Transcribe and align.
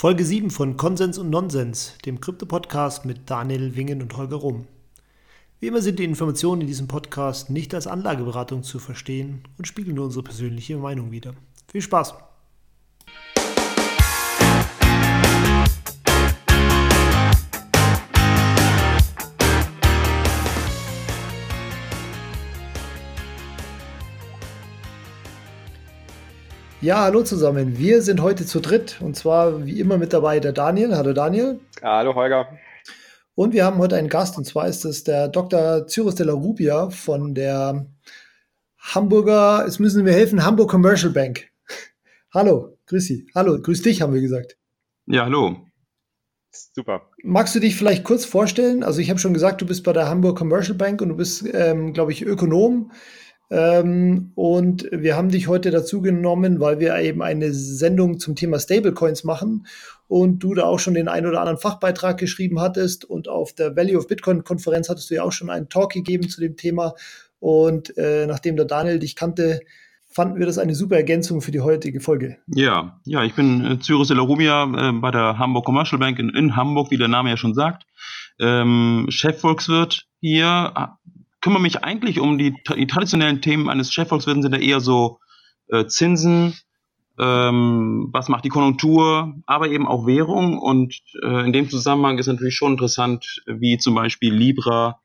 Folge 0.00 0.24
7 0.24 0.50
von 0.50 0.76
Konsens 0.76 1.18
und 1.18 1.28
Nonsens, 1.28 1.94
dem 2.06 2.20
Krypto-Podcast 2.20 3.04
mit 3.04 3.28
Daniel 3.28 3.74
Wingen 3.74 4.00
und 4.00 4.16
Holger 4.16 4.36
Rum. 4.36 4.68
Wie 5.58 5.66
immer 5.66 5.82
sind 5.82 5.98
die 5.98 6.04
Informationen 6.04 6.60
in 6.60 6.68
diesem 6.68 6.86
Podcast 6.86 7.50
nicht 7.50 7.74
als 7.74 7.88
Anlageberatung 7.88 8.62
zu 8.62 8.78
verstehen 8.78 9.42
und 9.58 9.66
spiegeln 9.66 9.96
nur 9.96 10.04
unsere 10.04 10.22
persönliche 10.22 10.76
Meinung 10.76 11.10
wider. 11.10 11.34
Viel 11.66 11.82
Spaß! 11.82 12.14
Ja, 26.80 27.02
hallo 27.02 27.24
zusammen. 27.24 27.76
Wir 27.76 28.02
sind 28.02 28.22
heute 28.22 28.46
zu 28.46 28.60
dritt 28.60 29.00
und 29.00 29.16
zwar 29.16 29.66
wie 29.66 29.80
immer 29.80 29.98
mit 29.98 30.12
dabei 30.12 30.38
der 30.38 30.52
Daniel. 30.52 30.94
Hallo 30.94 31.12
Daniel. 31.12 31.58
Hallo 31.82 32.14
Holger. 32.14 32.56
Und 33.34 33.52
wir 33.52 33.64
haben 33.64 33.78
heute 33.78 33.96
einen 33.96 34.08
Gast 34.08 34.38
und 34.38 34.44
zwar 34.44 34.68
ist 34.68 34.84
es 34.84 35.02
der 35.02 35.26
Dr. 35.26 35.88
Cyrus 35.88 36.14
de 36.14 36.26
la 36.26 36.34
Rubia 36.34 36.90
von 36.90 37.34
der 37.34 37.88
Hamburger, 38.78 39.64
es 39.66 39.80
müssen 39.80 40.06
wir 40.06 40.12
helfen, 40.12 40.44
Hamburg 40.44 40.70
Commercial 40.70 41.12
Bank. 41.12 41.48
hallo, 42.32 42.78
grüß 42.86 43.04
Sie. 43.04 43.26
Hallo, 43.34 43.60
grüß 43.60 43.82
dich, 43.82 44.00
haben 44.00 44.14
wir 44.14 44.20
gesagt. 44.20 44.56
Ja, 45.06 45.24
hallo. 45.24 45.56
Super. 46.52 47.10
Magst 47.24 47.56
du 47.56 47.58
dich 47.60 47.74
vielleicht 47.74 48.04
kurz 48.04 48.24
vorstellen? 48.24 48.84
Also 48.84 49.00
ich 49.00 49.10
habe 49.10 49.18
schon 49.18 49.34
gesagt, 49.34 49.60
du 49.60 49.66
bist 49.66 49.82
bei 49.82 49.92
der 49.92 50.08
Hamburg 50.08 50.38
Commercial 50.38 50.78
Bank 50.78 51.02
und 51.02 51.08
du 51.08 51.16
bist, 51.16 51.44
ähm, 51.52 51.92
glaube 51.92 52.12
ich, 52.12 52.22
Ökonom. 52.22 52.92
Ähm, 53.50 54.32
und 54.34 54.88
wir 54.92 55.16
haben 55.16 55.30
dich 55.30 55.48
heute 55.48 55.70
dazu 55.70 56.02
genommen, 56.02 56.60
weil 56.60 56.80
wir 56.80 56.96
eben 56.98 57.22
eine 57.22 57.52
Sendung 57.52 58.18
zum 58.18 58.36
Thema 58.36 58.58
Stablecoins 58.58 59.24
machen 59.24 59.66
und 60.06 60.40
du 60.40 60.54
da 60.54 60.64
auch 60.64 60.78
schon 60.78 60.94
den 60.94 61.08
ein 61.08 61.26
oder 61.26 61.40
anderen 61.40 61.58
Fachbeitrag 61.58 62.18
geschrieben 62.18 62.60
hattest 62.60 63.04
und 63.04 63.28
auf 63.28 63.54
der 63.54 63.76
Value 63.76 63.98
of 63.98 64.06
Bitcoin 64.06 64.44
Konferenz 64.44 64.88
hattest 64.88 65.10
du 65.10 65.14
ja 65.14 65.22
auch 65.22 65.32
schon 65.32 65.50
einen 65.50 65.68
Talk 65.68 65.92
gegeben 65.92 66.28
zu 66.28 66.40
dem 66.40 66.56
Thema. 66.56 66.94
Und 67.40 67.96
äh, 67.96 68.26
nachdem 68.26 68.56
der 68.56 68.64
Daniel 68.64 68.98
dich 68.98 69.14
kannte, 69.16 69.60
fanden 70.10 70.38
wir 70.38 70.46
das 70.46 70.58
eine 70.58 70.74
super 70.74 70.96
Ergänzung 70.96 71.40
für 71.40 71.52
die 71.52 71.60
heutige 71.60 72.00
Folge. 72.00 72.38
Ja, 72.48 72.98
ja, 73.04 73.22
ich 73.24 73.34
bin 73.34 73.64
äh, 73.64 73.78
Cyrus 73.78 74.08
de 74.08 74.16
la 74.16 74.22
Rubia 74.22 74.64
äh, 74.64 74.92
bei 74.92 75.10
der 75.10 75.38
Hamburg 75.38 75.64
Commercial 75.64 75.98
Bank 75.98 76.18
in, 76.18 76.30
in, 76.30 76.56
Hamburg, 76.56 76.90
wie 76.90 76.96
der 76.96 77.08
Name 77.08 77.30
ja 77.30 77.36
schon 77.36 77.54
sagt. 77.54 77.84
Ähm, 78.40 79.06
Chefvolkswirt 79.10 80.06
hier, 80.20 80.72
kümmere 81.40 81.62
mich 81.62 81.84
eigentlich 81.84 82.20
um 82.20 82.38
die, 82.38 82.54
die 82.76 82.86
traditionellen 82.86 83.40
Themen 83.40 83.68
eines 83.68 83.92
Chefvolkswirten, 83.92 84.42
sind 84.42 84.54
ja 84.54 84.60
eher 84.60 84.80
so 84.80 85.20
äh, 85.68 85.86
Zinsen, 85.86 86.54
ähm, 87.18 88.08
was 88.12 88.28
macht 88.28 88.44
die 88.44 88.48
Konjunktur, 88.48 89.34
aber 89.46 89.68
eben 89.68 89.86
auch 89.86 90.06
Währung. 90.06 90.58
Und 90.58 91.00
äh, 91.22 91.44
in 91.44 91.52
dem 91.52 91.68
Zusammenhang 91.68 92.18
ist 92.18 92.26
natürlich 92.26 92.54
schon 92.54 92.72
interessant, 92.72 93.42
wie 93.46 93.78
zum 93.78 93.94
Beispiel 93.94 94.32
Libra 94.32 95.00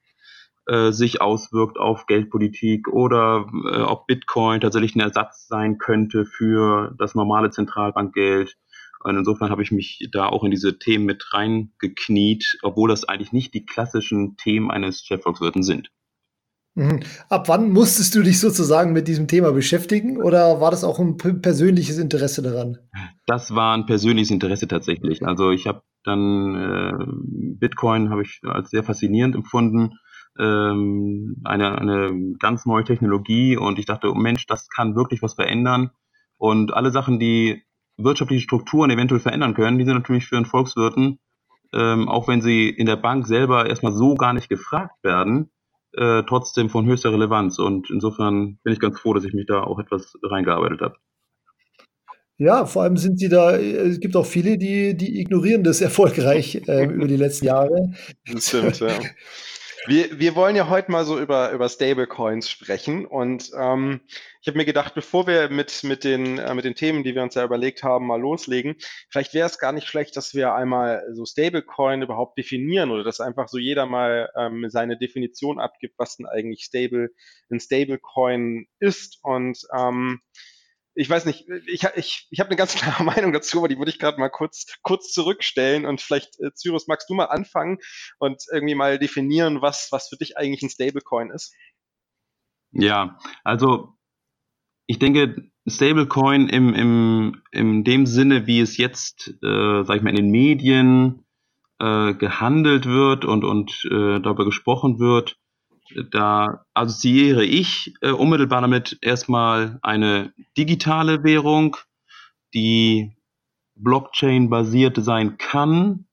äh, 0.65 0.91
sich 0.91 1.21
auswirkt 1.21 1.77
auf 1.77 2.05
Geldpolitik 2.05 2.87
oder 2.87 3.47
äh, 3.65 3.81
ob 3.81 4.07
Bitcoin 4.07 4.61
tatsächlich 4.61 4.95
ein 4.95 5.01
Ersatz 5.01 5.47
sein 5.47 5.77
könnte 5.77 6.25
für 6.25 6.95
das 6.97 7.15
normale 7.15 7.49
Zentralbankgeld. 7.49 8.55
Und 9.03 9.17
insofern 9.17 9.49
habe 9.49 9.63
ich 9.63 9.71
mich 9.71 10.07
da 10.13 10.27
auch 10.27 10.45
in 10.45 10.51
diese 10.51 10.79
Themen 10.79 11.05
mit 11.05 11.33
reingekniet, 11.33 12.59
obwohl 12.61 12.87
das 12.87 13.03
eigentlich 13.03 13.33
nicht 13.33 13.53
die 13.53 13.65
klassischen 13.65 14.37
Themen 14.37 14.71
eines 14.71 15.03
Chefvolkswirten 15.03 15.63
sind. 15.63 15.91
Mhm. 16.75 17.01
Ab 17.29 17.49
wann 17.49 17.69
musstest 17.69 18.15
du 18.15 18.23
dich 18.23 18.39
sozusagen 18.39 18.93
mit 18.93 19.07
diesem 19.07 19.27
Thema 19.27 19.51
beschäftigen 19.51 20.17
oder 20.17 20.59
war 20.59 20.71
das 20.71 20.83
auch 20.83 20.99
ein 20.99 21.17
persönliches 21.17 21.99
Interesse 21.99 22.41
daran? 22.41 22.79
Das 23.27 23.53
war 23.53 23.75
ein 23.75 23.85
persönliches 23.85 24.31
Interesse 24.31 24.67
tatsächlich. 24.67 25.23
Also 25.25 25.51
ich 25.51 25.67
habe 25.67 25.83
dann 26.03 26.55
äh, 26.55 27.05
Bitcoin 27.59 28.09
habe 28.09 28.23
ich 28.23 28.41
als 28.43 28.71
sehr 28.71 28.83
faszinierend 28.83 29.35
empfunden, 29.35 29.93
ähm, 30.39 31.37
eine, 31.43 31.77
eine 31.77 32.33
ganz 32.39 32.65
neue 32.65 32.83
Technologie 32.83 33.55
und 33.55 33.77
ich 33.77 33.85
dachte, 33.85 34.11
oh 34.11 34.15
Mensch, 34.15 34.47
das 34.47 34.67
kann 34.69 34.95
wirklich 34.95 35.21
was 35.21 35.35
verändern. 35.35 35.91
Und 36.37 36.73
alle 36.73 36.91
Sachen, 36.91 37.19
die 37.19 37.63
wirtschaftliche 37.97 38.41
Strukturen 38.41 38.89
eventuell 38.89 39.21
verändern 39.21 39.53
können, 39.53 39.77
die 39.77 39.85
sind 39.85 39.93
natürlich 39.93 40.25
für 40.25 40.37
einen 40.37 40.47
Volkswirten, 40.47 41.19
ähm, 41.71 42.09
auch 42.09 42.27
wenn 42.27 42.41
sie 42.41 42.67
in 42.69 42.87
der 42.87 42.95
Bank 42.95 43.27
selber 43.27 43.67
erstmal 43.67 43.93
so 43.93 44.15
gar 44.15 44.33
nicht 44.33 44.49
gefragt 44.49 45.03
werden, 45.03 45.51
äh, 45.93 46.23
trotzdem 46.27 46.69
von 46.69 46.85
höchster 46.85 47.11
Relevanz. 47.11 47.59
Und 47.59 47.89
insofern 47.89 48.59
bin 48.63 48.73
ich 48.73 48.79
ganz 48.79 48.99
froh, 48.99 49.13
dass 49.13 49.25
ich 49.25 49.33
mich 49.33 49.45
da 49.47 49.63
auch 49.63 49.79
etwas 49.79 50.17
reingearbeitet 50.23 50.81
habe. 50.81 50.95
Ja, 52.37 52.65
vor 52.65 52.83
allem 52.83 52.97
sind 52.97 53.19
sie 53.19 53.29
da, 53.29 53.55
es 53.57 53.99
gibt 53.99 54.15
auch 54.15 54.25
viele, 54.25 54.57
die, 54.57 54.97
die 54.97 55.19
ignorieren 55.19 55.63
das 55.63 55.81
erfolgreich 55.81 56.61
äh, 56.67 56.85
über 56.93 57.07
die 57.07 57.17
letzten 57.17 57.45
Jahre. 57.45 57.93
Das 58.31 58.47
stimmt, 58.47 58.79
ja. 58.79 58.87
Wir, 59.85 60.17
wir 60.17 60.35
wollen 60.35 60.55
ja 60.55 60.69
heute 60.69 60.91
mal 60.91 61.03
so 61.03 61.19
über, 61.19 61.51
über 61.51 61.67
Stablecoins 61.67 62.49
sprechen. 62.49 63.05
Und 63.05 63.51
ähm, 63.59 63.99
ich 64.41 64.47
habe 64.47 64.57
mir 64.57 64.63
gedacht, 64.63 64.93
bevor 64.95 65.27
wir 65.27 65.49
mit, 65.49 65.83
mit, 65.83 66.05
den, 66.05 66.37
äh, 66.37 66.53
mit 66.53 66.63
den 66.63 66.75
Themen, 66.75 67.03
die 67.03 67.15
wir 67.15 67.21
uns 67.21 67.35
ja 67.35 67.43
überlegt 67.43 67.83
haben, 67.83 68.07
mal 68.07 68.19
loslegen, 68.19 68.75
vielleicht 69.09 69.33
wäre 69.33 69.45
es 69.45 69.59
gar 69.59 69.73
nicht 69.73 69.87
schlecht, 69.87 70.15
dass 70.15 70.33
wir 70.33 70.53
einmal 70.53 71.03
so 71.11 71.25
Stablecoin 71.25 72.01
überhaupt 72.01 72.37
definieren 72.37 72.91
oder 72.91 73.03
dass 73.03 73.19
einfach 73.19 73.49
so 73.49 73.57
jeder 73.57 73.85
mal 73.85 74.29
ähm, 74.37 74.69
seine 74.69 74.97
Definition 74.97 75.59
abgibt, 75.59 75.95
was 75.97 76.15
denn 76.15 76.27
eigentlich 76.27 76.63
Stable, 76.63 77.09
ein 77.51 77.59
Stablecoin 77.59 78.67
ist. 78.79 79.19
Und 79.21 79.59
ähm, 79.77 80.21
ich 80.95 81.09
weiß 81.09 81.25
nicht, 81.25 81.45
ich, 81.67 81.83
ich, 81.95 82.27
ich 82.29 82.39
habe 82.39 82.49
eine 82.49 82.57
ganz 82.57 82.75
klare 82.75 83.03
Meinung 83.03 83.33
dazu, 83.33 83.59
aber 83.59 83.67
die 83.67 83.77
würde 83.77 83.91
ich 83.91 83.99
gerade 83.99 84.19
mal 84.19 84.29
kurz, 84.29 84.65
kurz 84.81 85.11
zurückstellen 85.11 85.85
und 85.85 86.01
vielleicht, 86.01 86.39
äh, 86.39 86.51
Cyrus, 86.53 86.87
magst 86.87 87.09
du 87.09 87.13
mal 87.13 87.25
anfangen 87.25 87.79
und 88.19 88.43
irgendwie 88.51 88.75
mal 88.75 88.99
definieren, 88.99 89.61
was, 89.61 89.89
was 89.91 90.09
für 90.09 90.17
dich 90.17 90.37
eigentlich 90.37 90.61
ein 90.63 90.69
Stablecoin 90.69 91.31
ist? 91.31 91.53
Ja, 92.71 93.17
also 93.43 93.95
ich 94.87 94.99
denke, 94.99 95.49
Stablecoin 95.67 96.49
im, 96.49 96.73
im, 96.73 97.41
in 97.51 97.83
dem 97.83 98.05
Sinne, 98.05 98.47
wie 98.47 98.59
es 98.59 98.77
jetzt, 98.77 99.29
äh, 99.41 99.83
sag 99.83 99.97
ich 99.97 100.01
mal, 100.01 100.09
in 100.09 100.17
den 100.17 100.31
Medien 100.31 101.25
äh, 101.79 102.13
gehandelt 102.13 102.85
wird 102.85 103.25
und, 103.25 103.43
und 103.43 103.71
äh, 103.85 104.19
darüber 104.19 104.45
gesprochen 104.45 104.99
wird, 104.99 105.37
da 106.11 106.65
assoziiere 106.73 107.43
ich 107.43 107.93
äh, 108.01 108.11
unmittelbar 108.11 108.61
damit 108.61 108.97
erstmal 109.01 109.79
eine 109.81 110.33
digitale 110.57 111.23
Währung, 111.23 111.77
die 112.53 113.11
Blockchain-basiert 113.75 114.97
sein 115.03 115.37
kann 115.37 116.05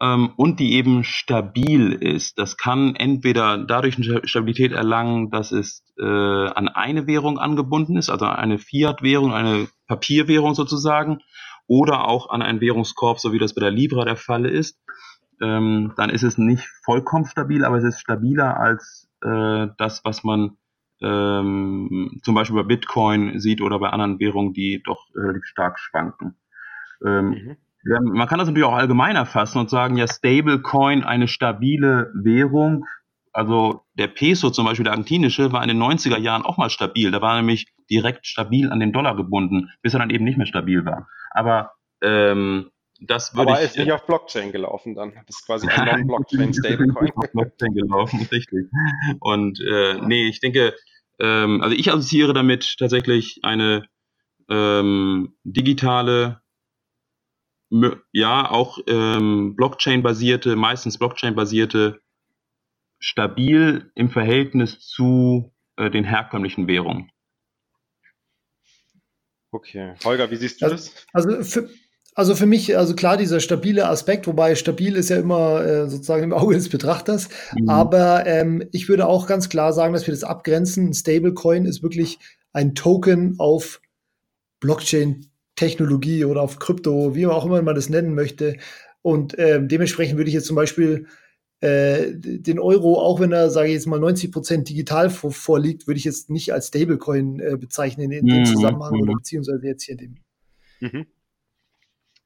ähm, 0.00 0.32
und 0.36 0.60
die 0.60 0.74
eben 0.74 1.04
stabil 1.04 1.92
ist. 1.92 2.38
Das 2.38 2.56
kann 2.56 2.94
entweder 2.96 3.58
dadurch 3.58 3.96
eine 3.96 4.26
Stabilität 4.26 4.72
erlangen, 4.72 5.30
dass 5.30 5.52
es 5.52 5.84
äh, 5.98 6.04
an 6.04 6.68
eine 6.68 7.06
Währung 7.06 7.38
angebunden 7.38 7.96
ist, 7.96 8.10
also 8.10 8.26
eine 8.26 8.58
Fiat-Währung, 8.58 9.32
eine 9.32 9.68
Papierwährung 9.86 10.54
sozusagen, 10.54 11.20
oder 11.66 12.06
auch 12.08 12.28
an 12.28 12.42
einen 12.42 12.60
Währungskorb, 12.60 13.20
so 13.20 13.32
wie 13.32 13.38
das 13.38 13.54
bei 13.54 13.60
der 13.60 13.70
Libra 13.70 14.04
der 14.04 14.16
Fall 14.16 14.44
ist 14.44 14.78
ähm, 15.42 15.92
dann 15.96 16.10
ist 16.10 16.22
es 16.22 16.38
nicht 16.38 16.66
vollkommen 16.84 17.26
stabil, 17.26 17.64
aber 17.64 17.76
es 17.76 17.84
ist 17.84 18.00
stabiler 18.00 18.58
als 18.58 19.08
äh, 19.22 19.66
das, 19.76 20.04
was 20.04 20.24
man 20.24 20.56
ähm, 21.02 22.20
zum 22.22 22.34
Beispiel 22.34 22.62
bei 22.62 22.68
Bitcoin 22.68 23.40
sieht 23.40 23.60
oder 23.60 23.78
bei 23.78 23.90
anderen 23.90 24.20
Währungen, 24.20 24.52
die 24.52 24.82
doch 24.84 25.06
relativ 25.14 25.44
stark 25.44 25.78
schwanken. 25.80 26.36
Ähm, 27.04 27.56
mhm. 27.84 28.12
man 28.12 28.28
kann 28.28 28.38
das 28.38 28.46
natürlich 28.46 28.68
auch 28.68 28.76
allgemein 28.76 29.16
erfassen 29.16 29.58
und 29.58 29.68
sagen, 29.68 29.96
ja, 29.96 30.06
Stablecoin, 30.06 31.02
eine 31.02 31.26
stabile 31.26 32.12
Währung, 32.14 32.84
also 33.32 33.82
der 33.94 34.08
Peso 34.08 34.50
zum 34.50 34.66
Beispiel, 34.66 34.84
der 34.84 34.92
argentinische, 34.92 35.52
war 35.52 35.62
in 35.62 35.68
den 35.68 35.82
90er 35.82 36.18
Jahren 36.18 36.42
auch 36.42 36.58
mal 36.58 36.70
stabil. 36.70 37.10
Da 37.10 37.20
war 37.20 37.36
nämlich 37.36 37.66
direkt 37.90 38.26
stabil 38.26 38.70
an 38.70 38.78
den 38.78 38.92
Dollar 38.92 39.16
gebunden, 39.16 39.70
bis 39.82 39.94
er 39.94 40.00
dann 40.00 40.10
eben 40.10 40.24
nicht 40.24 40.36
mehr 40.36 40.46
stabil 40.46 40.84
war. 40.84 41.08
Aber 41.30 41.72
ähm, 42.02 42.70
das 43.06 43.34
würde 43.34 43.52
Aber 43.52 43.60
ich, 43.60 43.70
ist 43.70 43.78
nicht 43.78 43.92
auf 43.92 44.06
Blockchain 44.06 44.52
gelaufen 44.52 44.94
dann. 44.94 45.12
Das 45.26 45.36
ist 45.36 45.46
quasi 45.46 45.66
ein 45.70 46.06
Non-Blockchain 46.06 46.54
Stablecoin. 46.54 47.12
auf 47.14 47.30
Blockchain 47.32 47.74
gelaufen, 47.74 48.28
richtig. 48.32 48.68
Und 49.20 49.60
äh, 49.60 50.00
nee, 50.00 50.28
ich 50.28 50.40
denke, 50.40 50.74
ähm, 51.18 51.62
also 51.62 51.76
ich 51.76 51.90
assoziiere 51.90 52.32
damit 52.32 52.76
tatsächlich 52.78 53.40
eine 53.42 53.86
ähm, 54.48 55.34
digitale, 55.44 56.40
ja, 58.12 58.50
auch 58.50 58.78
ähm, 58.86 59.56
Blockchain-basierte, 59.56 60.56
meistens 60.56 60.98
Blockchain-basierte, 60.98 62.00
stabil 62.98 63.90
im 63.94 64.10
Verhältnis 64.10 64.80
zu 64.80 65.52
äh, 65.76 65.90
den 65.90 66.04
herkömmlichen 66.04 66.68
Währungen. 66.68 67.10
Okay. 69.50 69.94
Holger, 70.04 70.30
wie 70.30 70.36
siehst 70.36 70.62
du 70.62 70.66
also, 70.66 70.76
das? 70.76 71.06
Also 71.12 71.42
für, 71.42 71.70
also 72.14 72.34
für 72.34 72.46
mich, 72.46 72.76
also 72.76 72.94
klar, 72.94 73.16
dieser 73.16 73.40
stabile 73.40 73.88
Aspekt, 73.88 74.26
wobei 74.26 74.54
stabil 74.54 74.96
ist 74.96 75.08
ja 75.08 75.16
immer 75.16 75.64
äh, 75.64 75.88
sozusagen 75.88 76.24
im 76.24 76.32
Auge 76.32 76.54
des 76.54 76.68
Betrachters. 76.68 77.28
Mhm. 77.58 77.68
Aber 77.68 78.26
ähm, 78.26 78.64
ich 78.72 78.88
würde 78.88 79.06
auch 79.06 79.26
ganz 79.26 79.48
klar 79.48 79.72
sagen, 79.72 79.94
dass 79.94 80.06
wir 80.06 80.12
das 80.12 80.24
abgrenzen. 80.24 80.88
Ein 80.88 80.94
Stablecoin 80.94 81.64
ist 81.64 81.82
wirklich 81.82 82.18
ein 82.52 82.74
Token 82.74 83.36
auf 83.38 83.80
Blockchain 84.60 85.26
Technologie 85.56 86.24
oder 86.24 86.42
auf 86.42 86.58
Krypto, 86.58 87.14
wie 87.14 87.26
auch 87.26 87.46
immer 87.46 87.62
man 87.62 87.74
das 87.74 87.88
nennen 87.88 88.14
möchte. 88.14 88.56
Und 89.02 89.38
äh, 89.38 89.60
dementsprechend 89.64 90.16
würde 90.16 90.28
ich 90.28 90.34
jetzt 90.34 90.46
zum 90.46 90.56
Beispiel 90.56 91.06
äh, 91.60 92.12
den 92.14 92.58
Euro, 92.58 93.00
auch 93.00 93.20
wenn 93.20 93.32
er, 93.32 93.50
sage 93.50 93.68
ich 93.68 93.74
jetzt 93.74 93.86
mal, 93.86 94.00
90 94.00 94.32
Prozent 94.32 94.68
digital 94.68 95.10
vor, 95.10 95.32
vorliegt, 95.32 95.86
würde 95.86 95.98
ich 95.98 96.04
jetzt 96.04 96.30
nicht 96.30 96.52
als 96.52 96.68
Stablecoin 96.68 97.40
äh, 97.40 97.56
bezeichnen 97.56 98.10
in, 98.10 98.18
in 98.18 98.26
dem 98.26 98.38
mhm. 98.40 98.46
Zusammenhang 98.46 99.00
oder 99.00 99.12
mhm. 99.12 99.18
beziehungsweise 99.18 99.66
jetzt 99.66 99.84
hier 99.84 99.96
dem. 99.96 100.16
Mhm. 100.80 101.06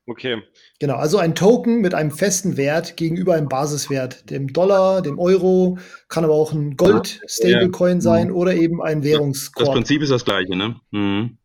Okay. 0.09 0.43
Genau, 0.79 0.95
also 0.95 1.19
ein 1.19 1.35
Token 1.35 1.81
mit 1.81 1.93
einem 1.93 2.13
festen 2.13 2.57
Wert 2.57 2.97
gegenüber 2.97 3.35
einem 3.35 3.49
Basiswert, 3.49 4.31
dem 4.31 4.53
Dollar, 4.53 5.03
dem 5.03 5.19
Euro, 5.19 5.79
kann 6.09 6.25
aber 6.25 6.35
auch 6.35 6.53
ein 6.53 6.77
Gold-Stablecoin 6.77 7.97
ja. 7.97 8.01
sein 8.01 8.31
oder 8.31 8.55
eben 8.55 8.81
ein 8.81 9.03
Währungskorb. 9.03 9.67
Das 9.67 9.75
Prinzip 9.75 10.03
ist 10.03 10.13
das 10.13 10.25
gleiche, 10.25 10.55
ne? 10.55 10.77
Mhm. 10.93 11.39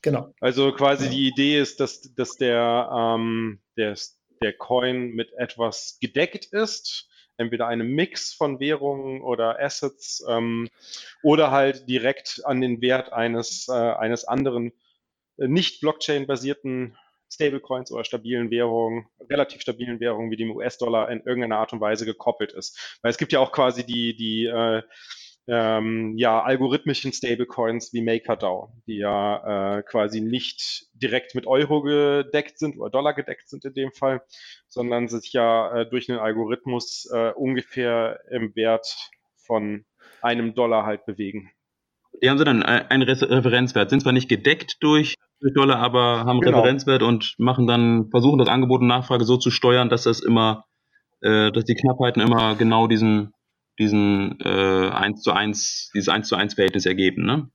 Genau. 0.00 0.32
Also 0.40 0.72
quasi 0.72 1.04
ja. 1.04 1.10
die 1.10 1.28
Idee 1.28 1.60
ist, 1.60 1.78
dass, 1.80 2.00
dass 2.14 2.36
der, 2.36 2.90
ähm, 2.90 3.60
der, 3.76 3.94
der 4.40 4.54
Coin 4.54 5.10
mit 5.10 5.32
etwas 5.34 5.98
gedeckt 6.00 6.46
ist 6.46 7.06
entweder 7.40 7.66
einem 7.66 7.94
Mix 7.94 8.34
von 8.34 8.60
Währungen 8.60 9.22
oder 9.22 9.58
Assets 9.58 10.22
ähm, 10.28 10.68
oder 11.22 11.50
halt 11.50 11.88
direkt 11.88 12.42
an 12.44 12.60
den 12.60 12.82
Wert 12.82 13.14
eines, 13.14 13.66
äh, 13.68 13.72
eines 13.72 14.26
anderen 14.26 14.72
äh, 15.38 15.48
nicht 15.48 15.80
Blockchain-basierten 15.80 16.96
Stablecoins 17.30 17.92
oder 17.92 18.04
stabilen 18.04 18.50
Währungen, 18.50 19.06
relativ 19.28 19.62
stabilen 19.62 20.00
Währungen 20.00 20.30
wie 20.30 20.36
dem 20.36 20.50
US-Dollar 20.50 21.10
in 21.10 21.20
irgendeiner 21.20 21.58
Art 21.58 21.72
und 21.72 21.80
Weise 21.80 22.04
gekoppelt 22.04 22.52
ist. 22.52 22.98
Weil 23.02 23.10
es 23.10 23.18
gibt 23.18 23.32
ja 23.32 23.40
auch 23.40 23.52
quasi 23.52 23.84
die, 23.84 24.16
die 24.16 24.46
äh, 24.46 24.82
ähm, 25.48 26.16
ja, 26.16 26.42
algorithmischen 26.42 27.12
Stablecoins 27.12 27.92
wie 27.92 28.02
MakerDAO, 28.02 28.72
die 28.86 28.98
ja 28.98 29.78
äh, 29.78 29.82
quasi 29.82 30.20
nicht 30.20 30.86
direkt 30.92 31.34
mit 31.34 31.46
Euro 31.46 31.82
gedeckt 31.82 32.58
sind 32.58 32.78
oder 32.78 32.90
Dollar 32.90 33.14
gedeckt 33.14 33.48
sind 33.48 33.64
in 33.64 33.74
dem 33.74 33.92
Fall, 33.92 34.22
sondern 34.68 35.08
sich 35.08 35.32
ja 35.32 35.80
äh, 35.80 35.90
durch 35.90 36.08
einen 36.08 36.20
Algorithmus 36.20 37.08
äh, 37.12 37.32
ungefähr 37.32 38.20
im 38.30 38.54
Wert 38.54 38.96
von 39.36 39.84
einem 40.22 40.54
Dollar 40.54 40.86
halt 40.86 41.04
bewegen. 41.06 41.50
Die 42.22 42.28
haben 42.28 42.38
sie 42.38 42.44
dann 42.44 42.62
einen 42.62 43.02
Referenzwert, 43.02 43.90
sind 43.90 44.00
zwar 44.02 44.12
nicht 44.12 44.28
gedeckt 44.28 44.76
durch, 44.80 45.14
durch 45.40 45.54
Dollar, 45.54 45.78
aber 45.78 46.24
haben 46.26 46.40
genau. 46.40 46.58
Referenzwert 46.58 47.02
und 47.02 47.34
machen 47.38 47.66
dann, 47.66 48.10
versuchen 48.10 48.38
das 48.38 48.48
Angebot 48.48 48.82
und 48.82 48.88
Nachfrage 48.88 49.24
so 49.24 49.36
zu 49.36 49.50
steuern, 49.50 49.88
dass 49.88 50.02
das 50.04 50.20
immer, 50.20 50.64
äh, 51.22 51.50
dass 51.50 51.64
die 51.64 51.74
Knappheiten 51.74 52.20
immer 52.20 52.56
genau 52.56 52.86
diesen 52.86 53.32
diesen 53.80 54.38
äh, 54.44 54.90
1 54.90 55.22
zu 55.22 55.32
1, 55.32 55.90
dieses 55.94 56.08
1 56.08 56.28
zu 56.28 56.36
1 56.36 56.54
Verhältnis 56.54 56.86
ergeben, 56.86 57.24
ne? 57.24 57.48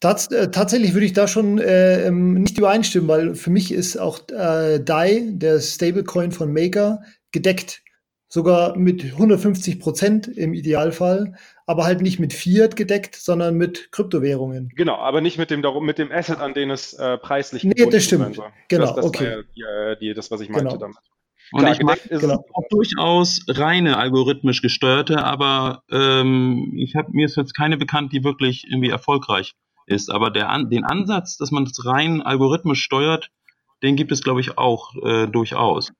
Tats 0.00 0.32
äh, 0.32 0.50
tatsächlich 0.50 0.94
würde 0.94 1.06
ich 1.06 1.12
da 1.12 1.28
schon 1.28 1.58
äh, 1.58 2.06
ähm, 2.06 2.34
nicht 2.34 2.58
übereinstimmen, 2.58 3.06
weil 3.06 3.34
für 3.36 3.50
mich 3.50 3.70
ist 3.70 3.96
auch 3.96 4.18
äh, 4.30 4.80
DAI, 4.80 5.28
der 5.30 5.60
Stablecoin 5.60 6.32
von 6.32 6.52
Maker, 6.52 7.02
gedeckt. 7.30 7.82
Sogar 8.28 8.76
mit 8.76 9.04
150 9.04 9.78
Prozent 9.78 10.26
im 10.26 10.54
Idealfall, 10.54 11.34
aber 11.72 11.84
halt 11.84 12.02
nicht 12.02 12.20
mit 12.20 12.34
Fiat 12.34 12.76
gedeckt, 12.76 13.16
sondern 13.16 13.56
mit 13.56 13.90
Kryptowährungen. 13.92 14.70
Genau, 14.76 14.96
aber 14.96 15.22
nicht 15.22 15.38
mit 15.38 15.50
dem, 15.50 15.64
mit 15.80 15.96
dem 15.96 16.12
Asset, 16.12 16.38
an 16.38 16.52
den 16.52 16.70
es 16.70 16.92
äh, 16.92 17.16
preislich 17.16 17.64
Nee, 17.64 17.86
das 17.90 18.04
stimmt. 18.04 18.38
Genau, 18.68 18.84
das, 18.84 18.94
das 18.94 19.04
okay. 19.06 19.36
War 19.36 19.44
ja, 19.54 19.94
die, 19.94 20.12
das, 20.12 20.30
was 20.30 20.42
ich 20.42 20.50
meinte 20.50 20.68
genau. 20.68 20.76
damit. 20.76 20.98
Und 21.50 21.60
Klar, 21.60 21.72
ich 21.72 21.82
mag 21.82 21.98
genau. 22.08 22.44
auch 22.52 22.68
durchaus 22.68 23.40
reine 23.48 23.96
algorithmisch 23.96 24.60
gesteuerte, 24.60 25.24
aber 25.24 25.82
ähm, 25.90 26.74
ich 26.76 26.94
habe 26.94 27.08
mir 27.12 27.24
ist 27.24 27.36
jetzt 27.36 27.54
keine 27.54 27.78
bekannt, 27.78 28.12
die 28.12 28.22
wirklich 28.22 28.66
irgendwie 28.68 28.90
erfolgreich 28.90 29.54
ist. 29.86 30.10
Aber 30.10 30.30
der 30.30 30.50
an, 30.50 30.68
den 30.68 30.84
Ansatz, 30.84 31.38
dass 31.38 31.50
man 31.50 31.64
es 31.64 31.86
rein 31.86 32.20
algorithmisch 32.20 32.82
steuert, 32.82 33.30
den 33.82 33.96
gibt 33.96 34.12
es, 34.12 34.22
glaube 34.22 34.40
ich, 34.40 34.58
auch 34.58 34.94
äh, 35.02 35.26
durchaus. 35.26 35.92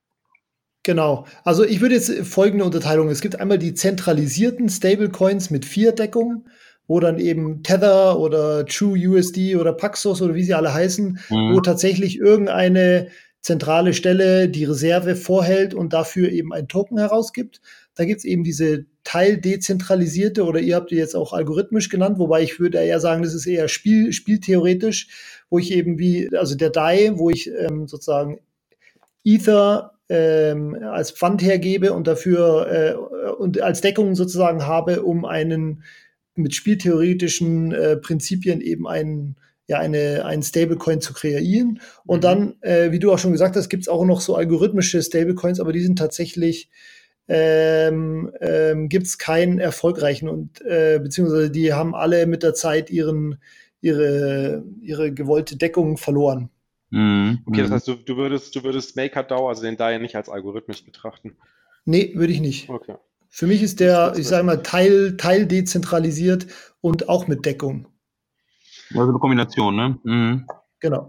Genau. 0.82 1.26
Also 1.44 1.64
ich 1.64 1.80
würde 1.80 1.94
jetzt 1.94 2.10
folgende 2.26 2.64
Unterteilung. 2.64 3.08
Es 3.08 3.20
gibt 3.20 3.38
einmal 3.38 3.58
die 3.58 3.74
zentralisierten 3.74 4.68
Stablecoins 4.68 5.50
mit 5.50 5.64
vier 5.64 5.92
Deckungen, 5.92 6.48
wo 6.88 6.98
dann 6.98 7.18
eben 7.18 7.62
Tether 7.62 8.18
oder 8.18 8.66
True 8.66 8.98
USD 8.98 9.56
oder 9.56 9.72
Paxos 9.72 10.20
oder 10.20 10.34
wie 10.34 10.42
sie 10.42 10.54
alle 10.54 10.74
heißen, 10.74 11.20
mhm. 11.30 11.54
wo 11.54 11.60
tatsächlich 11.60 12.18
irgendeine 12.18 13.08
zentrale 13.40 13.92
Stelle 13.92 14.48
die 14.48 14.64
Reserve 14.64 15.16
vorhält 15.16 15.74
und 15.74 15.92
dafür 15.92 16.30
eben 16.30 16.52
ein 16.52 16.68
Token 16.68 16.98
herausgibt. 16.98 17.60
Da 17.94 18.04
gibt's 18.04 18.24
eben 18.24 18.44
diese 18.44 18.86
teildezentralisierte 19.04 20.44
oder 20.44 20.60
ihr 20.60 20.76
habt 20.76 20.90
die 20.90 20.96
jetzt 20.96 21.16
auch 21.16 21.32
algorithmisch 21.32 21.88
genannt, 21.88 22.18
wobei 22.18 22.42
ich 22.42 22.60
würde 22.60 22.78
eher 22.78 23.00
sagen, 23.00 23.22
das 23.22 23.34
ist 23.34 23.46
eher 23.46 23.68
Spiel, 23.68 24.12
spieltheoretisch, 24.12 25.08
wo 25.50 25.58
ich 25.58 25.72
eben 25.72 25.98
wie, 25.98 26.34
also 26.36 26.54
der 26.54 26.70
DAI, 26.70 27.12
wo 27.16 27.30
ich 27.30 27.50
ähm, 27.50 27.88
sozusagen 27.88 28.40
Ether 29.24 29.92
ähm, 30.08 30.76
als 30.82 31.12
Pfand 31.12 31.42
hergebe 31.42 31.92
und 31.92 32.06
dafür 32.06 32.66
äh, 32.70 33.32
und 33.32 33.60
als 33.60 33.80
Deckung 33.80 34.14
sozusagen 34.14 34.66
habe, 34.66 35.02
um 35.02 35.24
einen 35.24 35.84
mit 36.34 36.54
spieltheoretischen 36.54 37.72
äh, 37.72 37.96
Prinzipien 37.96 38.60
eben 38.60 38.86
einen 38.86 39.36
ja 39.68 39.78
eine, 39.78 40.24
einen 40.24 40.42
Stablecoin 40.42 41.00
zu 41.00 41.12
kreieren. 41.12 41.80
Und 42.04 42.18
mhm. 42.18 42.22
dann, 42.22 42.54
äh, 42.62 42.90
wie 42.90 42.98
du 42.98 43.12
auch 43.12 43.18
schon 43.18 43.32
gesagt 43.32 43.56
hast, 43.56 43.68
gibt 43.68 43.82
es 43.82 43.88
auch 43.88 44.04
noch 44.04 44.20
so 44.20 44.34
algorithmische 44.34 45.02
Stablecoins, 45.02 45.60
aber 45.60 45.72
die 45.72 45.82
sind 45.82 45.98
tatsächlich 45.98 46.68
ähm, 47.28 48.32
ähm, 48.40 48.88
gibt 48.88 49.06
es 49.06 49.16
keinen 49.16 49.58
erfolgreichen 49.58 50.28
und 50.28 50.60
äh, 50.62 50.98
beziehungsweise 51.00 51.50
die 51.50 51.72
haben 51.72 51.94
alle 51.94 52.26
mit 52.26 52.42
der 52.42 52.52
Zeit 52.52 52.90
ihren 52.90 53.38
ihre 53.80 54.64
ihre 54.80 55.12
gewollte 55.12 55.56
Deckung 55.56 55.96
verloren. 55.96 56.50
Mhm. 56.92 57.40
Okay, 57.46 57.62
das 57.62 57.70
mhm. 57.70 57.74
heißt, 57.74 57.88
du, 57.88 57.94
du 57.94 58.16
würdest 58.16 58.54
du 58.54 58.62
würdest 58.62 58.96
MakerDAO, 58.96 59.48
also 59.48 59.62
den 59.62 59.78
DAI 59.78 59.98
nicht 59.98 60.14
als 60.14 60.28
algorithmisch 60.28 60.84
betrachten. 60.84 61.36
Nee, 61.86 62.12
würde 62.14 62.32
ich 62.34 62.40
nicht. 62.40 62.68
Okay. 62.68 62.96
Für 63.30 63.46
mich 63.46 63.62
ist 63.62 63.80
der, 63.80 64.12
ich 64.16 64.28
sage 64.28 64.44
mal, 64.44 64.62
Teil, 64.62 65.16
Teil 65.16 65.46
dezentralisiert 65.46 66.46
und 66.82 67.08
auch 67.08 67.28
mit 67.28 67.46
Deckung. 67.46 67.88
Also 68.90 69.08
eine 69.08 69.18
Kombination, 69.18 69.74
ne? 69.74 69.98
Mhm. 70.04 70.46
Genau. 70.80 71.08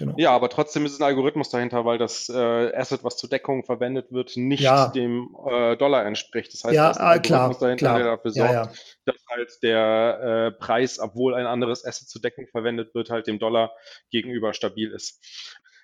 Genau. 0.00 0.14
Ja, 0.16 0.30
aber 0.30 0.48
trotzdem 0.48 0.86
ist 0.86 0.94
es 0.94 1.00
ein 1.00 1.04
Algorithmus 1.04 1.50
dahinter, 1.50 1.84
weil 1.84 1.98
das 1.98 2.30
äh, 2.30 2.74
Asset, 2.74 3.04
was 3.04 3.18
zur 3.18 3.28
Deckung 3.28 3.64
verwendet 3.64 4.10
wird, 4.10 4.34
nicht 4.34 4.62
ja. 4.62 4.88
dem 4.88 5.36
äh, 5.46 5.76
Dollar 5.76 6.06
entspricht. 6.06 6.54
Das 6.54 6.64
heißt, 6.64 6.74
ja, 6.74 6.90
ein 6.90 6.96
Algorithmus 6.96 7.58
klar, 7.58 7.68
dahinter, 7.68 7.86
klar. 7.86 7.98
der 7.98 8.06
dafür 8.06 8.30
sorgt, 8.30 8.50
ja, 8.50 8.62
ja. 8.64 8.72
dass 9.04 9.16
halt 9.28 9.50
der 9.62 10.20
äh, 10.22 10.58
Preis, 10.58 10.98
obwohl 10.98 11.34
ein 11.34 11.44
anderes 11.44 11.84
Asset 11.84 12.08
zur 12.08 12.22
Deckung 12.22 12.46
verwendet 12.46 12.94
wird, 12.94 13.10
halt 13.10 13.26
dem 13.26 13.38
Dollar 13.38 13.72
gegenüber 14.10 14.54
stabil 14.54 14.90
ist. 14.90 15.22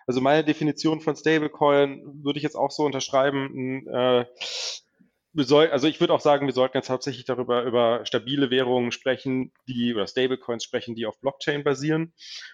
Also 0.06 0.22
meine 0.22 0.44
Definition 0.44 1.02
von 1.02 1.14
Stablecoin 1.14 2.22
würde 2.24 2.38
ich 2.38 2.42
jetzt 2.42 2.56
auch 2.56 2.70
so 2.70 2.84
unterschreiben. 2.84 3.86
Äh, 3.86 4.24
also 5.36 5.86
ich 5.86 6.00
würde 6.00 6.14
auch 6.14 6.20
sagen, 6.20 6.46
wir 6.46 6.54
sollten 6.54 6.76
jetzt 6.76 6.90
hauptsächlich 6.90 7.24
darüber 7.24 7.62
über 7.64 8.04
stabile 8.06 8.50
Währungen 8.50 8.92
sprechen, 8.92 9.52
die 9.68 9.94
oder 9.94 10.06
Stablecoins 10.06 10.64
sprechen, 10.64 10.94
die 10.94 11.06
auf 11.06 11.20
Blockchain 11.20 11.62
basieren. 11.64 12.12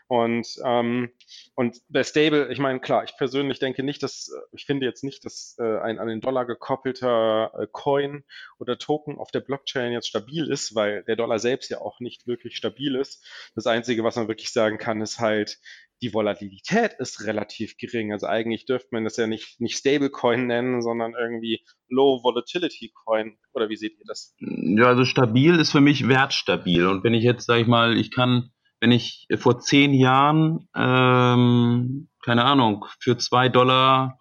Und 0.09 0.49
ähm, 0.65 1.13
und 1.55 1.81
bei 1.89 2.03
Stable, 2.03 2.51
ich 2.53 2.59
meine, 2.59 2.81
klar, 2.81 3.05
ich 3.05 3.17
persönlich 3.17 3.59
denke 3.59 3.83
nicht, 3.83 4.03
dass 4.03 4.33
ich 4.53 4.65
finde 4.65 4.87
jetzt 4.87 5.05
nicht, 5.05 5.25
dass 5.25 5.57
äh, 5.59 5.79
ein 5.79 5.99
an 5.99 6.09
den 6.09 6.21
Dollar 6.21 6.45
gekoppelter 6.45 7.53
äh, 7.59 7.67
Coin 7.71 8.25
oder 8.59 8.79
Token 8.79 9.19
auf 9.19 9.31
der 9.31 9.41
Blockchain 9.41 9.93
jetzt 9.93 10.09
stabil 10.09 10.51
ist, 10.51 10.75
weil 10.75 11.05
der 11.05 11.17
Dollar 11.17 11.39
selbst 11.39 11.71
ja 11.71 11.81
auch 11.81 12.01
nicht 12.01 12.27
wirklich 12.27 12.57
stabil 12.57 12.97
ist. 12.97 13.25
Das 13.55 13.67
Einzige, 13.67 14.03
was 14.03 14.17
man 14.17 14.29
wirklich 14.29 14.53
sagen 14.53 14.79
kann, 14.79 15.01
ist 15.01 15.21
halt, 15.21 15.59
die 16.03 16.13
Volatilität 16.13 16.95
ist 16.99 17.25
relativ 17.25 17.77
gering. 17.79 18.13
Also 18.13 18.27
eigentlich 18.27 18.67
dürfte 18.67 18.89
man 18.91 19.05
das 19.05 19.17
ja 19.17 19.27
nicht, 19.27 19.61
nicht 19.61 19.77
Stablecoin 19.77 20.47
nennen, 20.47 20.83
sondern 20.83 21.15
irgendwie 21.19 21.65
Low 21.89 22.23
Volatility 22.23 22.93
Coin. 23.05 23.37
Oder 23.55 23.69
wie 23.69 23.77
seht 23.77 23.99
ihr 23.99 24.05
das? 24.07 24.35
Ja, 24.41 24.87
also 24.87 25.05
stabil 25.05 25.55
ist 25.55 25.71
für 25.71 25.81
mich 25.81 26.09
wertstabil. 26.09 26.87
Und 26.87 27.05
wenn 27.05 27.15
ich 27.15 27.23
jetzt, 27.23 27.47
sage 27.47 27.63
ich 27.63 27.69
mal, 27.69 27.97
ich 27.97 28.11
kann, 28.11 28.51
wenn 28.81 28.91
ich 28.91 29.29
vor 29.37 29.61
zehn 29.61 29.95
Jahren, 29.95 30.69
ähm, 30.77 32.09
keine 32.25 32.45
Ahnung, 32.45 32.85
für 32.99 33.17
zwei 33.17 33.49
Dollar 33.49 34.19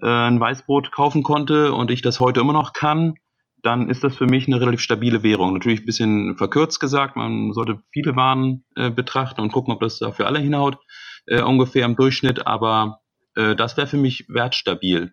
äh, 0.00 0.06
ein 0.06 0.38
Weißbrot 0.38 0.92
kaufen 0.92 1.24
konnte 1.24 1.72
und 1.72 1.90
ich 1.90 2.02
das 2.02 2.20
heute 2.20 2.40
immer 2.40 2.52
noch 2.52 2.72
kann, 2.72 3.14
dann 3.66 3.90
ist 3.90 4.04
das 4.04 4.16
für 4.16 4.26
mich 4.26 4.46
eine 4.46 4.60
relativ 4.60 4.80
stabile 4.80 5.22
Währung. 5.22 5.54
Natürlich 5.54 5.80
ein 5.80 5.86
bisschen 5.86 6.36
verkürzt 6.36 6.78
gesagt, 6.78 7.16
man 7.16 7.52
sollte 7.52 7.80
viele 7.90 8.14
Waren 8.14 8.64
äh, 8.76 8.90
betrachten 8.90 9.40
und 9.40 9.52
gucken, 9.52 9.74
ob 9.74 9.80
das 9.80 9.98
da 9.98 10.12
für 10.12 10.26
alle 10.26 10.38
hinhaut 10.38 10.78
äh, 11.26 11.42
ungefähr 11.42 11.84
im 11.84 11.96
Durchschnitt, 11.96 12.46
aber 12.46 13.00
äh, 13.34 13.56
das 13.56 13.76
wäre 13.76 13.88
für 13.88 13.96
mich 13.96 14.26
wertstabil. 14.28 15.12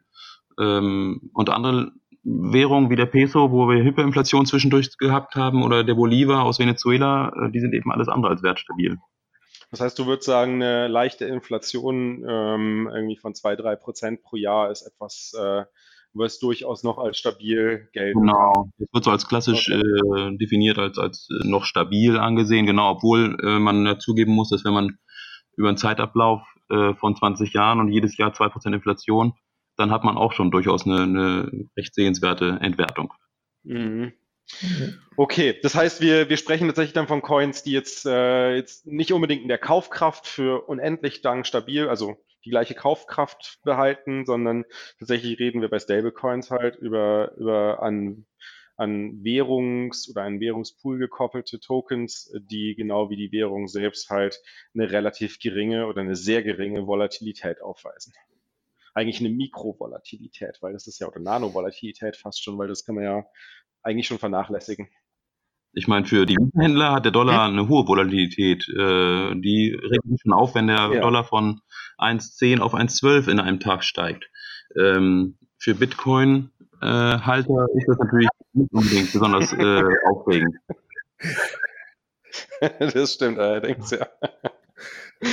Ähm, 0.59 1.31
und 1.33 1.49
andere 1.49 1.91
Währungen 2.23 2.89
wie 2.89 2.95
der 2.95 3.07
Peso, 3.07 3.51
wo 3.51 3.67
wir 3.67 3.83
Hyperinflation 3.83 4.45
zwischendurch 4.45 4.97
gehabt 4.97 5.35
haben, 5.35 5.63
oder 5.63 5.83
der 5.83 5.95
Bolivar 5.95 6.43
aus 6.43 6.59
Venezuela, 6.59 7.29
äh, 7.29 7.51
die 7.51 7.59
sind 7.59 7.73
eben 7.73 7.91
alles 7.91 8.07
andere 8.07 8.31
als 8.31 8.43
wertstabil. 8.43 8.97
Das 9.71 9.81
heißt, 9.81 9.97
du 9.97 10.05
würdest 10.05 10.27
sagen, 10.27 10.61
eine 10.61 10.87
leichte 10.87 11.25
Inflation 11.25 12.23
ähm, 12.29 12.87
irgendwie 12.93 13.17
von 13.17 13.33
zwei, 13.33 13.55
drei 13.55 13.75
Prozent 13.75 14.21
pro 14.21 14.35
Jahr 14.35 14.69
ist 14.69 14.83
etwas, 14.83 15.33
äh, 16.13 16.19
was 16.19 16.39
durchaus 16.39 16.83
noch 16.83 16.97
als 16.97 17.17
stabil 17.17 17.87
gelten. 17.93 18.21
Genau, 18.21 18.69
das 18.77 18.87
wird 18.91 19.03
so 19.03 19.11
als 19.11 19.27
klassisch 19.27 19.69
äh, 19.69 20.37
definiert, 20.37 20.77
als, 20.77 20.97
als 20.97 21.27
noch 21.43 21.65
stabil 21.65 22.17
angesehen, 22.17 22.65
genau, 22.65 22.91
obwohl 22.91 23.37
äh, 23.43 23.59
man 23.59 23.99
zugeben 23.99 24.33
muss, 24.33 24.49
dass 24.49 24.63
wenn 24.65 24.73
man 24.73 24.97
über 25.55 25.67
einen 25.67 25.77
Zeitablauf 25.77 26.41
äh, 26.41 26.53
äh, 26.73 26.95
von 26.95 27.15
20 27.15 27.53
Jahren 27.53 27.79
und 27.79 27.91
jedes 27.91 28.17
Jahr 28.17 28.31
2% 28.31 28.73
Inflation, 28.73 29.33
dann 29.75 29.91
hat 29.91 30.03
man 30.03 30.17
auch 30.17 30.33
schon 30.33 30.49
durchaus 30.49 30.85
eine, 30.85 31.03
eine 31.03 31.67
recht 31.77 31.93
sehenswerte 31.93 32.57
Entwertung. 32.61 33.13
Mhm. 33.63 34.13
Okay, 35.15 35.57
das 35.61 35.75
heißt, 35.75 36.01
wir, 36.01 36.29
wir 36.29 36.37
sprechen 36.37 36.67
tatsächlich 36.67 36.93
dann 36.93 37.07
von 37.07 37.21
Coins, 37.21 37.63
die 37.63 37.71
jetzt, 37.71 38.05
äh, 38.05 38.55
jetzt 38.55 38.87
nicht 38.87 39.13
unbedingt 39.13 39.43
in 39.43 39.47
der 39.47 39.57
Kaufkraft 39.57 40.27
für 40.27 40.67
unendlich 40.67 41.21
lang 41.23 41.43
stabil, 41.43 41.87
also 41.87 42.17
die 42.45 42.49
gleiche 42.49 42.75
Kaufkraft 42.75 43.59
behalten, 43.63 44.25
sondern 44.25 44.65
tatsächlich 44.99 45.39
reden 45.39 45.61
wir 45.61 45.69
bei 45.69 45.79
Stablecoins 45.79 46.51
halt 46.51 46.75
über, 46.75 47.33
über 47.37 47.81
an, 47.81 48.25
an 48.75 49.23
Währungs- 49.23 50.09
oder 50.09 50.23
einen 50.23 50.39
Währungspool 50.39 50.97
gekoppelte 50.97 51.59
Tokens, 51.59 52.31
die 52.35 52.75
genau 52.75 53.09
wie 53.09 53.15
die 53.15 53.31
Währung 53.31 53.67
selbst 53.67 54.09
halt 54.09 54.41
eine 54.73 54.91
relativ 54.91 55.39
geringe 55.39 55.87
oder 55.87 56.01
eine 56.01 56.15
sehr 56.15 56.43
geringe 56.43 56.87
Volatilität 56.87 57.61
aufweisen. 57.61 58.13
Eigentlich 58.93 59.19
eine 59.19 59.29
Mikrovolatilität, 59.29 60.59
weil 60.61 60.73
das 60.73 60.87
ist 60.87 60.99
ja, 60.99 61.07
oder 61.07 61.19
Nanovolatilität 61.19 62.15
fast 62.17 62.43
schon, 62.43 62.57
weil 62.57 62.67
das 62.67 62.85
kann 62.85 62.95
man 62.95 63.03
ja 63.03 63.25
eigentlich 63.81 64.07
schon 64.07 64.19
vernachlässigen. 64.19 64.89
Ich 65.73 65.87
meine, 65.87 66.05
für 66.05 66.25
die 66.25 66.37
Händler 66.55 66.93
hat 66.93 67.05
der 67.05 67.11
Dollar 67.11 67.45
eine 67.45 67.67
hohe 67.67 67.87
Volatilität. 67.87 68.67
Äh, 68.69 69.35
die 69.35 69.73
regen 69.73 70.09
sich 70.09 70.21
schon 70.21 70.33
auf, 70.33 70.53
wenn 70.53 70.67
der 70.67 70.91
ja. 70.93 71.01
Dollar 71.01 71.23
von 71.23 71.61
1,10 71.97 72.59
auf 72.59 72.75
1,12 72.75 73.27
in 73.29 73.39
einem 73.39 73.59
Tag 73.59 73.83
steigt. 73.83 74.29
Ähm, 74.77 75.37
für 75.57 75.73
Bitcoin-Halter 75.73 77.67
äh, 77.73 77.77
ist 77.77 77.87
das 77.87 77.97
natürlich 77.97 78.27
nicht 78.53 78.71
unbedingt 78.71 79.11
besonders 79.13 79.53
äh, 79.53 79.83
aufregend. 80.11 80.55
das 82.79 83.13
stimmt 83.13 83.39
allerdings, 83.39 83.89
ja. 83.91 84.07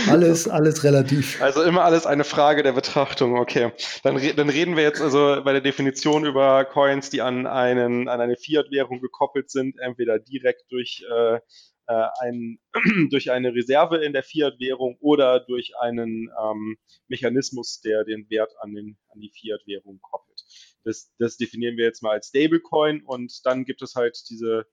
Alles, 0.09 0.49
alles 0.49 0.85
relativ. 0.85 1.40
Also 1.40 1.62
immer 1.62 1.85
alles 1.85 2.06
eine 2.06 2.25
Frage 2.25 2.62
der 2.62 2.73
Betrachtung. 2.73 3.38
Okay, 3.38 3.73
dann, 4.02 4.16
re 4.16 4.35
dann 4.35 4.49
reden 4.49 4.76
wir 4.76 4.82
jetzt 4.82 5.00
also 5.00 5.42
bei 5.44 5.52
der 5.52 5.61
Definition 5.61 6.25
über 6.25 6.64
Coins, 6.64 7.11
die 7.11 7.23
an, 7.23 7.47
einen, 7.47 8.09
an 8.09 8.20
eine 8.20 8.37
Fiat-Währung 8.37 9.00
gekoppelt 9.00 9.50
sind, 9.50 9.78
entweder 9.78 10.18
direkt 10.18 10.70
durch, 10.70 11.04
äh, 11.11 11.37
äh 11.37 12.09
ein, 12.20 12.59
durch 13.11 13.30
eine 13.30 13.54
Reserve 13.54 13.99
in 13.99 14.12
der 14.12 14.23
Fiat-Währung 14.23 14.97
oder 15.00 15.40
durch 15.40 15.73
einen 15.80 16.30
ähm, 16.42 16.76
Mechanismus, 17.09 17.80
der 17.80 18.04
den 18.04 18.28
Wert 18.30 18.52
an, 18.61 18.75
den, 18.75 18.99
an 19.09 19.20
die 19.20 19.30
Fiat-Währung 19.30 20.00
koppelt. 20.00 20.42
Das, 20.85 21.12
das 21.18 21.37
definieren 21.37 21.76
wir 21.76 21.85
jetzt 21.85 22.02
mal 22.02 22.12
als 22.12 22.28
Stablecoin 22.28 23.02
und 23.04 23.44
dann 23.44 23.64
gibt 23.64 23.82
es 23.82 23.94
halt 23.94 24.18
diese 24.30 24.66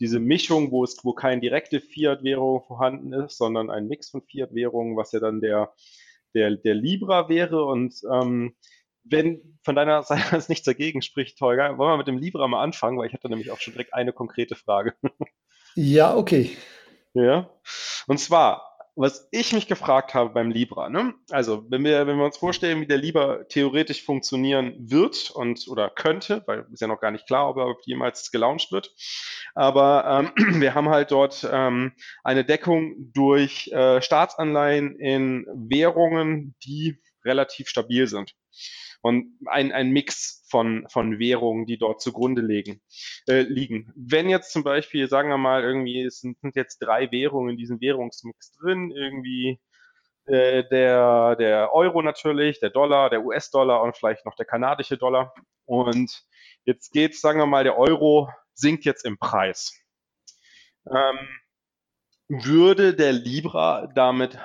diese 0.00 0.20
Mischung, 0.20 0.70
wo 0.70 0.84
es, 0.84 0.96
wo 1.02 1.12
keine 1.12 1.40
direkte 1.40 1.80
Fiat-Währung 1.80 2.62
vorhanden 2.64 3.12
ist, 3.12 3.38
sondern 3.38 3.70
ein 3.70 3.88
Mix 3.88 4.10
von 4.10 4.22
Fiat-Währungen, 4.22 4.96
was 4.96 5.12
ja 5.12 5.20
dann 5.20 5.40
der, 5.40 5.72
der, 6.34 6.52
der 6.52 6.74
Libra 6.74 7.28
wäre. 7.28 7.64
Und 7.64 8.00
ähm, 8.10 8.54
wenn 9.04 9.58
von 9.62 9.74
deiner 9.74 10.02
Seite 10.04 10.36
aus 10.36 10.48
nichts 10.48 10.64
dagegen 10.64 11.02
spricht, 11.02 11.38
Tolga, 11.38 11.76
wollen 11.78 11.92
wir 11.92 11.98
mit 11.98 12.08
dem 12.08 12.18
Libra 12.18 12.46
mal 12.48 12.62
anfangen, 12.62 12.98
weil 12.98 13.06
ich 13.06 13.14
hatte 13.14 13.28
nämlich 13.28 13.50
auch 13.50 13.60
schon 13.60 13.74
direkt 13.74 13.94
eine 13.94 14.12
konkrete 14.12 14.54
Frage. 14.54 14.94
Ja, 15.74 16.16
okay. 16.16 16.56
Ja. 17.14 17.50
Und 18.08 18.18
zwar, 18.18 18.67
was 18.98 19.28
ich 19.30 19.52
mich 19.52 19.68
gefragt 19.68 20.12
habe 20.14 20.30
beim 20.30 20.50
Libra, 20.50 20.88
ne? 20.88 21.14
also 21.30 21.64
wenn 21.70 21.84
wir, 21.84 22.06
wenn 22.08 22.18
wir 22.18 22.24
uns 22.24 22.36
vorstellen, 22.36 22.80
wie 22.80 22.86
der 22.86 22.98
Libra 22.98 23.44
theoretisch 23.44 24.04
funktionieren 24.04 24.74
wird 24.78 25.30
und 25.30 25.68
oder 25.68 25.88
könnte, 25.88 26.42
weil 26.46 26.66
ist 26.72 26.80
ja 26.80 26.88
noch 26.88 27.00
gar 27.00 27.12
nicht 27.12 27.26
klar, 27.26 27.48
ob 27.48 27.58
er 27.58 27.76
jemals 27.84 28.32
gelauncht 28.32 28.72
wird, 28.72 28.92
aber 29.54 30.32
ähm, 30.36 30.60
wir 30.60 30.74
haben 30.74 30.88
halt 30.88 31.12
dort 31.12 31.48
ähm, 31.50 31.92
eine 32.24 32.44
Deckung 32.44 33.12
durch 33.12 33.68
äh, 33.68 34.02
Staatsanleihen 34.02 34.98
in 34.98 35.46
Währungen, 35.54 36.56
die 36.64 36.98
relativ 37.24 37.68
stabil 37.68 38.08
sind 38.08 38.34
und 39.00 39.38
ein, 39.46 39.72
ein 39.72 39.90
Mix 39.90 40.44
von, 40.50 40.86
von 40.88 41.18
Währungen, 41.18 41.66
die 41.66 41.78
dort 41.78 42.00
zugrunde 42.00 42.42
liegen, 42.42 42.80
äh, 43.28 43.42
liegen. 43.42 43.92
Wenn 43.96 44.28
jetzt 44.28 44.52
zum 44.52 44.64
Beispiel, 44.64 45.08
sagen 45.08 45.28
wir 45.28 45.38
mal, 45.38 45.62
irgendwie, 45.62 46.02
es 46.02 46.20
sind, 46.20 46.38
sind 46.40 46.56
jetzt 46.56 46.78
drei 46.78 47.10
Währungen 47.10 47.50
in 47.50 47.56
diesem 47.56 47.80
Währungsmix 47.80 48.52
drin, 48.52 48.90
irgendwie 48.90 49.60
äh, 50.26 50.64
der, 50.68 51.36
der 51.36 51.74
Euro 51.74 52.02
natürlich, 52.02 52.60
der 52.60 52.70
Dollar, 52.70 53.10
der 53.10 53.24
US-Dollar 53.24 53.82
und 53.82 53.96
vielleicht 53.96 54.24
noch 54.26 54.34
der 54.34 54.46
kanadische 54.46 54.98
Dollar. 54.98 55.34
Und 55.64 56.24
jetzt 56.64 56.92
geht, 56.92 57.16
sagen 57.16 57.38
wir 57.38 57.46
mal, 57.46 57.64
der 57.64 57.78
Euro 57.78 58.30
sinkt 58.54 58.84
jetzt 58.84 59.04
im 59.04 59.18
Preis. 59.18 59.72
Ähm, 60.86 61.18
würde 62.28 62.94
der 62.94 63.12
Libra 63.12 63.86
damit 63.94 64.38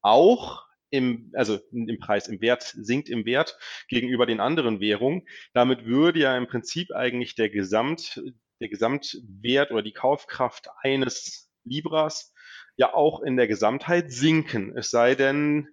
auch 0.00 0.65
im, 0.96 1.30
also 1.34 1.58
im 1.70 1.98
Preis, 1.98 2.28
im 2.28 2.40
Wert, 2.40 2.74
sinkt 2.76 3.08
im 3.08 3.24
Wert 3.24 3.58
gegenüber 3.88 4.26
den 4.26 4.40
anderen 4.40 4.80
Währungen. 4.80 5.26
Damit 5.52 5.84
würde 5.84 6.20
ja 6.20 6.36
im 6.36 6.46
Prinzip 6.46 6.92
eigentlich 6.92 7.34
der 7.34 7.50
Gesamt, 7.50 8.22
der 8.60 8.68
Gesamtwert 8.68 9.70
oder 9.70 9.82
die 9.82 9.92
Kaufkraft 9.92 10.68
eines 10.82 11.50
Libras 11.64 12.32
ja 12.76 12.94
auch 12.94 13.20
in 13.20 13.36
der 13.36 13.48
Gesamtheit 13.48 14.10
sinken. 14.12 14.76
Es 14.76 14.90
sei 14.90 15.14
denn, 15.14 15.68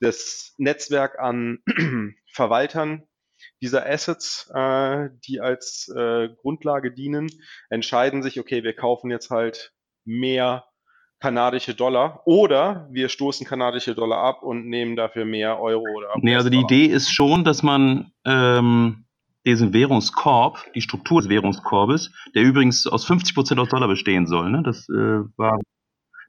das 0.00 0.54
Netzwerk 0.58 1.18
an 1.18 1.58
Verwaltern 2.32 3.06
dieser 3.62 3.86
Assets, 3.86 4.50
äh, 4.54 5.08
die 5.26 5.40
als 5.40 5.88
äh, 5.94 6.28
Grundlage 6.40 6.92
dienen, 6.92 7.30
entscheiden 7.70 8.22
sich, 8.22 8.40
okay, 8.40 8.62
wir 8.64 8.74
kaufen 8.74 9.10
jetzt 9.10 9.30
halt 9.30 9.72
mehr 10.04 10.66
kanadische 11.20 11.74
Dollar 11.74 12.22
oder 12.26 12.88
wir 12.90 13.08
stoßen 13.08 13.46
kanadische 13.46 13.94
Dollar 13.94 14.18
ab 14.18 14.42
und 14.42 14.66
nehmen 14.66 14.96
dafür 14.96 15.24
mehr 15.24 15.60
Euro 15.60 15.84
oder 15.96 16.08
Nee, 16.20 16.36
also 16.36 16.50
die 16.50 16.60
Idee 16.60 16.86
ist 16.86 17.10
schon, 17.10 17.44
dass 17.44 17.62
man 17.62 18.12
ähm, 18.24 19.04
diesen 19.46 19.72
Währungskorb, 19.72 20.72
die 20.74 20.80
Struktur 20.80 21.20
des 21.20 21.30
Währungskorbes, 21.30 22.12
der 22.34 22.42
übrigens 22.42 22.86
aus 22.86 23.04
50 23.04 23.34
Prozent 23.34 23.60
aus 23.60 23.68
Dollar 23.68 23.88
bestehen 23.88 24.26
soll, 24.26 24.50
ne? 24.50 24.62
das 24.62 24.88
äh, 24.88 25.22
war 25.36 25.58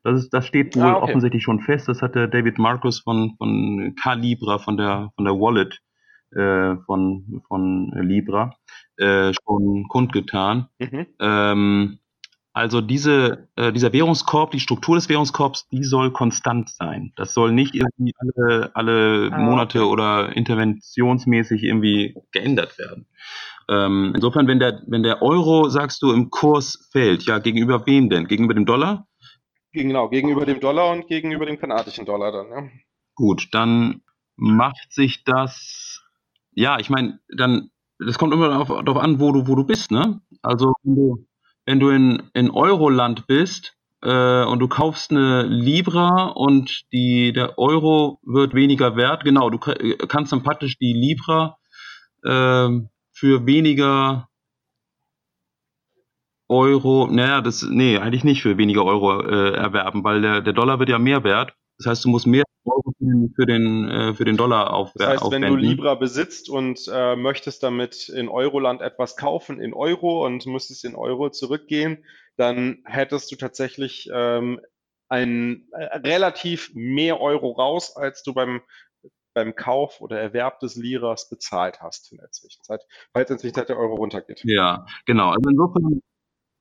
das, 0.03 0.23
ist, 0.23 0.33
das 0.33 0.45
steht 0.45 0.75
wohl 0.75 0.83
ah, 0.83 0.97
okay. 0.97 1.03
offensichtlich 1.03 1.41
schon 1.41 1.61
fest. 1.61 1.87
Das 1.87 2.03
hat 2.03 2.13
der 2.13 2.27
David 2.27 2.59
Marcus 2.59 2.99
von, 2.99 3.35
von 3.39 3.95
Calibra, 3.99 4.59
von 4.59 4.77
der, 4.77 5.09
von 5.15 5.25
der 5.25 5.33
Wallet 5.33 5.79
äh, 6.35 6.75
von, 6.85 7.41
von 7.47 7.91
Libra, 7.95 8.55
äh, 8.97 9.33
schon 9.33 9.87
kundgetan. 9.87 10.67
Mhm. 10.79 11.07
Ähm, 11.19 11.99
also 12.55 12.79
diese, 12.79 13.49
äh, 13.57 13.73
dieser 13.73 13.91
Währungskorb, 13.91 14.51
die 14.51 14.61
Struktur 14.61 14.95
des 14.95 15.09
Währungskorbs, 15.09 15.67
die 15.67 15.83
soll 15.83 16.13
konstant 16.13 16.69
sein. 16.69 17.11
Das 17.17 17.33
soll 17.33 17.51
nicht 17.51 17.75
irgendwie 17.75 18.13
alle, 18.17 18.71
alle 18.73 19.29
ah, 19.33 19.37
Monate 19.37 19.81
okay. 19.81 19.91
oder 19.91 20.35
interventionsmäßig 20.37 21.63
irgendwie 21.63 22.15
geändert 22.31 22.79
werden. 22.79 23.07
Ähm, 23.67 24.13
insofern, 24.15 24.47
wenn 24.47 24.59
der, 24.59 24.81
wenn 24.87 25.03
der 25.03 25.21
Euro, 25.21 25.67
sagst 25.67 26.01
du, 26.01 26.13
im 26.13 26.29
Kurs 26.29 26.87
fällt, 26.93 27.23
ja, 27.23 27.39
gegenüber 27.39 27.85
wem 27.87 28.09
denn? 28.09 28.25
Gegenüber 28.25 28.53
dem 28.53 28.65
Dollar? 28.65 29.05
Genau, 29.73 30.07
gegenüber 30.07 30.45
dem 30.45 30.61
Dollar 30.61 30.93
und 30.93 31.07
gegenüber 31.07 31.45
dem 31.45 31.59
kanadischen 31.59 32.05
Dollar 32.05 32.31
dann, 32.31 32.47
ja. 32.47 32.69
Gut, 33.15 33.49
dann 33.51 34.01
macht 34.37 34.93
sich 34.93 35.25
das, 35.25 36.05
ja, 36.51 36.79
ich 36.79 36.89
meine, 36.89 37.19
dann, 37.27 37.69
das 37.99 38.17
kommt 38.17 38.33
immer 38.33 38.47
darauf, 38.47 38.69
darauf 38.85 39.03
an, 39.03 39.19
wo 39.19 39.33
du, 39.33 39.45
wo 39.45 39.55
du 39.55 39.65
bist, 39.65 39.91
ne? 39.91 40.21
Also, 40.41 40.73
wenn 40.83 40.95
du, 40.95 41.27
wenn 41.65 41.79
du 41.79 41.89
in, 41.89 42.23
in 42.33 42.51
Euroland 42.51 43.27
bist 43.27 43.75
äh, 44.01 44.43
und 44.45 44.59
du 44.59 44.67
kaufst 44.67 45.11
eine 45.11 45.43
Libra 45.43 46.27
und 46.27 46.83
die, 46.91 47.33
der 47.33 47.57
Euro 47.57 48.19
wird 48.23 48.53
weniger 48.53 48.95
wert, 48.95 49.23
genau, 49.23 49.49
du 49.49 49.57
kannst 49.57 50.31
dann 50.31 50.43
praktisch 50.43 50.77
die 50.77 50.93
Libra 50.93 51.57
äh, 52.23 52.69
für 53.11 53.45
weniger 53.45 54.27
Euro, 56.47 57.07
naja, 57.09 57.41
das, 57.41 57.63
nee, 57.63 57.97
eigentlich 57.97 58.23
nicht 58.23 58.43
für 58.43 58.57
weniger 58.57 58.85
Euro 58.85 59.21
äh, 59.21 59.55
erwerben, 59.55 60.03
weil 60.03 60.21
der, 60.21 60.41
der 60.41 60.53
Dollar 60.53 60.77
wird 60.79 60.89
ja 60.89 60.99
mehr 60.99 61.23
wert. 61.23 61.55
Das 61.77 61.87
heißt, 61.87 62.05
du 62.05 62.09
musst 62.09 62.27
mehr 62.27 62.43
Euro 62.65 62.93
für 63.35 63.45
den, 63.45 63.89
äh, 63.89 64.13
für 64.15 64.25
den 64.25 64.37
Dollar 64.37 64.73
auf, 64.73 64.91
Das 64.95 65.07
heißt, 65.07 65.23
aufwenden. 65.23 65.53
wenn 65.53 65.59
du 65.59 65.65
Libra 65.65 65.95
besitzt 65.95 66.49
und 66.49 66.89
äh, 66.91 67.15
möchtest 67.15 67.63
damit 67.63 68.09
in 68.09 68.27
Euroland 68.29 68.81
etwas 68.81 69.15
kaufen 69.15 69.59
in 69.59 69.73
Euro 69.73 70.25
und 70.25 70.45
müsstest 70.45 70.85
in 70.85 70.95
Euro 70.95 71.29
zurückgehen, 71.29 72.03
dann 72.37 72.79
hättest 72.85 73.31
du 73.31 73.35
tatsächlich 73.35 74.09
ähm, 74.13 74.59
ein 75.09 75.67
äh, 75.71 75.97
relativ 75.97 76.71
mehr 76.73 77.21
Euro 77.21 77.51
raus, 77.51 77.95
als 77.95 78.23
du 78.23 78.33
beim 78.33 78.61
beim 79.35 79.53
Kauf 79.53 79.99
oder 80.01 80.17
Erwerb 80.19 80.61
des 80.61 80.77
Liras 80.77 81.29
bezahlt 81.29 81.81
hast 81.81 82.11
in 82.11 82.19
der 82.19 82.31
Zwischenzeit, 82.31 82.81
falls 83.11 83.29
in 83.29 83.35
der 83.35 83.41
Zwischenzeit 83.41 83.69
der 83.69 83.77
Euro 83.77 83.95
runtergeht. 83.95 84.41
Ja, 84.45 84.85
genau. 85.05 85.27
Also 85.27 85.49
insofern 85.49 86.01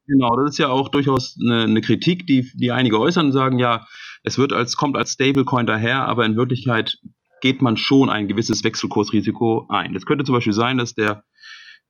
Genau, 0.07 0.37
das 0.37 0.51
ist 0.51 0.59
ja 0.59 0.69
auch 0.69 0.91
durchaus 0.91 1.37
eine, 1.41 1.63
eine, 1.63 1.81
Kritik, 1.81 2.27
die, 2.27 2.51
die 2.55 2.73
einige 2.73 3.01
äußern 3.01 3.27
und 3.27 3.33
sagen, 3.33 3.59
ja, 3.59 3.87
es 4.23 4.39
wird 4.39 4.53
als, 4.53 4.77
kommt 4.77 4.97
als 4.97 5.13
Stablecoin 5.13 5.67
daher, 5.67 6.07
aber 6.07 6.27
in 6.27 6.37
Wirklichkeit 6.37 6.99
geht 7.41 7.63
man 7.63 7.77
schon 7.77 8.11
ein 8.11 8.29
gewisses 8.29 8.65
Wechselkursrisiko 8.65 9.67
ein. 9.69 9.95
Es 9.95 10.07
könnte 10.07 10.25
zum 10.25 10.35
Beispiel 10.35 10.53
sein, 10.53 10.79
dass 10.79 10.95
der, 10.95 11.25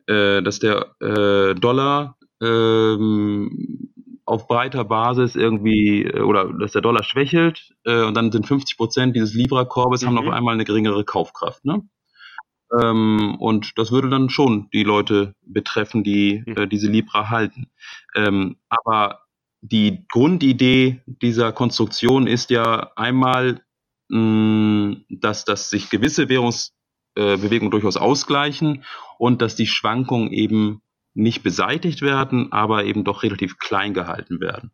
äh, 0.07 0.43
dass 0.43 0.59
der 0.61 0.95
äh, 1.01 1.55
Dollar 1.55 2.17
ähm, 2.41 3.91
auf 4.27 4.49
breiter 4.49 4.85
Basis 4.85 5.37
irgendwie 5.37 6.05
äh, 6.05 6.21
oder 6.21 6.53
dass 6.53 6.73
der 6.73 6.83
Dollar 6.83 7.05
schwächelt 7.05 7.75
äh, 7.85 8.05
und 8.05 8.15
dann 8.15 8.33
sind 8.33 8.47
50 8.47 8.77
Prozent 8.77 9.17
dieses 9.17 9.35
Libra-Korbes 9.35 10.03
mhm. 10.03 10.07
haben 10.09 10.19
auf 10.19 10.29
einmal 10.29 10.55
eine 10.55 10.65
geringere 10.65 11.05
Kaufkraft. 11.05 11.65
Ne? 11.65 11.83
Ähm, 12.83 13.37
und 13.39 13.73
das 13.77 13.93
würde 13.93 14.09
dann 14.09 14.31
schon 14.31 14.69
die 14.73 14.85
Leute 14.85 15.35
betreffen, 15.43 16.05
die 16.05 16.43
mhm. 16.47 16.57
äh, 16.57 16.67
diese 16.67 16.89
Libra 16.89 17.31
halten. 17.31 17.71
Ähm, 18.15 18.57
aber 18.69 19.21
die 19.61 20.05
Grundidee 20.11 21.01
dieser 21.07 21.53
Konstruktion 21.53 22.27
ist 22.27 22.51
ja 22.51 22.93
einmal, 22.97 23.63
mh, 24.09 24.19
mm, 24.19 25.05
dass, 25.09 25.45
dass 25.45 25.71
sich 25.71 25.91
gewisse 25.91 26.29
Währungsbewegungen 26.29 27.69
äh, 27.69 27.71
durchaus 27.71 27.97
ausgleichen 27.97 28.85
und 29.19 29.41
dass 29.41 29.57
die 29.57 29.67
Schwankungen 29.67 30.33
eben 30.33 30.83
nicht 31.15 31.43
beseitigt 31.43 32.03
werden, 32.03 32.53
aber 32.53 32.85
eben 32.85 33.05
doch 33.05 33.23
relativ 33.23 33.59
klein 33.59 33.95
gehalten 33.95 34.41
werden. 34.41 34.73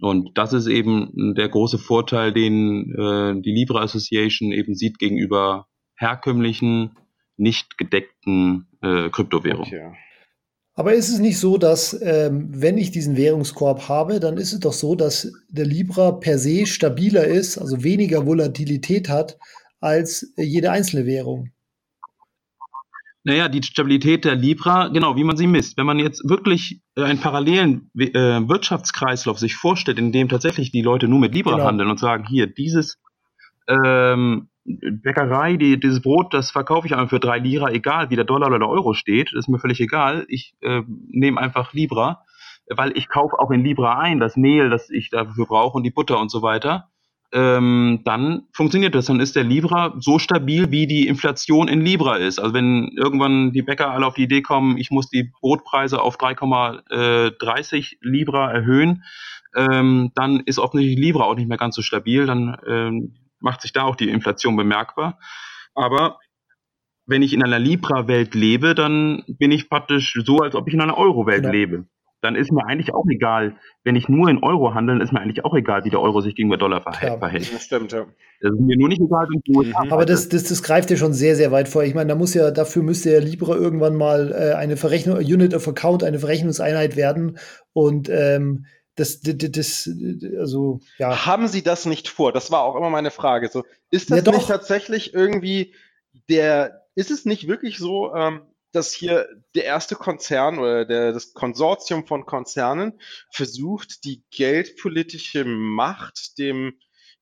Und 0.00 0.36
das 0.38 0.52
ist 0.52 0.66
eben 0.66 1.34
der 1.34 1.48
große 1.48 1.78
Vorteil, 1.78 2.32
den 2.32 2.94
äh, 2.94 3.40
die 3.40 3.52
Libra 3.52 3.80
Association 3.80 4.52
eben 4.52 4.74
sieht 4.74 4.98
gegenüber 4.98 5.66
herkömmlichen, 5.96 6.96
nicht 7.38 7.78
gedeckten 7.78 8.66
äh, 8.82 9.08
Kryptowährungen. 9.10 9.66
Okay. 9.66 9.92
Aber 10.74 10.94
ist 10.94 11.08
es 11.08 11.18
nicht 11.18 11.38
so, 11.38 11.58
dass 11.58 12.00
ähm, 12.02 12.50
wenn 12.52 12.78
ich 12.78 12.92
diesen 12.92 13.16
Währungskorb 13.16 13.88
habe, 13.88 14.20
dann 14.20 14.36
ist 14.36 14.52
es 14.52 14.60
doch 14.60 14.72
so, 14.72 14.94
dass 14.94 15.32
der 15.48 15.66
Libra 15.66 16.12
per 16.12 16.38
se 16.38 16.66
stabiler 16.66 17.24
ist, 17.24 17.58
also 17.58 17.82
weniger 17.82 18.26
Volatilität 18.26 19.08
hat 19.08 19.38
als 19.80 20.32
jede 20.36 20.70
einzelne 20.70 21.04
Währung? 21.04 21.50
Naja, 23.24 23.48
die 23.48 23.62
Stabilität 23.62 24.24
der 24.24 24.36
Libra, 24.36 24.88
genau, 24.88 25.16
wie 25.16 25.24
man 25.24 25.36
sie 25.36 25.48
misst. 25.48 25.76
Wenn 25.76 25.86
man 25.86 25.98
jetzt 25.98 26.28
wirklich 26.28 26.80
äh, 26.96 27.02
einen 27.02 27.18
parallelen 27.18 27.90
äh, 27.98 28.12
Wirtschaftskreislauf 28.14 29.38
sich 29.38 29.56
vorstellt, 29.56 29.98
in 29.98 30.12
dem 30.12 30.28
tatsächlich 30.28 30.70
die 30.70 30.82
Leute 30.82 31.08
nur 31.08 31.18
mit 31.18 31.34
Libra 31.34 31.56
genau. 31.56 31.66
handeln 31.66 31.90
und 31.90 31.98
sagen, 31.98 32.24
hier, 32.24 32.46
dieses 32.46 32.98
ähm, 33.68 34.48
Bäckerei, 35.02 35.56
die, 35.56 35.80
dieses 35.80 36.02
Brot, 36.02 36.34
das 36.34 36.50
verkaufe 36.50 36.86
ich 36.86 36.94
einfach 36.94 37.10
für 37.10 37.20
drei 37.20 37.38
Lira, 37.38 37.70
egal 37.70 38.10
wie 38.10 38.16
der 38.16 38.24
Dollar 38.24 38.48
oder 38.48 38.58
der 38.58 38.68
Euro 38.68 38.94
steht, 38.94 39.32
ist 39.32 39.48
mir 39.48 39.58
völlig 39.58 39.80
egal. 39.80 40.26
Ich 40.28 40.54
äh, 40.60 40.82
nehme 41.08 41.40
einfach 41.40 41.72
Libra, 41.72 42.24
weil 42.68 42.96
ich 42.96 43.08
kaufe 43.08 43.38
auch 43.38 43.50
in 43.50 43.64
Libra 43.64 43.98
ein, 43.98 44.20
das 44.20 44.36
Mehl, 44.36 44.70
das 44.70 44.90
ich 44.90 45.10
dafür 45.10 45.46
brauche 45.46 45.76
und 45.76 45.84
die 45.84 45.90
Butter 45.90 46.18
und 46.20 46.30
so 46.30 46.42
weiter 46.42 46.88
ähm, 47.32 48.00
dann 48.04 48.46
funktioniert 48.52 48.94
das. 48.94 49.06
Dann 49.06 49.20
ist 49.20 49.36
der 49.36 49.44
Libra 49.44 49.94
so 49.98 50.18
stabil, 50.18 50.70
wie 50.70 50.86
die 50.86 51.06
Inflation 51.06 51.68
in 51.68 51.82
Libra 51.82 52.16
ist. 52.16 52.38
Also 52.38 52.54
wenn 52.54 52.90
irgendwann 52.96 53.52
die 53.52 53.62
Bäcker 53.62 53.90
alle 53.90 54.06
auf 54.06 54.14
die 54.14 54.24
Idee 54.24 54.42
kommen, 54.42 54.78
ich 54.78 54.90
muss 54.90 55.10
die 55.10 55.30
Brotpreise 55.40 56.00
auf 56.00 56.18
3,30 56.18 57.96
Libra 58.00 58.50
erhöhen, 58.50 59.04
ähm, 59.54 60.10
dann 60.14 60.40
ist 60.40 60.58
offensichtlich 60.58 60.98
Libra 60.98 61.24
auch 61.24 61.36
nicht 61.36 61.48
mehr 61.48 61.58
ganz 61.58 61.76
so 61.76 61.82
stabil. 61.82 62.26
Dann 62.26 62.56
ähm, 62.66 63.14
macht 63.40 63.62
sich 63.62 63.72
da 63.72 63.82
auch 63.82 63.96
die 63.96 64.08
Inflation 64.08 64.56
bemerkbar. 64.56 65.18
Aber 65.74 66.18
wenn 67.06 67.22
ich 67.22 67.32
in 67.32 67.42
einer 67.42 67.58
Libra-Welt 67.58 68.34
lebe, 68.34 68.74
dann 68.74 69.24
bin 69.26 69.50
ich 69.50 69.68
praktisch 69.68 70.18
so, 70.24 70.38
als 70.38 70.54
ob 70.54 70.68
ich 70.68 70.74
in 70.74 70.80
einer 70.80 70.98
Euro-Welt 70.98 71.44
ja. 71.44 71.50
lebe 71.50 71.86
dann 72.20 72.34
ist 72.34 72.50
mir 72.50 72.66
eigentlich 72.66 72.92
auch 72.94 73.04
egal, 73.08 73.56
wenn 73.84 73.94
ich 73.94 74.08
nur 74.08 74.28
in 74.28 74.42
Euro 74.42 74.74
handle, 74.74 75.02
ist 75.02 75.12
mir 75.12 75.20
eigentlich 75.20 75.44
auch 75.44 75.54
egal, 75.54 75.84
wie 75.84 75.90
der 75.90 76.00
Euro 76.00 76.20
sich 76.20 76.34
gegenüber 76.34 76.56
Dollar 76.56 76.82
verhält. 76.82 77.20
Ja, 77.20 77.52
das 77.52 77.62
stimmt, 77.62 77.92
ja. 77.92 78.06
Das 78.40 78.52
ist 78.52 78.60
mir 78.60 78.76
nur 78.76 78.88
nicht 78.88 79.00
egal, 79.00 79.26
wenn 79.30 79.40
du 79.44 79.62
mhm. 79.62 79.74
Aber 79.76 80.04
das, 80.04 80.28
das, 80.28 80.44
das 80.44 80.62
greift 80.62 80.90
ja 80.90 80.96
schon 80.96 81.12
sehr, 81.12 81.36
sehr 81.36 81.52
weit 81.52 81.68
vor. 81.68 81.84
Ich 81.84 81.94
meine, 81.94 82.08
da 82.08 82.14
muss 82.14 82.34
ja, 82.34 82.50
dafür 82.50 82.82
müsste 82.82 83.12
ja 83.12 83.20
Libra 83.20 83.54
irgendwann 83.54 83.96
mal 83.96 84.32
äh, 84.32 84.54
eine 84.54 84.76
Verrechnung, 84.76 85.18
Unit 85.18 85.54
of 85.54 85.68
Account, 85.68 86.02
eine 86.02 86.18
Verrechnungseinheit 86.18 86.96
werden. 86.96 87.38
Und 87.72 88.08
ähm, 88.08 88.66
das, 88.98 89.20
das, 89.20 89.36
das, 89.38 89.90
also, 90.38 90.80
ja. 90.98 91.26
Haben 91.26 91.48
Sie 91.48 91.62
das 91.62 91.86
nicht 91.86 92.08
vor? 92.08 92.32
Das 92.32 92.50
war 92.50 92.62
auch 92.62 92.76
immer 92.76 92.90
meine 92.90 93.10
Frage. 93.10 93.48
So, 93.48 93.64
ist 93.90 94.10
das 94.10 94.24
ja, 94.24 94.32
nicht 94.32 94.48
tatsächlich 94.48 95.14
irgendwie 95.14 95.74
der, 96.28 96.86
ist 96.94 97.10
es 97.10 97.24
nicht 97.24 97.48
wirklich 97.48 97.78
so, 97.78 98.14
ähm, 98.14 98.42
dass 98.72 98.92
hier 98.92 99.28
der 99.54 99.64
erste 99.64 99.94
Konzern 99.94 100.58
oder 100.58 100.84
der, 100.84 101.12
das 101.12 101.32
Konsortium 101.32 102.06
von 102.06 102.26
Konzernen 102.26 103.00
versucht, 103.30 104.04
die 104.04 104.24
geldpolitische 104.30 105.44
Macht 105.44 106.38
dem 106.38 106.74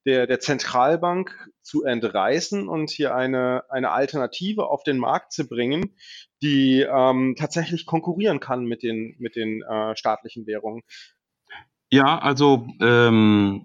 der, 0.07 0.29
der 0.29 0.39
Zentralbank 0.39 1.51
zu 1.63 1.85
entreißen 1.85 2.69
und 2.69 2.91
hier 2.91 3.15
eine, 3.15 3.65
eine 3.69 3.91
Alternative 3.91 4.69
auf 4.69 4.85
den 4.85 4.99
Markt 4.99 5.33
zu 5.33 5.49
bringen, 5.49 5.97
die 6.43 6.83
ähm, 6.83 7.35
tatsächlich 7.37 7.87
konkurrieren 7.87 8.39
kann 8.39 8.65
mit 8.65 8.85
den, 8.85 9.17
mit 9.19 9.35
den 9.35 9.63
äh, 9.63 9.97
staatlichen 9.97 10.47
Währungen. 10.47 10.83
Ja, 11.97 12.19
also 12.19 12.67
ähm, 12.83 13.63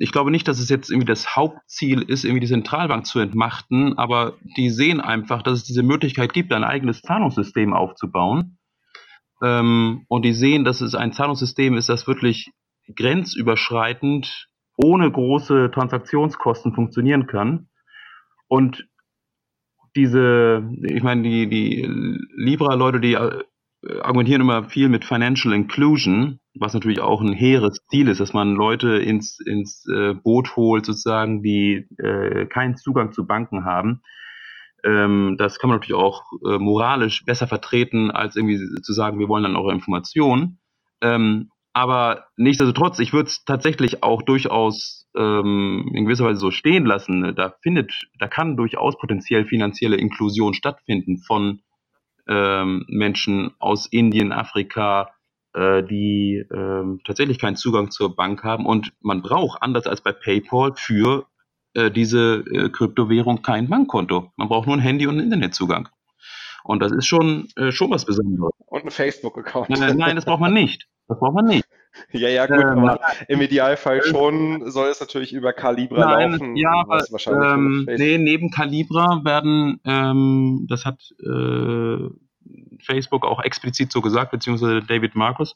ich 0.00 0.12
glaube 0.12 0.30
nicht, 0.30 0.46
dass 0.46 0.58
es 0.58 0.68
jetzt 0.68 0.90
irgendwie 0.90 1.06
das 1.06 1.34
Hauptziel 1.34 2.02
ist, 2.02 2.24
irgendwie 2.24 2.40
die 2.40 2.52
Zentralbank 2.52 3.06
zu 3.06 3.20
entmachten, 3.20 3.96
aber 3.96 4.34
die 4.58 4.68
sehen 4.68 5.00
einfach, 5.00 5.42
dass 5.42 5.54
es 5.54 5.64
diese 5.64 5.82
Möglichkeit 5.82 6.34
gibt, 6.34 6.52
ein 6.52 6.62
eigenes 6.62 7.00
Zahlungssystem 7.00 7.72
aufzubauen. 7.72 8.58
Ähm, 9.42 10.04
und 10.08 10.26
die 10.26 10.34
sehen, 10.34 10.64
dass 10.64 10.82
es 10.82 10.94
ein 10.94 11.14
Zahlungssystem 11.14 11.78
ist, 11.78 11.88
das 11.88 12.06
wirklich 12.06 12.52
grenzüberschreitend 12.94 14.48
ohne 14.76 15.10
große 15.10 15.70
Transaktionskosten 15.72 16.74
funktionieren 16.74 17.26
kann. 17.26 17.70
Und 18.46 18.86
diese, 19.96 20.68
ich 20.82 21.02
meine, 21.02 21.22
die, 21.22 21.48
die 21.48 21.88
Libra-Leute, 22.36 23.00
die 23.00 23.14
äh, 23.14 23.42
argumentieren 24.02 24.42
immer 24.42 24.64
viel 24.64 24.90
mit 24.90 25.06
Financial 25.06 25.54
Inclusion, 25.54 26.39
was 26.60 26.74
natürlich 26.74 27.00
auch 27.00 27.22
ein 27.22 27.32
hehres 27.32 27.78
Ziel 27.90 28.06
ist, 28.08 28.20
dass 28.20 28.34
man 28.34 28.54
Leute 28.54 28.98
ins, 28.98 29.40
ins 29.40 29.86
äh, 29.88 30.12
Boot 30.12 30.56
holt, 30.56 30.84
sozusagen, 30.84 31.42
die 31.42 31.88
äh, 31.98 32.46
keinen 32.46 32.76
Zugang 32.76 33.12
zu 33.12 33.26
Banken 33.26 33.64
haben. 33.64 34.02
Ähm, 34.84 35.36
das 35.38 35.58
kann 35.58 35.70
man 35.70 35.78
natürlich 35.78 36.00
auch 36.00 36.22
äh, 36.46 36.58
moralisch 36.58 37.24
besser 37.24 37.46
vertreten, 37.46 38.10
als 38.10 38.36
irgendwie 38.36 38.58
zu 38.82 38.92
sagen, 38.92 39.18
wir 39.18 39.28
wollen 39.28 39.42
dann 39.42 39.56
eure 39.56 39.72
Informationen. 39.72 40.60
Ähm, 41.00 41.50
aber 41.72 42.26
nichtsdestotrotz, 42.36 42.98
ich 42.98 43.14
würde 43.14 43.28
es 43.28 43.44
tatsächlich 43.44 44.02
auch 44.02 44.20
durchaus 44.20 45.08
ähm, 45.16 45.90
in 45.94 46.04
gewisser 46.04 46.26
Weise 46.26 46.40
so 46.40 46.50
stehen 46.50 46.84
lassen. 46.84 47.34
Da 47.36 47.54
findet, 47.62 47.92
da 48.18 48.28
kann 48.28 48.58
durchaus 48.58 48.98
potenziell 48.98 49.46
finanzielle 49.46 49.96
Inklusion 49.96 50.52
stattfinden 50.52 51.18
von 51.18 51.62
ähm, 52.28 52.84
Menschen 52.88 53.52
aus 53.60 53.86
Indien, 53.86 54.32
Afrika, 54.32 55.10
äh, 55.54 55.82
die 55.82 56.44
äh, 56.50 56.98
tatsächlich 57.04 57.38
keinen 57.38 57.56
Zugang 57.56 57.90
zur 57.90 58.14
Bank 58.14 58.44
haben. 58.44 58.66
Und 58.66 58.92
man 59.00 59.22
braucht, 59.22 59.62
anders 59.62 59.86
als 59.86 60.00
bei 60.00 60.12
PayPal, 60.12 60.72
für 60.76 61.26
äh, 61.74 61.90
diese 61.90 62.44
äh, 62.52 62.68
Kryptowährung 62.68 63.42
kein 63.42 63.68
Bankkonto. 63.68 64.32
Man 64.36 64.48
braucht 64.48 64.66
nur 64.66 64.76
ein 64.76 64.80
Handy 64.80 65.06
und 65.06 65.14
einen 65.14 65.24
Internetzugang. 65.24 65.88
Und 66.64 66.80
das 66.80 66.92
ist 66.92 67.06
schon, 67.06 67.48
äh, 67.56 67.72
schon 67.72 67.90
was 67.90 68.04
Besonderes. 68.04 68.52
Und 68.66 68.84
ein 68.84 68.90
Facebook-Account. 68.90 69.70
Nein, 69.70 69.96
nein, 69.96 70.16
das 70.16 70.24
braucht 70.24 70.40
man 70.40 70.52
nicht. 70.52 70.88
Das 71.08 71.18
braucht 71.18 71.34
man 71.34 71.46
nicht. 71.46 71.64
Ja, 72.12 72.28
ja, 72.28 72.46
gut, 72.46 72.60
ähm, 72.60 72.84
aber 72.84 73.00
im 73.26 73.40
Idealfall 73.40 74.02
schon 74.02 74.70
soll 74.70 74.88
es 74.88 75.00
natürlich 75.00 75.32
über 75.32 75.52
Calibra 75.52 76.16
nein, 76.16 76.32
laufen. 76.32 76.56
Ja, 76.56 76.70
aber, 76.70 77.02
ähm, 77.26 77.86
nee, 77.88 78.16
neben 78.16 78.50
Calibra 78.50 79.24
werden, 79.24 79.80
ähm, 79.84 80.66
das 80.68 80.84
hat 80.84 81.00
äh, 81.20 82.08
Facebook 82.84 83.24
auch 83.24 83.42
explizit 83.42 83.92
so 83.92 84.00
gesagt, 84.00 84.30
beziehungsweise 84.30 84.80
David 84.80 85.14
Marcus, 85.14 85.54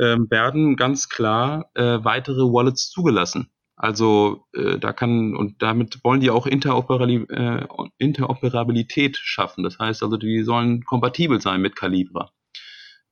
ähm, 0.00 0.30
werden 0.30 0.76
ganz 0.76 1.08
klar 1.08 1.70
äh, 1.74 1.98
weitere 2.02 2.42
Wallets 2.42 2.90
zugelassen. 2.90 3.50
Also 3.76 4.46
äh, 4.54 4.78
da 4.78 4.92
kann 4.92 5.36
und 5.36 5.62
damit 5.62 6.02
wollen 6.02 6.20
die 6.20 6.30
auch 6.30 6.46
Interoperali 6.46 7.26
äh, 7.28 7.66
Interoperabilität 7.98 9.16
schaffen. 9.16 9.62
Das 9.62 9.78
heißt 9.78 10.02
also, 10.02 10.16
die 10.16 10.42
sollen 10.42 10.84
kompatibel 10.84 11.40
sein 11.40 11.60
mit 11.60 11.76
Calibra. 11.76 12.32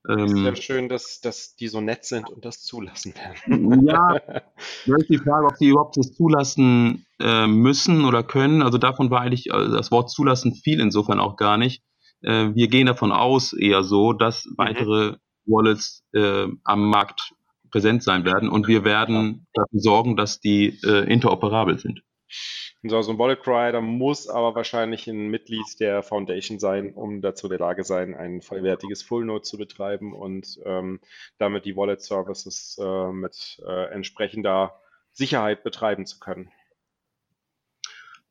Ähm, 0.08 0.24
ist 0.26 0.44
ja 0.44 0.56
schön, 0.56 0.88
dass, 0.88 1.20
dass 1.20 1.56
die 1.56 1.68
so 1.68 1.80
nett 1.80 2.04
sind 2.04 2.28
und 2.30 2.44
das 2.44 2.62
zulassen 2.62 3.14
werden. 3.14 3.86
Ja, 3.86 4.16
da 4.86 4.96
ist 4.96 5.08
die 5.08 5.18
Frage, 5.18 5.46
ob 5.46 5.56
sie 5.56 5.68
überhaupt 5.68 5.96
das 5.96 6.12
zulassen 6.12 7.06
äh, 7.20 7.46
müssen 7.46 8.04
oder 8.04 8.22
können. 8.22 8.62
Also 8.62 8.78
davon 8.78 9.10
war 9.10 9.20
eigentlich 9.20 9.48
äh, 9.48 9.68
das 9.70 9.90
Wort 9.90 10.10
zulassen 10.10 10.54
viel 10.54 10.80
insofern 10.80 11.20
auch 11.20 11.36
gar 11.36 11.56
nicht. 11.56 11.82
Äh, 12.22 12.54
wir 12.54 12.68
gehen 12.68 12.86
davon 12.86 13.12
aus 13.12 13.52
eher 13.52 13.82
so, 13.82 14.12
dass 14.12 14.44
mhm. 14.44 14.54
weitere 14.56 15.16
Wallets 15.46 16.04
äh, 16.12 16.46
am 16.64 16.90
Markt 16.90 17.32
präsent 17.70 18.02
sein 18.02 18.24
werden 18.24 18.48
und 18.48 18.68
wir 18.68 18.84
werden 18.84 19.46
dafür 19.52 19.80
sorgen, 19.80 20.16
dass 20.16 20.40
die 20.40 20.78
äh, 20.84 21.10
interoperabel 21.12 21.78
sind. 21.78 22.02
So, 22.82 23.02
so 23.02 23.12
ein 23.12 23.18
Wallet 23.18 23.42
Provider 23.42 23.80
muss 23.80 24.28
aber 24.28 24.54
wahrscheinlich 24.54 25.06
ein 25.08 25.28
Mitglied 25.28 25.64
der 25.80 26.02
Foundation 26.02 26.58
sein, 26.58 26.92
um 26.92 27.20
dazu 27.20 27.46
in 27.46 27.50
der 27.50 27.58
Lage 27.58 27.84
sein, 27.84 28.14
ein 28.14 28.42
vollwertiges 28.42 29.02
Full 29.02 29.24
Node 29.24 29.42
zu 29.42 29.58
betreiben 29.58 30.12
und 30.12 30.58
ähm, 30.64 31.00
damit 31.38 31.64
die 31.64 31.76
Wallet 31.76 32.02
Services 32.02 32.78
äh, 32.80 33.12
mit 33.12 33.60
äh, 33.66 33.90
entsprechender 33.92 34.80
Sicherheit 35.12 35.64
betreiben 35.64 36.06
zu 36.06 36.18
können. 36.18 36.50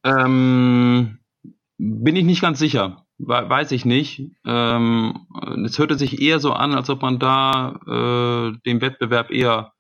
Ähm, 0.04 1.20
bin 1.78 2.16
ich 2.16 2.24
nicht 2.24 2.42
ganz 2.42 2.60
sicher. 2.60 3.05
Weiß 3.18 3.72
ich 3.72 3.86
nicht. 3.86 4.30
Ähm, 4.46 5.28
es 5.66 5.80
hörte 5.80 5.98
sich 5.98 6.22
eher 6.22 6.40
so 6.40 6.52
an, 6.52 6.74
als 6.74 6.90
ob 6.90 7.02
man 7.02 7.18
da 7.18 7.80
äh, 7.88 8.58
dem 8.66 8.82
Wettbewerb 8.82 9.32
eher 9.32 9.74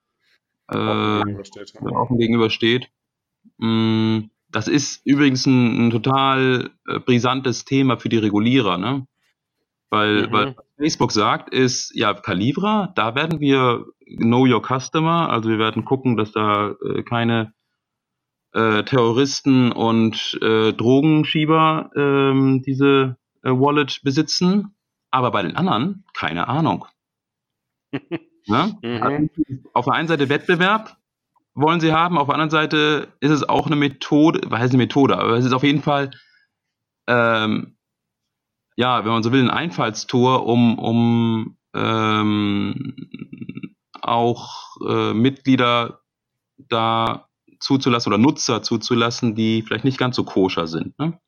äh, 0.69 0.75
offen 0.77 2.17
gegenübersteht. 2.17 2.89
Mm, 3.57 4.29
das 4.49 4.69
ist 4.69 5.05
übrigens 5.05 5.45
ein, 5.45 5.87
ein 5.87 5.91
total 5.91 6.71
äh, 6.87 6.99
brisantes 6.99 7.65
Thema 7.65 7.97
für 7.97 8.09
die 8.09 8.17
Regulierer, 8.17 8.77
ne? 8.77 9.05
Weil, 9.89 10.27
mhm. 10.27 10.31
weil 10.31 10.55
Facebook 10.77 11.11
sagt, 11.11 11.53
ist, 11.53 11.93
ja, 11.93 12.13
Calibra, 12.13 12.91
da 12.95 13.15
werden 13.15 13.39
wir 13.39 13.85
Know 14.17 14.45
Your 14.47 14.61
Customer, 14.61 15.29
also 15.29 15.49
wir 15.49 15.59
werden 15.59 15.85
gucken, 15.85 16.17
dass 16.17 16.31
da 16.31 16.75
äh, 16.83 17.03
keine 17.03 17.53
äh, 18.53 18.83
Terroristen 18.83 19.71
und 19.71 20.39
äh, 20.41 20.71
Drogenschieber 20.73 21.91
ähm, 21.95 22.61
diese 22.65 23.17
Wallet 23.51 24.01
besitzen, 24.03 24.75
aber 25.11 25.31
bei 25.31 25.41
den 25.41 25.55
anderen 25.55 26.03
keine 26.13 26.47
Ahnung. 26.47 26.85
ne? 27.91 28.77
mhm. 28.81 29.01
also, 29.01 29.29
auf 29.73 29.85
der 29.85 29.93
einen 29.93 30.07
Seite 30.07 30.29
Wettbewerb 30.29 30.97
wollen 31.53 31.79
sie 31.79 31.93
haben, 31.93 32.17
auf 32.17 32.27
der 32.27 32.35
anderen 32.35 32.49
Seite 32.49 33.13
ist 33.21 33.31
es 33.31 33.47
auch 33.47 33.67
eine 33.67 33.77
Methode, 33.77 34.41
was 34.47 34.59
heißt 34.59 34.73
eine 34.73 34.83
Methode, 34.83 35.17
aber 35.17 35.37
es 35.37 35.45
ist 35.45 35.53
auf 35.53 35.63
jeden 35.63 35.81
Fall 35.81 36.11
ähm, 37.07 37.75
ja, 38.75 39.03
wenn 39.05 39.11
man 39.11 39.23
so 39.23 39.31
will, 39.31 39.41
ein 39.41 39.49
Einfallstor, 39.49 40.45
um, 40.45 40.77
um 40.79 41.57
ähm, 41.73 42.95
auch 44.01 44.77
äh, 44.87 45.13
Mitglieder 45.13 46.01
da 46.57 47.27
zuzulassen 47.59 48.11
oder 48.11 48.21
Nutzer 48.21 48.61
zuzulassen, 48.61 49.35
die 49.35 49.61
vielleicht 49.61 49.85
nicht 49.85 49.97
ganz 49.97 50.15
so 50.15 50.23
koscher 50.23 50.67
sind. 50.67 50.97
Ne? 50.99 51.19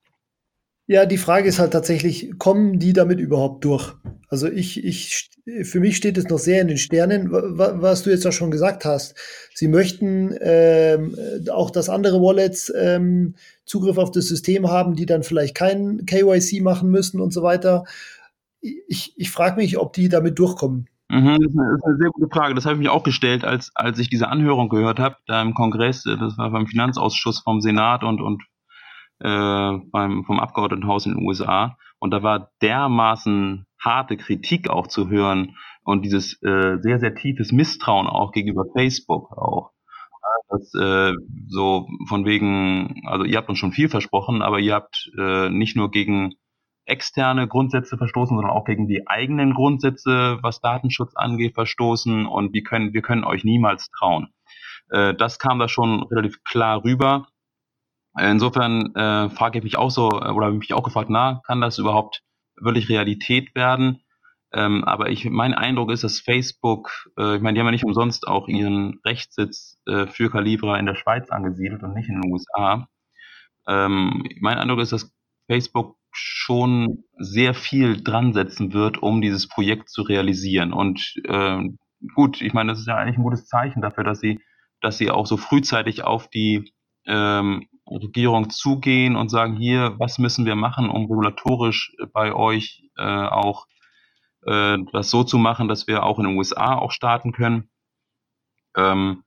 Ja, 0.90 1.06
die 1.06 1.18
Frage 1.18 1.50
ist 1.50 1.60
halt 1.60 1.74
tatsächlich, 1.74 2.38
kommen 2.40 2.80
die 2.80 2.94
damit 2.94 3.20
überhaupt 3.20 3.66
durch? 3.66 3.94
Also 4.30 4.48
ich, 4.48 4.84
ich, 4.86 5.30
für 5.64 5.82
mich 5.82 5.98
steht 5.98 6.18
es 6.18 6.30
noch 6.30 6.40
sehr 6.40 6.62
in 6.62 6.70
den 6.70 6.78
Sternen, 6.78 7.30
was 7.30 8.04
du 8.04 8.10
jetzt 8.10 8.26
auch 8.26 8.32
schon 8.32 8.52
gesagt 8.52 8.86
hast. 8.86 9.16
Sie 9.54 9.68
möchten 9.68 10.34
ähm, 10.40 11.14
auch, 11.52 11.72
dass 11.72 11.90
andere 11.90 12.22
Wallets 12.22 12.72
ähm, 12.74 13.36
Zugriff 13.66 13.98
auf 13.98 14.12
das 14.12 14.28
System 14.28 14.70
haben, 14.70 14.96
die 14.96 15.06
dann 15.06 15.24
vielleicht 15.24 15.56
kein 15.56 16.06
KYC 16.06 16.62
machen 16.62 16.90
müssen 16.90 17.20
und 17.20 17.34
so 17.34 17.44
weiter. 17.44 17.84
Ich, 18.62 19.14
ich 19.18 19.30
frage 19.30 19.58
mich, 19.58 19.78
ob 19.78 19.92
die 19.92 20.08
damit 20.08 20.40
durchkommen. 20.40 20.88
Mhm, 21.10 21.38
das, 21.42 21.52
ist 21.52 21.60
eine, 21.60 21.98
sehr 21.98 22.12
gute 22.12 22.30
Frage. 22.34 22.56
Das 22.56 22.66
habe 22.66 22.76
ich 22.76 22.80
mich 22.80 22.90
auch 22.90 23.04
gestellt, 23.04 23.44
als, 23.44 23.72
als 23.76 24.00
ich 24.00 24.10
diese 24.10 24.30
Anhörung 24.30 24.70
gehört 24.70 25.00
habe, 25.00 25.18
da 25.28 25.42
im 25.42 25.54
Kongress, 25.54 26.04
das 26.04 26.38
war 26.38 26.50
beim 26.52 26.68
Finanzausschuss 26.68 27.40
vom 27.40 27.60
Senat 27.60 28.04
und, 28.04 28.22
und 28.22 28.42
äh, 29.20 29.78
beim, 29.92 30.24
vom 30.26 30.40
Abgeordnetenhaus 30.40 31.06
in 31.06 31.16
den 31.16 31.26
USA. 31.26 31.78
Und 32.00 32.12
da 32.12 32.24
war 32.24 32.52
dermaßen 32.62 33.66
harte 33.80 34.18
Kritik 34.18 34.70
auch 34.70 34.88
zu 34.88 35.10
hören 35.10 35.56
und 35.84 36.04
dieses 36.04 36.42
äh, 36.44 36.78
sehr, 36.82 37.00
sehr 37.00 37.16
tiefes 37.16 37.52
Misstrauen 37.52 38.08
auch 38.08 38.32
gegenüber 38.32 38.66
Facebook 38.76 39.32
auch. 39.32 39.72
Das, 40.50 40.74
äh, 40.76 41.14
so 41.48 41.88
von 42.08 42.26
wegen, 42.26 43.02
also 43.06 43.26
ihr 43.26 43.38
habt 43.38 43.50
uns 43.50 43.60
schon 43.60 43.74
viel 43.74 43.90
versprochen, 43.90 44.42
aber 44.42 44.60
ihr 44.60 44.74
habt 44.74 45.10
äh, 45.18 45.50
nicht 45.50 45.76
nur 45.76 45.92
gegen 45.92 46.36
externe 46.86 47.48
Grundsätze 47.48 47.98
verstoßen, 47.98 48.36
sondern 48.36 48.56
auch 48.56 48.64
gegen 48.64 48.88
die 48.88 49.08
eigenen 49.08 49.54
Grundsätze, 49.54 50.40
was 50.42 50.62
Datenschutz 50.62 51.16
angeht, 51.16 51.56
verstoßen 51.56 52.26
und 52.26 52.54
wir 52.54 52.64
können, 52.64 52.94
wir 52.94 53.02
können 53.02 53.26
euch 53.26 53.44
niemals 53.44 53.90
trauen. 53.90 54.30
Äh, 54.90 55.14
das 55.16 55.38
kam 55.38 55.60
da 55.60 55.68
schon 55.68 56.04
relativ 56.04 56.44
klar 56.44 56.84
rüber. 56.84 57.28
Insofern 58.20 58.96
äh, 58.96 59.30
frage 59.30 59.60
ich 59.60 59.64
mich 59.64 59.78
auch 59.78 59.92
so, 59.92 60.10
äh, 60.10 60.30
oder 60.32 60.48
habe 60.48 60.56
ich 60.56 60.60
mich 60.60 60.74
auch 60.74 60.84
gefragt, 60.84 61.10
na, 61.10 61.42
kann 61.46 61.62
das 61.62 61.78
überhaupt 61.78 62.22
wirklich 62.60 62.90
Realität 62.90 63.54
werden? 63.56 64.02
Ähm, 64.54 64.86
aber 64.86 65.10
ich, 65.10 65.30
mein 65.30 65.54
Eindruck 65.54 65.92
ist, 65.92 66.04
dass 66.04 66.20
Facebook, 66.20 66.90
äh, 67.18 67.36
ich 67.36 67.42
meine, 67.42 67.56
die 67.56 67.60
haben 67.60 67.68
ja 67.68 67.72
nicht 67.72 67.86
umsonst 67.86 68.28
auch 68.28 68.48
ihren 68.48 69.00
Rechtssitz 69.06 69.78
äh, 69.86 70.08
für 70.08 70.32
Calibra 70.32 70.80
in 70.80 70.86
der 70.86 70.96
Schweiz 70.96 71.30
angesiedelt 71.30 71.84
und 71.84 71.94
nicht 71.94 72.10
in 72.10 72.22
den 72.22 72.32
USA. 72.32 72.88
Ähm, 73.68 74.24
mein 74.40 74.58
Eindruck 74.58 74.80
ist, 74.80 74.94
dass 74.94 75.14
Facebook 75.50 75.98
schon 76.12 77.04
sehr 77.18 77.54
viel 77.54 78.02
dran 78.02 78.34
setzen 78.34 78.74
wird, 78.74 79.04
um 79.04 79.22
dieses 79.22 79.48
Projekt 79.48 79.90
zu 79.90 80.02
realisieren. 80.02 80.74
Und 80.74 81.14
äh, 81.26 81.62
gut, 82.16 82.42
ich 82.42 82.54
meine, 82.54 82.72
das 82.72 82.80
ist 82.80 82.88
ja 82.88 82.96
eigentlich 82.96 83.18
ein 83.18 83.24
gutes 83.24 83.48
Zeichen 83.48 83.82
dafür, 83.82 84.04
dass 84.04 84.20
sie, 84.20 84.40
dass 84.82 84.98
sie 84.98 85.12
auch 85.12 85.28
so 85.28 85.38
frühzeitig 85.38 86.04
auf 86.04 86.30
die 86.30 86.74
ähm, 87.06 87.68
Regierung 87.90 88.50
zugehen 88.50 89.16
und 89.16 89.30
sagen, 89.30 89.56
hier, 89.56 89.96
was 89.98 90.20
müssen 90.20 90.46
wir 90.46 90.56
machen, 90.56 90.90
um 90.90 91.04
regulatorisch 91.04 91.96
bei 92.14 92.34
euch 92.34 92.84
äh, 92.98 93.04
auch 93.04 93.68
äh, 94.46 94.78
das 94.92 95.10
so 95.10 95.24
zu 95.24 95.38
machen, 95.38 95.68
dass 95.68 95.88
wir 95.88 96.04
auch 96.04 96.20
in 96.20 96.26
den 96.26 96.38
USA 96.38 96.76
auch 96.76 96.92
starten 96.92 97.32
können. 97.32 97.70
Ähm, 98.76 99.24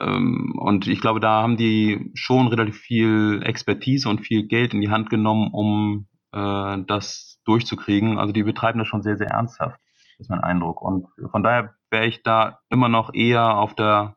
ähm, 0.00 0.54
und 0.58 0.86
ich 0.86 1.00
glaube, 1.00 1.20
da 1.20 1.42
haben 1.42 1.56
die 1.56 2.10
schon 2.14 2.48
relativ 2.48 2.78
viel 2.78 3.42
Expertise 3.44 4.08
und 4.08 4.20
viel 4.20 4.46
Geld 4.46 4.74
in 4.74 4.80
die 4.80 4.90
Hand 4.90 5.10
genommen, 5.10 5.50
um 5.52 6.08
äh, 6.32 6.78
das 6.86 7.40
durchzukriegen. 7.44 8.18
Also 8.18 8.32
die 8.32 8.42
betreiben 8.42 8.78
das 8.78 8.88
schon 8.88 9.02
sehr, 9.02 9.16
sehr 9.16 9.28
ernsthaft, 9.28 9.78
ist 10.18 10.30
mein 10.30 10.40
Eindruck. 10.40 10.80
Und 10.80 11.06
von 11.30 11.42
daher 11.42 11.74
wäre 11.90 12.06
ich 12.06 12.22
da 12.22 12.60
immer 12.70 12.88
noch 12.88 13.12
eher 13.12 13.58
auf 13.58 13.74
der 13.74 14.16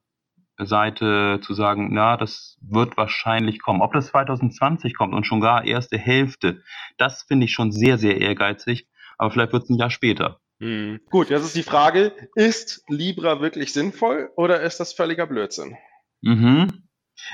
Seite 0.66 1.40
zu 1.42 1.54
sagen, 1.54 1.90
na, 1.92 2.18
das 2.18 2.58
wird 2.62 2.98
wahrscheinlich 2.98 3.62
kommen. 3.62 3.82
Ob 3.82 3.94
das 3.94 4.08
2020 4.08 4.96
kommt 4.96 5.14
und 5.14 5.26
schon 5.26 5.42
gar 5.42 5.66
erste 5.66 5.98
Hälfte, 5.98 6.64
das 6.98 7.24
finde 7.24 7.46
ich 7.46 7.52
schon 7.52 7.72
sehr, 7.72 7.98
sehr 7.98 8.20
ehrgeizig. 8.20 8.88
Aber 9.18 9.32
vielleicht 9.32 9.54
wird 9.54 9.64
es 9.64 9.70
ein 9.70 9.78
Jahr 9.78 9.90
später. 9.90 10.40
Hm. 10.60 11.00
Gut, 11.10 11.30
jetzt 11.30 11.44
ist 11.44 11.56
die 11.56 11.64
Frage, 11.64 12.14
ist 12.36 12.84
Libra 12.88 13.42
wirklich 13.42 13.74
sinnvoll 13.74 14.32
oder 14.36 14.62
ist 14.62 14.80
das 14.80 14.94
völliger 14.94 15.28
Blödsinn? 15.28 15.78
Mhm. 16.22 16.88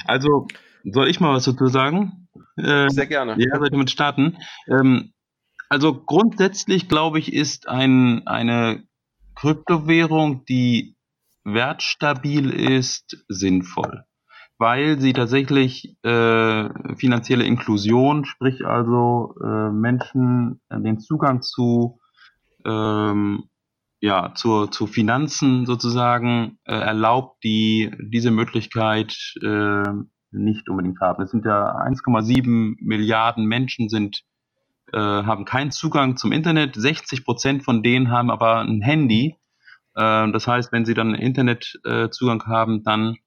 Also, 0.06 0.48
soll 0.84 1.10
ich 1.10 1.20
mal 1.20 1.34
was 1.34 1.46
dazu 1.46 1.68
sagen? 1.68 2.28
Äh, 2.58 2.90
sehr 2.90 3.08
gerne. 3.08 3.36
Ja, 3.38 3.58
soll 3.58 3.68
ich 3.68 3.72
damit 3.72 3.92
starten? 3.92 4.38
Ähm, 4.68 5.14
also 5.70 5.94
grundsätzlich, 5.94 6.90
glaube 6.90 7.20
ich, 7.20 7.32
ist 7.34 7.68
ein, 7.68 8.26
eine 8.28 8.84
Kryptowährung, 9.36 10.44
die 10.46 10.96
wertstabil 11.44 12.50
ist, 12.50 13.24
sinnvoll, 13.28 14.04
weil 14.58 15.00
sie 15.00 15.14
tatsächlich 15.14 15.96
äh, 16.04 16.96
finanzielle 16.96 17.46
Inklusion, 17.46 18.26
sprich 18.26 18.66
also 18.66 19.36
äh, 19.44 19.72
Menschen 19.72 20.62
den 20.72 21.00
Zugang 21.00 21.42
zu 21.42 22.00
ähm, 22.66 23.46
ja, 24.02 24.34
zur, 24.34 24.72
zu 24.72 24.88
Finanzen 24.88 25.66
sozusagen 25.66 26.58
äh, 26.64 26.74
erlaubt, 26.74 27.44
die 27.44 27.92
diese 28.00 28.32
Möglichkeit 28.32 29.14
äh, 29.42 29.84
nicht 30.32 30.70
unbedingt 30.70 31.02
haben. 31.02 31.22
Es 31.24 31.32
sind 31.32 31.46
ja 31.46 31.76
1,7 31.76 32.76
Milliarden 32.80 33.46
Menschen 33.46 33.90
sind 33.90 34.24
äh, 34.94 34.98
haben 34.98 35.46
keinen 35.46 35.72
Zugang 35.72 36.18
zum 36.18 36.32
Internet. 36.32 36.76
60 36.76 37.26
Prozent 37.26 37.64
von 37.64 37.84
denen 37.84 38.10
haben 38.10 38.32
aber 38.32 38.60
ein 38.60 38.82
Handy 38.82 39.36
äh, 39.36 39.39
das 40.02 40.48
heißt, 40.48 40.72
wenn 40.72 40.86
Sie 40.86 40.94
dann 40.94 41.14
Internetzugang 41.14 42.46
haben, 42.46 42.84
dann, 42.84 43.18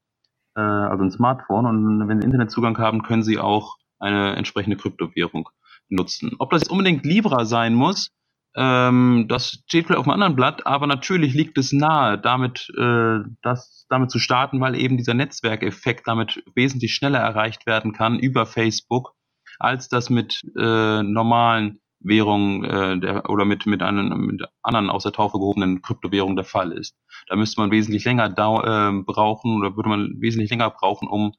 äh, 0.57 0.61
also 0.61 1.05
ein 1.05 1.11
Smartphone, 1.11 1.67
und 1.67 2.09
wenn 2.09 2.21
Sie 2.21 2.27
Internetzugang 2.27 2.79
haben, 2.79 3.03
können 3.03 3.23
Sie 3.23 3.39
auch 3.39 3.77
eine 3.99 4.37
entsprechende 4.37 4.77
Kryptowährung 4.77 5.49
nutzen. 5.89 6.33
Ob 6.39 6.51
das 6.51 6.63
jetzt 6.63 6.71
unbedingt 6.71 7.05
Libra 7.05 7.45
sein 7.45 7.75
muss, 7.75 8.11
ähm, 8.55 9.27
das 9.29 9.63
steht 9.67 9.87
vielleicht 9.87 10.01
auf 10.01 10.07
einem 10.07 10.15
anderen 10.15 10.37
Blatt, 10.37 10.67
aber 10.67 10.87
natürlich 10.87 11.35
liegt 11.35 11.57
es 11.57 11.73
nahe, 11.73 12.19
damit, 12.19 12.69
äh, 12.77 13.21
das, 13.43 13.87
damit 13.89 14.11
zu 14.11 14.19
starten, 14.19 14.61
weil 14.61 14.75
eben 14.75 14.97
dieser 14.97 15.15
Netzwerkeffekt 15.15 16.07
damit 16.07 16.43
wesentlich 16.55 16.95
schneller 16.95 17.19
erreicht 17.19 17.67
werden 17.67 17.93
kann 17.93 18.19
über 18.19 18.45
Facebook, 18.45 19.13
als 19.59 19.89
das 19.89 20.11
mit 20.11 20.43
äh, 20.59 21.03
normalen 21.03 21.81
Währung 22.05 22.65
äh, 22.65 22.99
der, 22.99 23.31
oder 23.31 23.45
mit, 23.45 23.67
mit, 23.67 23.83
einem, 23.83 24.27
mit 24.27 24.43
anderen 24.63 24.91
aus 24.91 25.05
der 25.05 25.13
Taufe 25.13 25.39
gehobenen 25.39 25.83
Kryptowährungen 25.83 26.37
der 26.37 26.45
Fall 26.45 26.73
ist. 26.73 26.97
Da 27.29 27.37
müsste 27.37 27.61
man 27.61 27.71
wesentlich 27.71 28.05
länger 28.05 28.29
dau 28.29 28.63
äh, 28.63 28.93
brauchen 29.03 29.57
oder 29.57 29.77
würde 29.77 29.89
man 29.89 30.21
wesentlich 30.21 30.51
länger 30.51 30.71
brauchen, 30.71 31.09
um 31.09 31.33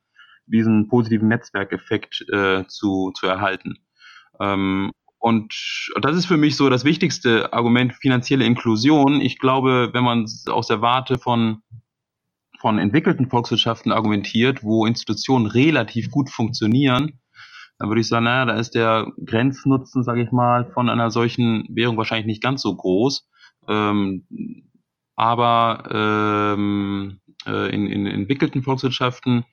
diesen 0.45 0.87
positiven 0.87 1.27
Netzwerkeffekt 1.27 2.25
äh, 2.31 2.65
zu, 2.67 3.11
zu 3.15 3.27
erhalten. 3.27 3.75
Ähm, 4.39 4.91
und 5.19 5.53
das 6.01 6.17
ist 6.17 6.25
für 6.25 6.35
mich 6.35 6.57
so 6.57 6.69
das 6.69 6.83
wichtigste 6.83 7.53
Argument 7.53 7.93
finanzielle 7.93 8.43
Inklusion. 8.43 9.21
Ich 9.21 9.39
glaube, 9.39 9.89
wenn 9.93 10.03
man 10.03 10.25
aus 10.47 10.67
der 10.67 10.81
Warte 10.81 11.17
von, 11.17 11.61
von 12.59 12.77
entwickelten 12.77 13.29
Volkswirtschaften 13.29 13.93
argumentiert, 13.93 14.63
wo 14.63 14.85
Institutionen 14.85 15.45
relativ 15.45 16.11
gut 16.11 16.29
funktionieren, 16.29 17.21
dann 17.79 17.89
würde 17.89 18.01
ich 18.01 18.07
sagen, 18.07 18.25
naja, 18.25 18.45
da 18.45 18.53
ist 18.53 18.75
der 18.75 19.11
Grenznutzen, 19.25 20.03
sage 20.03 20.21
ich 20.23 20.31
mal, 20.31 20.71
von 20.73 20.89
einer 20.89 21.11
solchen 21.11 21.65
Währung 21.69 21.97
wahrscheinlich 21.97 22.27
nicht 22.27 22.43
ganz 22.43 22.61
so 22.61 22.75
groß. 22.75 23.27
Ähm, 23.67 24.25
aber 25.15 25.83
ähm, 25.91 27.19
äh, 27.45 27.73
in, 27.73 27.87
in 27.87 28.05
entwickelten 28.05 28.63
Volkswirtschaften 28.63 29.45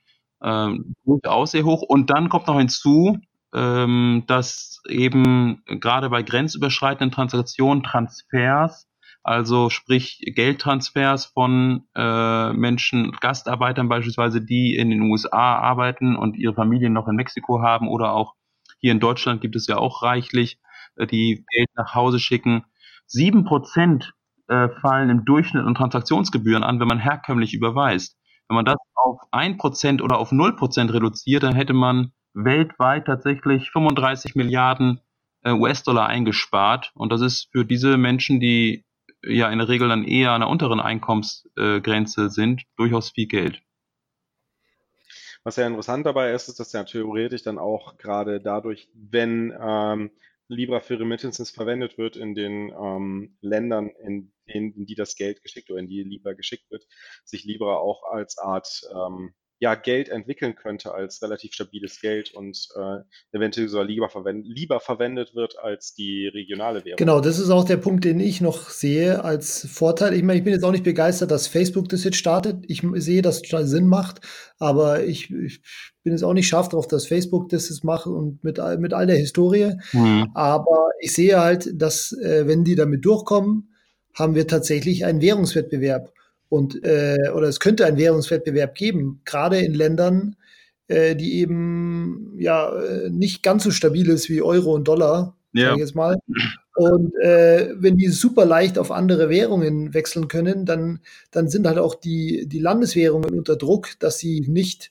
ähm, 0.43 0.95
durchaus 1.05 1.53
sehr 1.53 1.65
hoch. 1.65 1.83
Und 1.83 2.11
dann 2.11 2.29
kommt 2.29 2.47
noch 2.47 2.59
hinzu, 2.59 3.19
ähm, 3.55 4.25
dass 4.27 4.81
eben 4.89 5.63
gerade 5.67 6.09
bei 6.11 6.23
grenzüberschreitenden 6.23 7.11
Transaktionen, 7.11 7.83
Transfers 7.83 8.87
also 9.23 9.69
sprich 9.69 10.23
Geldtransfers 10.35 11.27
von 11.27 11.87
äh, 11.95 12.53
Menschen, 12.53 13.13
Gastarbeitern 13.21 13.89
beispielsweise, 13.89 14.41
die 14.41 14.77
in 14.77 14.91
den 14.91 15.03
USA 15.03 15.57
arbeiten 15.59 16.17
und 16.17 16.37
ihre 16.37 16.55
Familien 16.55 16.93
noch 16.93 17.09
in 17.09 17.17
Mexiko 17.17 17.61
haben 17.61 17.89
oder 17.89 18.13
auch 18.13 18.35
hier 18.79 18.93
in 18.93 19.01
Deutschland 19.01 19.41
gibt 19.41 19.57
es 19.57 19.67
ja 19.67 19.77
auch 19.77 20.03
reichlich, 20.03 20.59
äh, 20.97 21.07
die 21.07 21.45
Geld 21.55 21.69
nach 21.77 21.95
Hause 21.95 22.19
schicken. 22.19 22.65
Sieben 23.07 23.45
Prozent 23.45 24.15
äh, 24.49 24.69
fallen 24.81 25.11
im 25.11 25.25
Durchschnitt 25.25 25.65
an 25.65 25.75
Transaktionsgebühren 25.75 26.65
an, 26.65 26.81
wenn 26.81 26.89
man 26.89 26.99
herkömmlich 26.99 27.55
überweist. 27.55 28.17
Wenn 28.49 28.57
man 28.57 28.65
das 28.65 28.77
auf 28.95 29.21
ein 29.31 29.59
Prozent 29.59 30.03
oder 30.03 30.19
auf 30.19 30.33
null 30.33 30.57
Prozent 30.57 30.93
reduziert, 30.93 31.43
dann 31.43 31.55
hätte 31.55 31.75
man 31.75 32.13
weltweit 32.33 33.07
tatsächlich 33.07 33.71
35 33.71 34.35
Milliarden 34.35 35.01
äh, 35.43 35.53
US-Dollar 35.53 36.07
eingespart. 36.07 36.91
Und 36.95 37.13
das 37.13 37.21
ist 37.21 37.49
für 37.53 37.65
diese 37.65 37.97
Menschen, 37.97 38.41
die 38.41 38.85
ja 39.23 39.51
in 39.51 39.59
der 39.59 39.69
Regel 39.69 39.89
dann 39.89 40.05
eher 40.05 40.33
an 40.33 40.41
der 40.41 40.49
unteren 40.49 40.81
Einkommensgrenze 40.81 42.31
sind, 42.31 42.63
durchaus 42.77 43.11
viel 43.11 43.27
Geld. 43.27 43.63
Was 45.43 45.57
ja 45.57 45.67
interessant 45.67 46.05
dabei 46.05 46.33
ist, 46.33 46.49
ist, 46.49 46.61
dass 46.61 46.73
ja 46.73 46.85
theoretisch 46.85 47.43
dann 47.43 47.59
auch 47.59 47.97
gerade 47.97 48.41
dadurch, 48.41 48.91
wenn 48.95 49.55
ähm, 49.59 50.11
Libra 50.49 50.81
für 50.81 50.99
Remittances 50.99 51.51
verwendet 51.51 51.97
wird 51.97 52.17
in 52.17 52.35
den 52.35 52.71
ähm, 52.71 53.37
Ländern, 53.41 53.89
in 53.89 54.33
denen 54.49 54.75
in 54.75 54.85
die 54.85 54.97
das 54.97 55.15
Geld 55.15 55.43
geschickt 55.43 55.71
oder 55.71 55.79
in 55.79 55.87
die 55.87 56.03
Libra 56.03 56.33
geschickt 56.33 56.71
wird, 56.71 56.87
sich 57.25 57.45
Libra 57.45 57.77
auch 57.77 58.03
als 58.11 58.37
Art 58.37 58.83
ähm, 58.93 59.33
ja, 59.61 59.75
Geld 59.75 60.09
entwickeln 60.09 60.57
könnte 60.57 60.95
als 60.95 61.23
relativ 61.23 61.53
stabiles 61.53 62.01
Geld 62.01 62.33
und 62.33 62.69
äh, 62.77 63.37
eventuell 63.37 63.69
sogar 63.69 63.85
lieber, 63.85 64.09
verwend 64.09 64.47
lieber 64.47 64.81
verwendet 64.81 65.35
wird 65.35 65.59
als 65.59 65.93
die 65.93 66.29
regionale 66.29 66.83
Währung. 66.87 66.97
Genau, 66.97 67.21
das 67.21 67.39
ist 67.39 67.51
auch 67.51 67.65
der 67.65 67.77
Punkt, 67.77 68.05
den 68.07 68.21
ich 68.21 68.41
noch 68.41 68.71
sehe 68.71 69.23
als 69.23 69.69
Vorteil. 69.71 70.15
Ich 70.15 70.23
meine, 70.23 70.39
ich 70.39 70.45
bin 70.45 70.55
jetzt 70.55 70.65
auch 70.65 70.73
nicht 70.73 70.83
begeistert, 70.83 71.31
dass 71.31 71.47
Facebook 71.47 71.91
das 71.91 72.05
jetzt 72.05 72.17
startet. 72.17 72.65
Ich 72.69 72.83
sehe, 72.95 73.21
dass 73.21 73.43
es 73.43 73.71
Sinn 73.71 73.87
macht, 73.87 74.23
aber 74.59 75.05
ich, 75.05 75.31
ich 75.31 75.61
bin 76.03 76.15
jetzt 76.15 76.23
auch 76.23 76.33
nicht 76.33 76.49
scharf 76.49 76.71
darauf, 76.71 76.89
dass 76.89 77.07
Facebook 77.07 77.51
das 77.51 77.69
jetzt 77.69 77.85
macht 77.85 78.07
und 78.07 78.43
mit, 78.43 78.59
mit 78.79 78.95
all 78.95 79.07
der 79.07 79.19
Historie. 79.19 79.75
Mhm. 79.93 80.31
Aber 80.33 80.89
ich 81.01 81.13
sehe 81.13 81.39
halt, 81.39 81.71
dass 81.75 82.13
äh, 82.13 82.47
wenn 82.47 82.65
die 82.65 82.77
damit 82.77 83.05
durchkommen, 83.05 83.75
haben 84.15 84.35
wir 84.35 84.47
tatsächlich 84.47 85.05
einen 85.05 85.21
Währungswettbewerb. 85.21 86.15
Und 86.51 86.85
äh, 86.85 87.31
oder 87.35 87.49
es 87.49 87.61
könnte 87.61 87.87
einen 87.87 87.97
Währungswettbewerb 87.97 88.75
geben, 88.75 89.23
gerade 89.25 89.61
in 89.61 89.73
Ländern, 89.73 90.37
äh, 90.89 91.15
die 91.15 91.39
eben 91.39 92.35
ja 92.39 92.77
äh, 92.77 93.09
nicht 93.09 93.43
ganz 93.43 93.63
so 93.65 93.71
stabil 93.71 94.11
ist 94.11 94.29
wie 94.29 94.43
Euro 94.43 94.75
und 94.75 94.89
Dollar, 94.89 95.37
ja. 95.53 95.67
sage 95.67 95.77
ich 95.77 95.81
jetzt 95.81 95.95
mal. 95.95 96.19
Und 96.75 97.15
äh, 97.23 97.69
wenn 97.77 97.97
die 97.97 98.09
super 98.09 98.45
leicht 98.45 98.79
auf 98.79 98.91
andere 98.91 99.29
Währungen 99.29 99.95
wechseln 99.95 100.27
können, 100.27 100.67
dann, 100.67 101.01
dann 101.31 101.49
sind 101.49 101.69
halt 101.69 101.79
auch 101.79 101.95
die, 101.95 102.47
die 102.49 102.59
Landeswährungen 102.59 103.39
unter 103.39 103.57
Druck, 103.57 103.91
dass 104.01 104.19
sie 104.19 104.41
nicht 104.49 104.91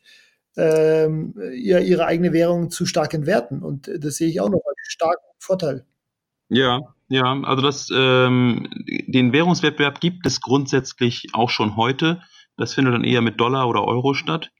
ähm, 0.55 1.33
ja, 1.53 1.79
ihre 1.79 2.05
eigene 2.05 2.31
Währung 2.31 2.69
zu 2.69 2.85
stark 2.85 3.13
entwerten. 3.13 3.63
Und 3.63 3.91
das 3.99 4.15
sehe 4.15 4.29
ich 4.29 4.39
auch 4.39 4.49
noch 4.49 4.61
als 4.65 4.77
starken 4.83 5.25
Vorteil. 5.39 5.85
Ja, 6.47 6.95
ja, 7.09 7.41
also 7.41 7.61
das, 7.61 7.89
ähm, 7.91 8.67
den 9.07 9.33
Währungswettbewerb 9.33 9.99
gibt 9.99 10.25
es 10.25 10.41
grundsätzlich 10.41 11.29
auch 11.33 11.49
schon 11.49 11.75
heute. 11.75 12.21
Das 12.55 12.75
findet 12.75 12.93
dann 12.93 13.03
eher 13.03 13.21
mit 13.21 13.39
Dollar 13.39 13.67
oder 13.67 13.83
Euro 13.83 14.13
statt. 14.13 14.51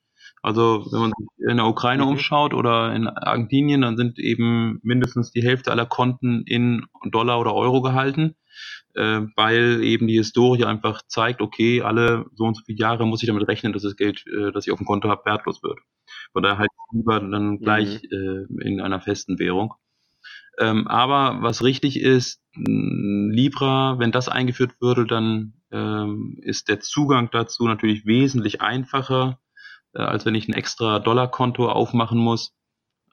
Also 0.42 0.88
wenn 0.92 1.02
man 1.02 1.14
sich 1.18 1.28
in 1.50 1.58
der 1.58 1.68
Ukraine 1.68 2.04
mhm. 2.04 2.10
umschaut 2.10 2.54
oder 2.54 2.96
in 2.96 3.08
Argentinien, 3.08 3.82
dann 3.82 3.98
sind 3.98 4.18
eben 4.20 4.80
mindestens 4.84 5.32
die 5.32 5.44
Hälfte 5.44 5.72
aller 5.72 5.86
Konten 5.86 6.44
in 6.46 6.86
Dollar 7.12 7.40
oder 7.40 7.54
Euro 7.54 7.82
gehalten, 7.82 8.36
äh, 8.96 9.22
weil 9.36 9.84
eben 9.84 10.08
die 10.08 10.18
Historie 10.18 10.66
einfach 10.66 11.02
zeigt, 11.08 11.42
okay, 11.42 11.82
alle 11.82 12.26
so 12.34 12.46
und 12.46 12.56
so 12.56 12.64
viele 12.66 12.80
Jahre 12.80 13.06
muss 13.06 13.22
ich 13.22 13.28
damit 13.28 13.48
rechnen, 13.48 13.74
dass 13.74 13.84
das 13.84 13.98
Geld, 13.98 14.26
äh, 14.28 14.52
das 14.54 14.66
ich 14.66 14.72
auf 14.72 14.80
dem 14.80 14.88
Konto 14.88 15.10
habe, 15.10 15.26
wertlos 15.26 15.62
wird. 15.62 15.80
Oder 16.34 16.58
halt 16.58 16.70
lieber 16.94 17.20
dann 17.20 17.60
gleich 17.60 18.02
mhm. 18.10 18.58
äh, 18.60 18.68
in 18.68 18.82
einer 18.82 19.02
festen 19.02 19.40
Währung. 19.40 19.74
Ähm, 20.60 20.88
aber 20.88 21.42
was 21.42 21.64
richtig 21.64 22.00
ist, 22.00 22.42
Libra, 22.54 23.98
wenn 23.98 24.12
das 24.12 24.28
eingeführt 24.28 24.74
würde, 24.82 25.06
dann 25.06 25.54
ähm, 25.72 26.38
ist 26.42 26.68
der 26.68 26.82
Zugang 26.82 27.30
dazu 27.32 27.66
natürlich 27.66 28.06
wesentlich 28.06 28.62
einfacher, 28.62 29.40
äh, 29.94 30.02
als 30.02 30.26
wenn 30.26 30.36
ich 30.36 30.50
ein 30.50 30.54
extra 30.54 31.00
Dollarkonto 31.00 31.70
aufmachen 31.70 32.20
muss 32.20 32.54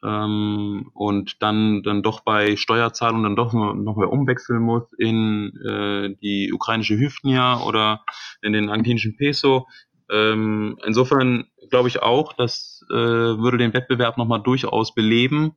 ähm, 0.02 0.90
und 0.92 1.40
dann 1.40 1.82
dann 1.84 2.02
doch 2.02 2.20
bei 2.20 2.56
Steuerzahlungen 2.56 3.22
dann 3.22 3.36
doch 3.36 3.52
noch 3.52 3.96
mehr 3.96 4.10
umwechseln 4.10 4.60
muss 4.60 4.84
in 4.98 5.52
äh, 5.64 6.16
die 6.20 6.52
ukrainische 6.52 6.98
Hüftnia 6.98 7.60
oder 7.60 8.04
in 8.42 8.52
den 8.52 8.70
argentinischen 8.70 9.16
Peso. 9.16 9.68
Ähm, 10.10 10.78
insofern 10.84 11.46
glaube 11.70 11.88
ich 11.88 12.02
auch, 12.02 12.32
das 12.32 12.84
äh, 12.90 12.94
würde 12.94 13.58
den 13.58 13.72
Wettbewerb 13.72 14.18
nochmal 14.18 14.42
durchaus 14.42 14.94
beleben 14.94 15.52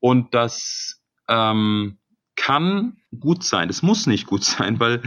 und 0.00 0.34
das 0.34 1.02
ähm, 1.28 1.98
kann 2.36 2.98
gut 3.18 3.42
sein. 3.42 3.68
Es 3.68 3.82
muss 3.82 4.06
nicht 4.06 4.26
gut 4.26 4.44
sein, 4.44 4.78
weil 4.78 5.02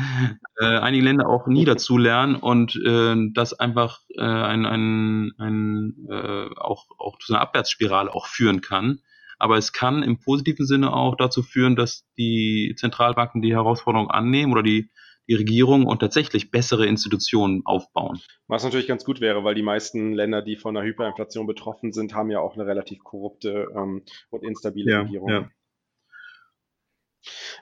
äh, 0.59 0.65
einige 0.65 1.05
Länder 1.05 1.29
auch 1.29 1.47
nie 1.47 1.63
dazu 1.63 1.97
lernen 1.97 2.35
und 2.35 2.75
äh, 2.85 3.15
das 3.33 3.53
einfach 3.53 4.01
äh, 4.17 4.21
ein, 4.21 4.65
ein, 4.65 5.31
ein 5.37 6.07
äh, 6.09 6.49
auch, 6.57 6.87
auch 6.97 7.17
zu 7.19 7.33
einer 7.33 7.41
Abwärtsspirale 7.41 8.13
auch 8.13 8.25
führen 8.27 8.61
kann. 8.61 8.99
Aber 9.37 9.57
es 9.57 9.71
kann 9.71 10.03
im 10.03 10.19
positiven 10.19 10.65
Sinne 10.65 10.91
auch 10.91 11.15
dazu 11.15 11.43
führen, 11.43 11.77
dass 11.77 12.05
die 12.17 12.75
Zentralbanken 12.77 13.41
die 13.41 13.53
Herausforderung 13.53 14.11
annehmen 14.11 14.51
oder 14.51 14.63
die, 14.63 14.89
die 15.29 15.35
Regierung 15.35 15.85
und 15.85 15.99
tatsächlich 15.99 16.51
bessere 16.51 16.87
Institutionen 16.87 17.61
aufbauen. 17.63 18.19
Was 18.47 18.65
natürlich 18.65 18.87
ganz 18.87 19.05
gut 19.05 19.21
wäre, 19.21 19.45
weil 19.45 19.55
die 19.55 19.61
meisten 19.61 20.11
Länder, 20.11 20.41
die 20.41 20.57
von 20.57 20.73
der 20.73 20.83
Hyperinflation 20.83 21.47
betroffen 21.47 21.93
sind, 21.93 22.15
haben 22.15 22.31
ja 22.31 22.41
auch 22.41 22.55
eine 22.55 22.65
relativ 22.65 23.01
korrupte 23.03 23.67
ähm, 23.73 24.03
und 24.29 24.43
instabile 24.43 24.91
ja, 24.91 25.01
Regierung. 25.01 25.29
Ja. 25.29 25.49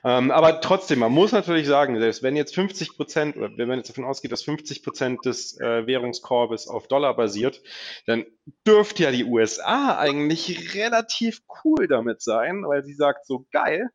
Ähm, 0.04 0.30
aber 0.30 0.60
trotzdem, 0.60 1.00
man 1.00 1.12
muss 1.12 1.32
natürlich 1.32 1.66
sagen, 1.66 1.98
selbst 1.98 2.22
wenn 2.22 2.36
jetzt 2.36 2.54
50 2.54 2.96
Prozent, 2.96 3.36
oder 3.36 3.50
wenn 3.56 3.68
man 3.68 3.78
jetzt 3.78 3.90
davon 3.90 4.04
ausgeht, 4.04 4.32
dass 4.32 4.42
50 4.42 4.82
Prozent 4.82 5.24
des 5.24 5.58
äh, 5.60 5.86
Währungskorbes 5.86 6.68
auf 6.68 6.88
Dollar 6.88 7.16
basiert, 7.16 7.62
dann 8.06 8.24
dürfte 8.66 9.02
ja 9.02 9.10
die 9.10 9.24
USA 9.24 9.98
eigentlich 9.98 10.74
relativ 10.74 11.40
cool 11.64 11.88
damit 11.88 12.22
sein, 12.22 12.64
weil 12.66 12.84
sie 12.84 12.94
sagt 12.94 13.26
so 13.26 13.46
geil, 13.50 13.90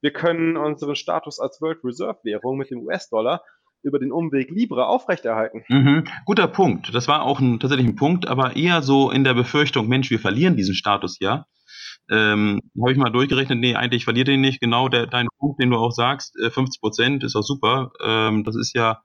wir 0.00 0.12
können 0.12 0.56
unseren 0.56 0.96
Status 0.96 1.38
als 1.38 1.60
World 1.60 1.78
Reserve 1.84 2.18
Währung 2.24 2.58
mit 2.58 2.70
dem 2.70 2.80
US-Dollar 2.80 3.42
über 3.82 3.98
den 3.98 4.12
Umweg 4.12 4.50
Libra 4.50 4.86
aufrechterhalten. 4.86 5.64
Mhm. 5.68 6.04
Guter 6.24 6.48
Punkt. 6.48 6.94
Das 6.94 7.08
war 7.08 7.22
auch 7.22 7.40
ein, 7.40 7.60
tatsächlich 7.60 7.88
ein 7.88 7.96
Punkt, 7.96 8.26
aber 8.26 8.56
eher 8.56 8.82
so 8.82 9.10
in 9.10 9.24
der 9.24 9.34
Befürchtung, 9.34 9.88
Mensch, 9.88 10.10
wir 10.10 10.20
verlieren 10.20 10.56
diesen 10.56 10.74
Status 10.74 11.18
ja. 11.20 11.46
Ähm, 12.10 12.60
Habe 12.80 12.92
ich 12.92 12.98
mal 12.98 13.10
durchgerechnet, 13.10 13.58
nee, 13.58 13.74
eigentlich 13.74 14.04
verliert 14.04 14.28
ihr 14.28 14.36
nicht. 14.36 14.60
Genau 14.60 14.88
der, 14.88 15.06
dein 15.06 15.28
Punkt, 15.38 15.60
den 15.60 15.70
du 15.70 15.76
auch 15.76 15.92
sagst, 15.92 16.36
äh, 16.38 16.50
50 16.50 16.80
Prozent 16.80 17.24
ist 17.24 17.36
auch 17.36 17.42
super. 17.42 17.92
Ähm, 18.04 18.44
das 18.44 18.56
ist 18.56 18.74
ja, 18.74 19.02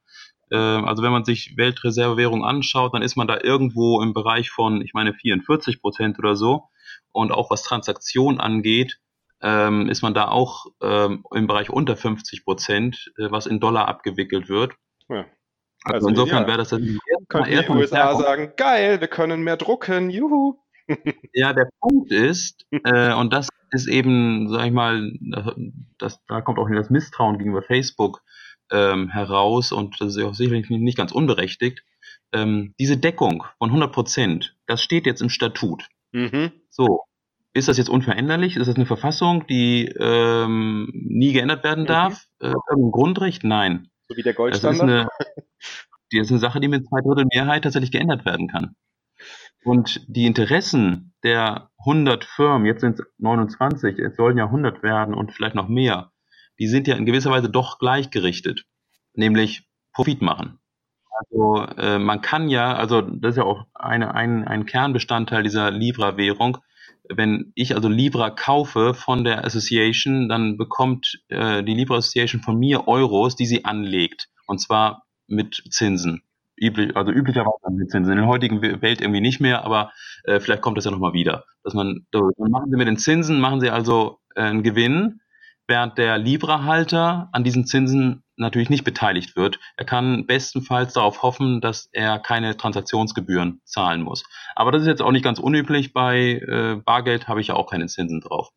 äh, 0.51 0.57
also 0.57 1.03
wenn 1.03 1.11
man 1.11 1.25
sich 1.25 1.55
Weltreservewährung 1.57 2.43
anschaut, 2.43 2.93
dann 2.93 3.01
ist 3.01 3.15
man 3.15 3.27
da 3.27 3.39
irgendwo 3.41 4.01
im 4.01 4.13
Bereich 4.13 4.49
von, 4.49 4.81
ich 4.81 4.93
meine, 4.93 5.13
44 5.13 5.81
Prozent 5.81 6.19
oder 6.19 6.35
so. 6.35 6.63
Und 7.11 7.31
auch 7.31 7.49
was 7.49 7.63
Transaktion 7.63 8.39
angeht, 8.39 8.99
ähm, 9.41 9.87
ist 9.89 10.01
man 10.01 10.13
da 10.13 10.27
auch 10.27 10.65
ähm, 10.81 11.23
im 11.33 11.47
Bereich 11.47 11.69
unter 11.69 11.95
50 11.95 12.43
Prozent, 12.43 13.11
äh, 13.17 13.29
was 13.29 13.45
in 13.45 13.59
Dollar 13.59 13.87
abgewickelt 13.87 14.49
wird. 14.49 14.73
Ja. 15.09 15.25
Also, 15.83 16.07
also 16.07 16.09
insofern 16.09 16.47
wäre 16.47 16.57
das 16.57 16.69
dann 16.69 16.99
können 17.29 17.45
die 17.45 17.69
USA 17.69 18.15
sagen, 18.15 18.53
geil, 18.57 18.99
wir 18.99 19.07
können 19.07 19.43
mehr 19.43 19.57
drucken, 19.57 20.09
juhu. 20.09 20.59
Ja, 21.33 21.53
der 21.53 21.69
Punkt 21.79 22.11
ist, 22.11 22.65
äh, 22.71 23.13
und 23.13 23.33
das 23.33 23.49
ist 23.71 23.87
eben, 23.87 24.49
sag 24.49 24.65
ich 24.65 24.71
mal, 24.71 25.11
das, 25.97 26.19
da 26.27 26.41
kommt 26.41 26.59
auch 26.59 26.69
das 26.69 26.89
Misstrauen 26.89 27.37
gegenüber 27.37 27.61
Facebook 27.61 28.23
ähm, 28.71 29.09
heraus 29.09 29.71
und 29.71 29.99
das 29.99 30.15
ist 30.15 30.23
auch 30.23 30.33
sicherlich 30.33 30.69
nicht 30.69 30.97
ganz 30.97 31.11
unberechtigt. 31.11 31.83
Ähm, 32.33 32.73
diese 32.79 32.97
Deckung 32.97 33.43
von 33.57 33.69
100 33.69 33.91
Prozent, 33.91 34.55
das 34.65 34.81
steht 34.81 35.05
jetzt 35.05 35.21
im 35.21 35.29
Statut. 35.29 35.87
Mhm. 36.11 36.51
So, 36.69 37.03
ist 37.53 37.67
das 37.67 37.77
jetzt 37.77 37.89
unveränderlich? 37.89 38.55
Ist 38.55 38.67
das 38.67 38.75
eine 38.75 38.85
Verfassung, 38.85 39.47
die 39.47 39.85
ähm, 39.99 40.89
nie 40.93 41.33
geändert 41.33 41.63
werden 41.63 41.83
mhm. 41.83 41.87
darf? 41.87 42.25
Mhm. 42.41 42.47
Äh, 42.47 42.53
ein 42.73 42.91
Grundrecht? 42.91 43.43
Nein. 43.43 43.89
So 44.09 44.17
wie 44.17 44.23
der 44.23 44.33
Goldstandard? 44.33 44.79
Das 44.79 44.87
ist 44.87 44.93
eine, 44.93 45.07
die 46.11 46.19
ist 46.19 46.29
eine 46.29 46.39
Sache, 46.39 46.59
die 46.59 46.67
mit 46.67 46.87
zwei 46.87 47.01
Drittel 47.01 47.25
Mehrheit 47.33 47.63
tatsächlich 47.63 47.91
geändert 47.91 48.25
werden 48.25 48.47
kann. 48.47 48.75
Und 49.67 50.05
die 50.07 50.25
Interessen 50.25 51.13
der 51.25 51.71
100 51.79 52.23
Firmen, 52.23 52.65
jetzt 52.65 52.79
sind 52.79 53.01
es 53.01 53.05
29, 53.17 53.99
es 53.99 54.15
sollen 54.15 54.37
ja 54.37 54.45
100 54.45 54.81
werden 54.81 55.13
und 55.13 55.33
vielleicht 55.33 55.55
noch 55.55 55.67
mehr, 55.67 56.13
die 56.57 56.67
sind 56.67 56.87
ja 56.87 56.95
in 56.95 57.05
gewisser 57.05 57.31
Weise 57.31 57.49
doch 57.49 57.77
gleichgerichtet, 57.77 58.63
nämlich 59.13 59.67
Profit 59.91 60.21
machen. 60.21 60.59
Also 61.19 61.65
äh, 61.77 61.99
man 61.99 62.21
kann 62.21 62.47
ja, 62.47 62.77
also 62.77 63.01
das 63.01 63.31
ist 63.31 63.37
ja 63.39 63.43
auch 63.43 63.65
eine, 63.73 64.15
ein, 64.15 64.47
ein 64.47 64.65
Kernbestandteil 64.65 65.43
dieser 65.43 65.69
Libra-Währung, 65.69 66.59
wenn 67.09 67.51
ich 67.53 67.75
also 67.75 67.89
Libra 67.89 68.29
kaufe 68.29 68.93
von 68.93 69.25
der 69.25 69.43
Association, 69.43 70.29
dann 70.29 70.55
bekommt 70.55 71.21
äh, 71.27 71.61
die 71.61 71.73
Libra 71.73 71.97
Association 71.97 72.41
von 72.41 72.57
mir 72.57 72.87
Euros, 72.87 73.35
die 73.35 73.45
sie 73.45 73.65
anlegt. 73.65 74.29
Und 74.45 74.59
zwar 74.59 75.03
mit 75.27 75.61
Zinsen. 75.71 76.23
Üblich, 76.59 76.95
also 76.95 77.11
üblicherweise 77.11 77.71
mit 77.71 77.91
Zinsen. 77.91 78.13
In 78.13 78.19
der 78.19 78.27
heutigen 78.27 78.61
Welt 78.61 79.01
irgendwie 79.01 79.21
nicht 79.21 79.39
mehr, 79.39 79.63
aber 79.63 79.91
äh, 80.23 80.39
vielleicht 80.39 80.61
kommt 80.61 80.77
das 80.77 80.85
ja 80.85 80.91
nochmal 80.91 81.13
wieder. 81.13 81.45
Dass 81.63 81.73
man, 81.73 82.05
dann 82.11 82.31
machen 82.37 82.71
sie 82.71 82.77
mit 82.77 82.87
den 82.87 82.97
Zinsen, 82.97 83.39
machen 83.39 83.61
sie 83.61 83.69
also 83.69 84.19
äh, 84.35 84.41
einen 84.41 84.63
Gewinn, 84.63 85.21
während 85.67 85.97
der 85.97 86.17
Libra-Halter 86.17 87.29
an 87.31 87.43
diesen 87.43 87.65
Zinsen 87.65 88.23
natürlich 88.37 88.69
nicht 88.69 88.83
beteiligt 88.83 89.35
wird. 89.35 89.59
Er 89.75 89.85
kann 89.85 90.25
bestenfalls 90.25 90.93
darauf 90.93 91.23
hoffen, 91.23 91.59
dass 91.61 91.89
er 91.91 92.19
keine 92.19 92.55
Transaktionsgebühren 92.55 93.61
zahlen 93.65 94.01
muss. 94.01 94.23
Aber 94.55 94.71
das 94.71 94.83
ist 94.83 94.87
jetzt 94.87 95.01
auch 95.01 95.11
nicht 95.11 95.23
ganz 95.23 95.39
unüblich. 95.39 95.93
Bei 95.93 96.41
äh, 96.47 96.75
Bargeld 96.83 97.27
habe 97.27 97.41
ich 97.41 97.47
ja 97.47 97.55
auch 97.55 97.69
keine 97.69 97.87
Zinsen 97.87 98.21
drauf. 98.21 98.49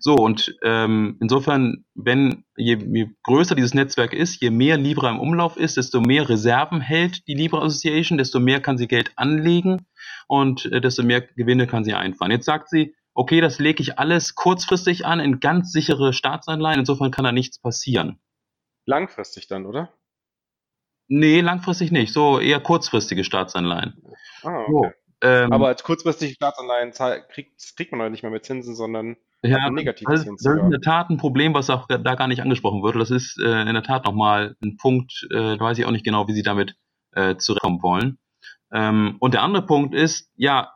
So, 0.00 0.14
und 0.14 0.56
ähm, 0.62 1.16
insofern, 1.20 1.84
wenn 1.94 2.44
je, 2.56 2.76
je 2.76 3.06
größer 3.22 3.54
dieses 3.54 3.74
Netzwerk 3.74 4.12
ist, 4.12 4.40
je 4.40 4.50
mehr 4.50 4.76
Libra 4.76 5.10
im 5.10 5.20
Umlauf 5.20 5.56
ist, 5.56 5.76
desto 5.76 6.00
mehr 6.00 6.28
Reserven 6.28 6.80
hält 6.80 7.26
die 7.26 7.34
Libra 7.34 7.62
Association, 7.62 8.18
desto 8.18 8.40
mehr 8.40 8.60
kann 8.60 8.78
sie 8.78 8.88
Geld 8.88 9.12
anlegen 9.16 9.86
und 10.26 10.66
äh, 10.66 10.80
desto 10.80 11.02
mehr 11.02 11.22
Gewinne 11.22 11.66
kann 11.66 11.84
sie 11.84 11.94
einfahren. 11.94 12.30
Jetzt 12.30 12.46
sagt 12.46 12.68
sie, 12.68 12.94
okay, 13.14 13.40
das 13.40 13.58
lege 13.58 13.82
ich 13.82 13.98
alles 13.98 14.34
kurzfristig 14.34 15.04
an 15.06 15.20
in 15.20 15.40
ganz 15.40 15.72
sichere 15.72 16.12
Staatsanleihen, 16.12 16.80
insofern 16.80 17.10
kann 17.10 17.24
da 17.24 17.32
nichts 17.32 17.58
passieren. 17.58 18.20
Langfristig 18.84 19.48
dann, 19.48 19.66
oder? 19.66 19.92
Nee, 21.08 21.40
langfristig 21.40 21.90
nicht. 21.90 22.12
So 22.12 22.38
eher 22.38 22.60
kurzfristige 22.60 23.24
Staatsanleihen. 23.24 24.02
Ah, 24.42 24.60
okay. 24.60 24.70
So, 24.70 24.92
ähm, 25.20 25.52
Aber 25.52 25.66
als 25.68 25.82
kurzfristige 25.82 26.34
Staatsanleihen 26.34 26.92
kriegt, 27.28 27.76
kriegt 27.76 27.92
man 27.92 28.02
halt 28.02 28.12
nicht 28.12 28.22
mehr 28.22 28.30
mit 28.30 28.44
Zinsen, 28.44 28.76
sondern 28.76 29.16
ja, 29.42 29.70
negatives 29.70 30.24
das, 30.24 30.36
das 30.42 30.54
ist 30.54 30.62
in 30.62 30.70
der 30.70 30.80
Tat 30.80 31.10
ein 31.10 31.16
Problem, 31.16 31.54
was 31.54 31.70
auch 31.70 31.86
da 31.86 32.14
gar 32.14 32.26
nicht 32.26 32.42
angesprochen 32.42 32.82
wird. 32.82 32.96
Das 32.96 33.10
ist 33.10 33.38
äh, 33.40 33.62
in 33.62 33.74
der 33.74 33.82
Tat 33.82 34.04
nochmal 34.04 34.56
ein 34.62 34.76
Punkt, 34.76 35.26
äh, 35.30 35.56
da 35.56 35.60
weiß 35.60 35.78
ich 35.78 35.86
auch 35.86 35.90
nicht 35.90 36.04
genau, 36.04 36.28
wie 36.28 36.32
Sie 36.32 36.42
damit 36.42 36.74
äh, 37.12 37.36
zurechtkommen 37.36 37.82
wollen. 37.82 38.18
Ähm, 38.72 39.16
und 39.20 39.34
der 39.34 39.42
andere 39.42 39.64
Punkt 39.64 39.94
ist, 39.94 40.30
ja, 40.36 40.72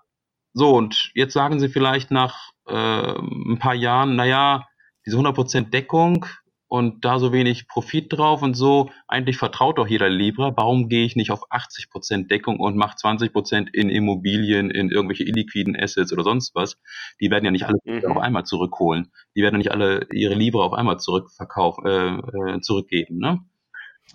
so, 0.54 0.76
und 0.76 1.10
jetzt 1.14 1.32
sagen 1.32 1.60
Sie 1.60 1.68
vielleicht 1.68 2.10
nach 2.10 2.50
äh, 2.66 3.18
ein 3.18 3.58
paar 3.58 3.74
Jahren, 3.74 4.16
naja, 4.16 4.66
diese 5.06 5.16
100% 5.16 5.70
Deckung, 5.70 6.26
und 6.72 7.04
da 7.04 7.18
so 7.18 7.34
wenig 7.34 7.68
Profit 7.68 8.10
drauf 8.10 8.40
und 8.40 8.54
so, 8.54 8.88
eigentlich 9.06 9.36
vertraut 9.36 9.76
doch 9.76 9.86
jeder 9.86 10.08
Libra. 10.08 10.54
Warum 10.56 10.88
gehe 10.88 11.04
ich 11.04 11.16
nicht 11.16 11.30
auf 11.30 11.50
80% 11.50 12.28
Deckung 12.28 12.58
und 12.60 12.76
mache 12.76 12.96
20% 12.96 13.68
in 13.74 13.90
Immobilien, 13.90 14.70
in 14.70 14.88
irgendwelche 14.88 15.24
illiquiden 15.24 15.76
Assets 15.78 16.14
oder 16.14 16.24
sonst 16.24 16.54
was? 16.54 16.78
Die 17.20 17.30
werden 17.30 17.44
ja 17.44 17.50
nicht 17.50 17.66
alle 17.66 17.76
mhm. 17.84 18.06
auf 18.06 18.16
einmal 18.16 18.44
zurückholen. 18.44 19.12
Die 19.36 19.42
werden 19.42 19.56
ja 19.56 19.58
nicht 19.58 19.70
alle 19.70 20.06
ihre 20.14 20.32
Libra 20.32 20.62
auf 20.64 20.72
einmal 20.72 20.98
zurückverkaufen, 20.98 21.84
äh, 21.84 22.54
äh, 22.54 22.60
zurückgeben. 22.62 23.18
Ne? 23.18 23.40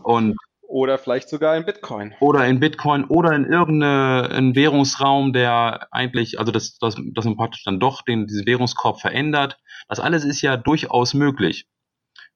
Und 0.02 0.36
oder 0.67 0.98
vielleicht 0.98 1.30
sogar 1.30 1.56
in 1.58 1.63
Bitcoin. 1.63 2.15
Oder 2.20 2.48
in 2.48 2.60
Bitcoin 2.60 3.04
oder 3.06 3.34
in 3.34 3.46
irgendeinen 3.46 4.56
Währungsraum, 4.56 5.32
der 5.32 5.89
eigentlich, 5.91 6.39
also 6.39 6.52
das, 6.52 6.80
das, 6.80 6.96
das 7.13 7.36
praktisch 7.36 7.63
dann 7.65 7.80
doch 7.80 8.02
den, 8.02 8.26
diesen 8.26 8.48
Währungskorb 8.48 9.00
verändert. 9.00 9.60
Das 9.88 10.00
alles 10.00 10.26
ist 10.26 10.41
ja 10.41 10.58
durchaus 10.58 11.13
möglich. 11.13 11.67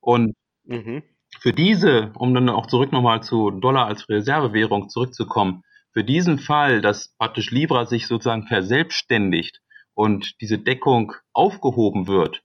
Und 0.02 0.36
mhm. 0.66 1.04
für 1.40 1.54
diese, 1.54 2.12
um 2.16 2.34
dann 2.34 2.50
auch 2.50 2.68
zurück 2.68 2.92
nochmal 2.92 3.24
zu 3.24 3.52
Dollar 3.52 3.86
als 3.86 4.10
Reservewährung 4.10 4.90
zurückzukommen, 4.90 5.64
für 5.94 6.04
diesen 6.04 6.40
Fall, 6.40 6.82
dass 6.82 7.16
praktisch 7.18 7.52
Libra 7.52 7.86
sich 7.86 8.08
sozusagen 8.08 8.48
verselbstständigt 8.48 9.62
und 9.94 10.40
diese 10.42 10.58
Deckung 10.58 11.14
aufgehoben 11.34 12.08
wird, 12.08 12.44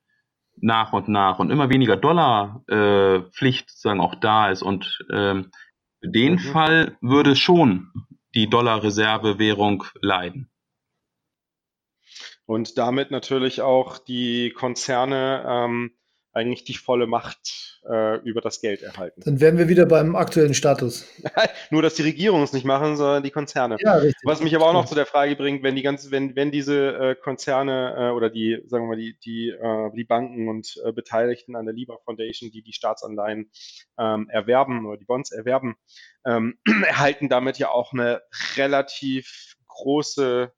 nach 0.57 0.92
und 0.92 1.09
nach 1.09 1.38
und 1.38 1.51
immer 1.51 1.71
weniger 1.71 1.97
Dollarpflicht 1.97 3.64
äh, 3.64 3.71
sozusagen 3.71 4.01
auch 4.01 4.16
da 4.16 4.51
ist 4.51 4.62
und 4.62 4.99
ähm, 5.12 5.51
für 6.01 6.11
den 6.11 6.35
mhm. 6.35 6.38
Fall 6.38 6.99
würde 7.01 7.37
schon 7.37 7.90
die 8.35 8.49
Dollar-Reservewährung 8.49 9.85
leiden. 10.01 10.51
Und 12.45 12.79
damit 12.79 13.11
natürlich 13.11 13.61
auch 13.61 13.99
die 13.99 14.51
Konzerne 14.51 15.45
ähm, 15.49 15.92
eigentlich 16.37 16.64
die 16.64 16.75
volle 16.75 17.07
Macht 17.07 17.81
äh, 17.88 18.18
über 18.20 18.40
das 18.40 18.61
Geld 18.61 18.83
erhalten. 18.83 19.22
Dann 19.25 19.40
wären 19.40 19.57
wir 19.57 19.68
wieder 19.68 19.87
beim 19.87 20.14
aktuellen 20.14 20.55
Status. 20.55 21.07
Nur, 21.70 21.83
dass 21.83 21.94
die 21.94 22.03
Regierungen 22.03 22.44
es 22.44 22.53
nicht 22.53 22.66
machen, 22.66 22.96
sondern 22.96 23.22
die 23.22 23.31
Konzerne. 23.31 23.77
Ja, 23.81 23.94
richtig. 23.94 24.22
Was 24.25 24.42
mich 24.42 24.55
aber 24.55 24.66
auch 24.66 24.72
noch 24.75 24.85
zu 24.85 24.94
der 24.94 25.07
Frage 25.07 25.35
bringt, 25.35 25.62
wenn 25.62 25.77
die 25.77 25.83
ganzen, 25.83 26.11
wenn, 26.11 26.37
wenn 26.37 26.51
diese 26.51 26.94
äh, 26.94 27.14
Konzerne 27.14 27.96
äh, 27.99 28.11
oder 28.11 28.29
die, 28.29 28.62
sagen 28.66 28.85
wir 28.85 28.88
mal, 28.88 28.96
die, 28.96 29.18
die, 29.25 29.49
äh, 29.49 29.90
die 29.96 30.05
Banken 30.05 30.49
und 30.49 30.79
äh, 30.85 30.92
Beteiligten 30.92 31.57
an 31.57 31.64
der 31.64 31.75
Libra 31.75 31.96
Foundation, 32.05 32.51
die 32.51 32.62
die 32.62 32.75
Staatsanleihen 32.75 33.51
ähm, 33.99 34.29
erwerben 34.29 34.87
oder 34.87 34.99
die 34.99 35.07
Bonds 35.07 35.33
erwerben, 35.33 35.77
ähm, 36.27 36.59
erhalten 36.87 37.29
damit 37.31 37.59
ja 37.59 37.70
auch 37.70 37.92
eine 37.92 38.20
relativ 38.57 39.57
große 39.68 40.53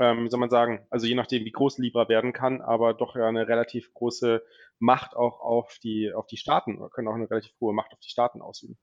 ähm, 0.00 0.24
wie 0.24 0.30
soll 0.30 0.40
man 0.40 0.48
sagen, 0.48 0.86
also 0.88 1.06
je 1.06 1.14
nachdem, 1.14 1.44
wie 1.44 1.52
groß 1.52 1.76
Libra 1.78 2.08
werden 2.08 2.32
kann, 2.32 2.62
aber 2.62 2.94
doch 2.94 3.16
ja 3.16 3.28
eine 3.28 3.46
relativ 3.46 3.92
große 3.92 4.42
Macht 4.78 5.14
auch 5.14 5.40
auf 5.40 5.78
die, 5.84 6.10
auf 6.12 6.26
die 6.26 6.38
Staaten 6.38 6.78
oder 6.78 6.88
können 6.88 7.06
auch 7.06 7.14
eine 7.14 7.30
relativ 7.30 7.52
hohe 7.60 7.74
Macht 7.74 7.92
auf 7.92 8.00
die 8.00 8.08
Staaten 8.08 8.40
ausüben. 8.40 8.78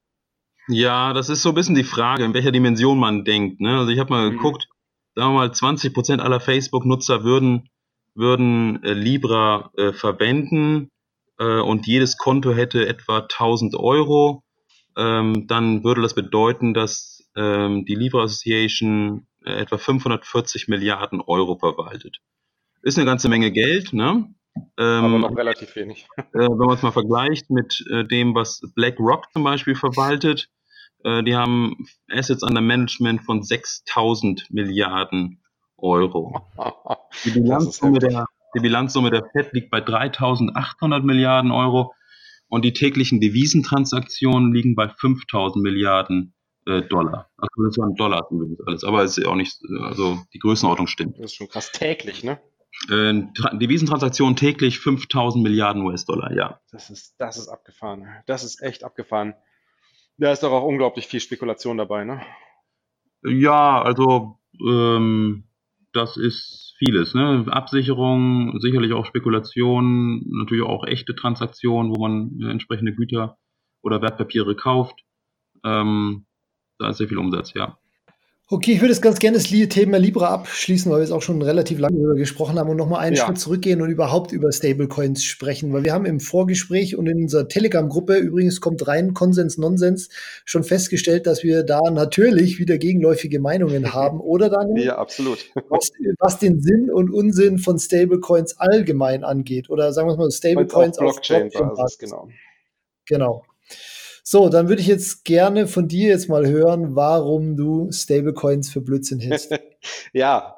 Ja, 0.67 1.13
das 1.13 1.29
ist 1.29 1.41
so 1.41 1.49
ein 1.49 1.55
bisschen 1.55 1.73
die 1.73 1.83
Frage, 1.83 2.23
in 2.23 2.35
welcher 2.35 2.51
Dimension 2.51 2.99
man 2.99 3.25
denkt. 3.25 3.59
Ne? 3.59 3.79
Also 3.79 3.91
ich 3.91 3.99
habe 3.99 4.11
mal 4.11 4.29
mhm. 4.29 4.33
geguckt, 4.35 4.67
sagen 5.15 5.33
wir 5.33 5.39
mal, 5.39 5.51
20 5.51 5.91
Prozent 5.91 6.21
aller 6.21 6.39
Facebook-Nutzer 6.39 7.23
würden, 7.23 7.69
würden 8.13 8.83
äh, 8.83 8.93
Libra 8.93 9.71
äh, 9.75 9.93
verwenden 9.93 10.91
äh, 11.39 11.59
und 11.59 11.87
jedes 11.87 12.17
Konto 12.17 12.53
hätte 12.53 12.87
etwa 12.87 13.21
1000 13.21 13.75
Euro. 13.75 14.43
Ähm, 14.95 15.47
dann 15.47 15.83
würde 15.83 16.03
das 16.03 16.13
bedeuten, 16.13 16.75
dass 16.75 17.27
ähm, 17.35 17.85
die 17.85 17.95
Libra 17.95 18.23
Association 18.23 19.25
etwa 19.49 19.77
540 19.77 20.67
Milliarden 20.67 21.21
Euro 21.21 21.57
verwaltet. 21.57 22.19
Ist 22.81 22.97
eine 22.97 23.05
ganze 23.05 23.29
Menge 23.29 23.51
Geld, 23.51 23.93
ne? 23.93 24.33
Ähm, 24.77 25.05
Aber 25.05 25.19
noch 25.19 25.37
relativ 25.37 25.75
wenig. 25.75 26.07
Äh, 26.17 26.23
wenn 26.33 26.57
man 26.57 26.75
es 26.75 26.81
mal 26.81 26.91
vergleicht 26.91 27.49
mit 27.49 27.83
äh, 27.91 28.05
dem, 28.05 28.33
was 28.35 28.61
BlackRock 28.75 29.31
zum 29.31 29.43
Beispiel 29.43 29.75
verwaltet, 29.75 30.49
äh, 31.03 31.23
die 31.23 31.35
haben 31.35 31.87
Assets 32.09 32.43
under 32.43 32.61
Management 32.61 33.23
von 33.23 33.43
6000 33.43 34.51
Milliarden 34.51 35.41
Euro. 35.77 36.47
Die 37.23 37.31
Bilanzsumme, 37.31 37.99
der, 37.99 38.25
die 38.55 38.59
Bilanzsumme 38.59 39.11
der 39.11 39.29
FED 39.31 39.53
liegt 39.53 39.69
bei 39.69 39.81
3800 39.81 41.03
Milliarden 41.03 41.51
Euro 41.51 41.93
und 42.49 42.63
die 42.63 42.73
täglichen 42.73 43.19
Devisentransaktionen 43.19 44.53
liegen 44.53 44.75
bei 44.75 44.89
5000 44.89 45.63
Milliarden 45.63 46.33
äh, 46.67 46.81
Dollar. 46.83 47.29
Also 47.37 47.63
das 47.65 47.77
waren 47.77 47.95
Dollar 47.95 48.27
übrigens 48.29 48.59
alles, 48.65 48.83
aber 48.83 49.03
es 49.03 49.17
ist 49.17 49.23
ja 49.23 49.31
auch 49.31 49.35
nicht, 49.35 49.57
also 49.81 50.19
die 50.33 50.39
Größenordnung 50.39 50.87
stimmt. 50.87 51.17
Das 51.17 51.31
ist 51.31 51.35
schon 51.35 51.47
krass 51.47 51.71
täglich, 51.71 52.23
ne? 52.23 52.39
Äh, 52.89 53.23
Devisentransaktionen 53.53 54.35
täglich 54.35 54.79
5000 54.79 55.43
Milliarden 55.43 55.81
US-Dollar, 55.83 56.33
ja. 56.35 56.59
Das 56.71 56.89
ist, 56.89 57.15
das 57.19 57.37
ist 57.37 57.47
abgefahren. 57.47 58.07
Das 58.27 58.43
ist 58.43 58.61
echt 58.61 58.83
abgefahren. 58.83 59.33
Da 60.17 60.31
ist 60.31 60.43
doch 60.43 60.51
auch 60.51 60.63
unglaublich 60.63 61.07
viel 61.07 61.19
Spekulation 61.19 61.77
dabei, 61.77 62.03
ne? 62.03 62.21
Ja, 63.23 63.81
also 63.81 64.39
ähm, 64.67 65.45
das 65.93 66.17
ist 66.17 66.75
vieles. 66.77 67.13
Ne? 67.13 67.45
Absicherung, 67.49 68.59
sicherlich 68.59 68.93
auch 68.93 69.05
Spekulation, 69.05 70.23
natürlich 70.27 70.63
auch 70.63 70.85
echte 70.85 71.15
Transaktionen, 71.15 71.95
wo 71.95 72.01
man 72.01 72.39
äh, 72.41 72.51
entsprechende 72.51 72.93
Güter 72.93 73.37
oder 73.81 74.01
Wertpapiere 74.01 74.55
kauft. 74.55 75.03
Ähm, 75.63 76.26
da 76.79 76.89
ist 76.89 76.97
sehr 76.97 77.07
viel 77.07 77.17
Umsatz, 77.17 77.53
ja. 77.53 77.77
Okay, 78.49 78.71
ich 78.71 78.79
würde 78.79 78.93
jetzt 78.93 79.01
ganz 79.01 79.19
gerne 79.19 79.35
das 79.35 79.47
Thema 79.47 79.97
Libra 79.97 80.29
abschließen, 80.29 80.89
weil 80.89 80.99
wir 80.99 81.03
es 81.03 81.11
auch 81.11 81.21
schon 81.21 81.41
relativ 81.41 81.79
lange 81.79 81.97
darüber 81.97 82.15
gesprochen 82.15 82.57
haben 82.57 82.69
und 82.69 82.77
nochmal 82.77 83.01
einen 83.01 83.17
ja. 83.17 83.25
Schritt 83.25 83.37
zurückgehen 83.39 83.81
und 83.81 83.89
überhaupt 83.89 84.31
über 84.31 84.53
Stablecoins 84.53 85.25
sprechen, 85.25 85.73
weil 85.73 85.83
wir 85.83 85.91
haben 85.91 86.05
im 86.05 86.21
Vorgespräch 86.21 86.95
und 86.95 87.07
in 87.07 87.23
unserer 87.23 87.49
Telegram-Gruppe, 87.49 88.15
übrigens 88.15 88.61
kommt 88.61 88.87
rein 88.87 89.13
Konsens, 89.13 89.57
Nonsens, 89.57 90.07
schon 90.45 90.63
festgestellt, 90.63 91.27
dass 91.27 91.43
wir 91.43 91.63
da 91.63 91.81
natürlich 91.91 92.57
wieder 92.57 92.77
gegenläufige 92.77 93.41
Meinungen 93.41 93.93
haben, 93.93 94.21
oder 94.21 94.49
Daniel? 94.49 94.85
Ja, 94.85 94.97
absolut. 94.97 95.39
Was, 95.69 95.91
was, 96.19 96.39
den 96.39 96.61
Sinn 96.61 96.89
und 96.89 97.11
Unsinn 97.11 97.57
von 97.57 97.77
Stablecoins 97.77 98.57
allgemein 98.59 99.25
angeht, 99.25 99.69
oder 99.69 99.91
sagen 99.91 100.07
wir 100.07 100.15
mal 100.15 100.31
Stablecoins 100.31 100.97
auf 100.99 101.15
Blockchain-Basis, 101.15 101.97
Blockchain 101.97 102.09
genau. 102.09 102.29
Genau. 103.05 103.45
So, 104.29 104.49
dann 104.49 104.67
würde 104.67 104.81
ich 104.81 104.89
jetzt 104.89 105.23
gerne 105.23 105.67
von 105.67 105.87
dir 105.87 106.09
jetzt 106.09 106.27
mal 106.27 106.45
hören, 106.45 106.97
warum 106.97 107.55
du 107.55 107.89
Stablecoins 107.93 108.69
für 108.69 108.81
Blödsinn 108.81 109.21
hältst. 109.21 109.57
ja, 110.11 110.57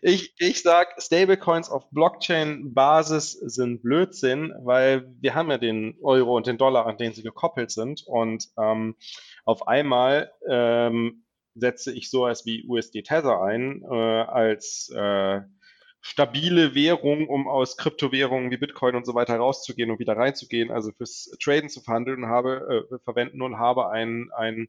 ich, 0.00 0.32
ich 0.38 0.62
sag, 0.62 1.02
Stablecoins 1.02 1.68
auf 1.68 1.90
Blockchain-Basis 1.90 3.32
sind 3.32 3.82
Blödsinn, 3.82 4.54
weil 4.62 5.12
wir 5.20 5.34
haben 5.34 5.50
ja 5.50 5.58
den 5.58 5.98
Euro 6.00 6.36
und 6.36 6.46
den 6.46 6.56
Dollar, 6.56 6.86
an 6.86 6.98
denen 6.98 7.14
sie 7.14 7.24
gekoppelt 7.24 7.72
sind. 7.72 8.04
Und 8.06 8.46
ähm, 8.56 8.94
auf 9.44 9.66
einmal 9.66 10.30
ähm, 10.48 11.24
setze 11.56 11.92
ich 11.92 12.10
sowas 12.10 12.46
wie 12.46 12.64
USD 12.64 13.02
Tether 13.02 13.42
ein 13.42 13.82
äh, 13.82 14.22
als 14.22 14.88
äh, 14.94 15.40
stabile 16.00 16.74
Währung, 16.74 17.28
um 17.28 17.48
aus 17.48 17.76
Kryptowährungen 17.76 18.50
wie 18.50 18.56
Bitcoin 18.56 18.96
und 18.96 19.04
so 19.04 19.14
weiter 19.14 19.36
rauszugehen 19.36 19.90
und 19.90 19.98
wieder 19.98 20.16
reinzugehen, 20.16 20.70
also 20.70 20.92
fürs 20.92 21.30
Traden 21.42 21.68
zu 21.68 21.80
verhandeln 21.80 22.24
und 22.24 22.30
habe, 22.30 22.86
äh, 22.90 22.98
verwenden 23.04 23.42
und 23.42 23.58
habe 23.58 23.90
ein, 23.90 24.30
ein 24.36 24.68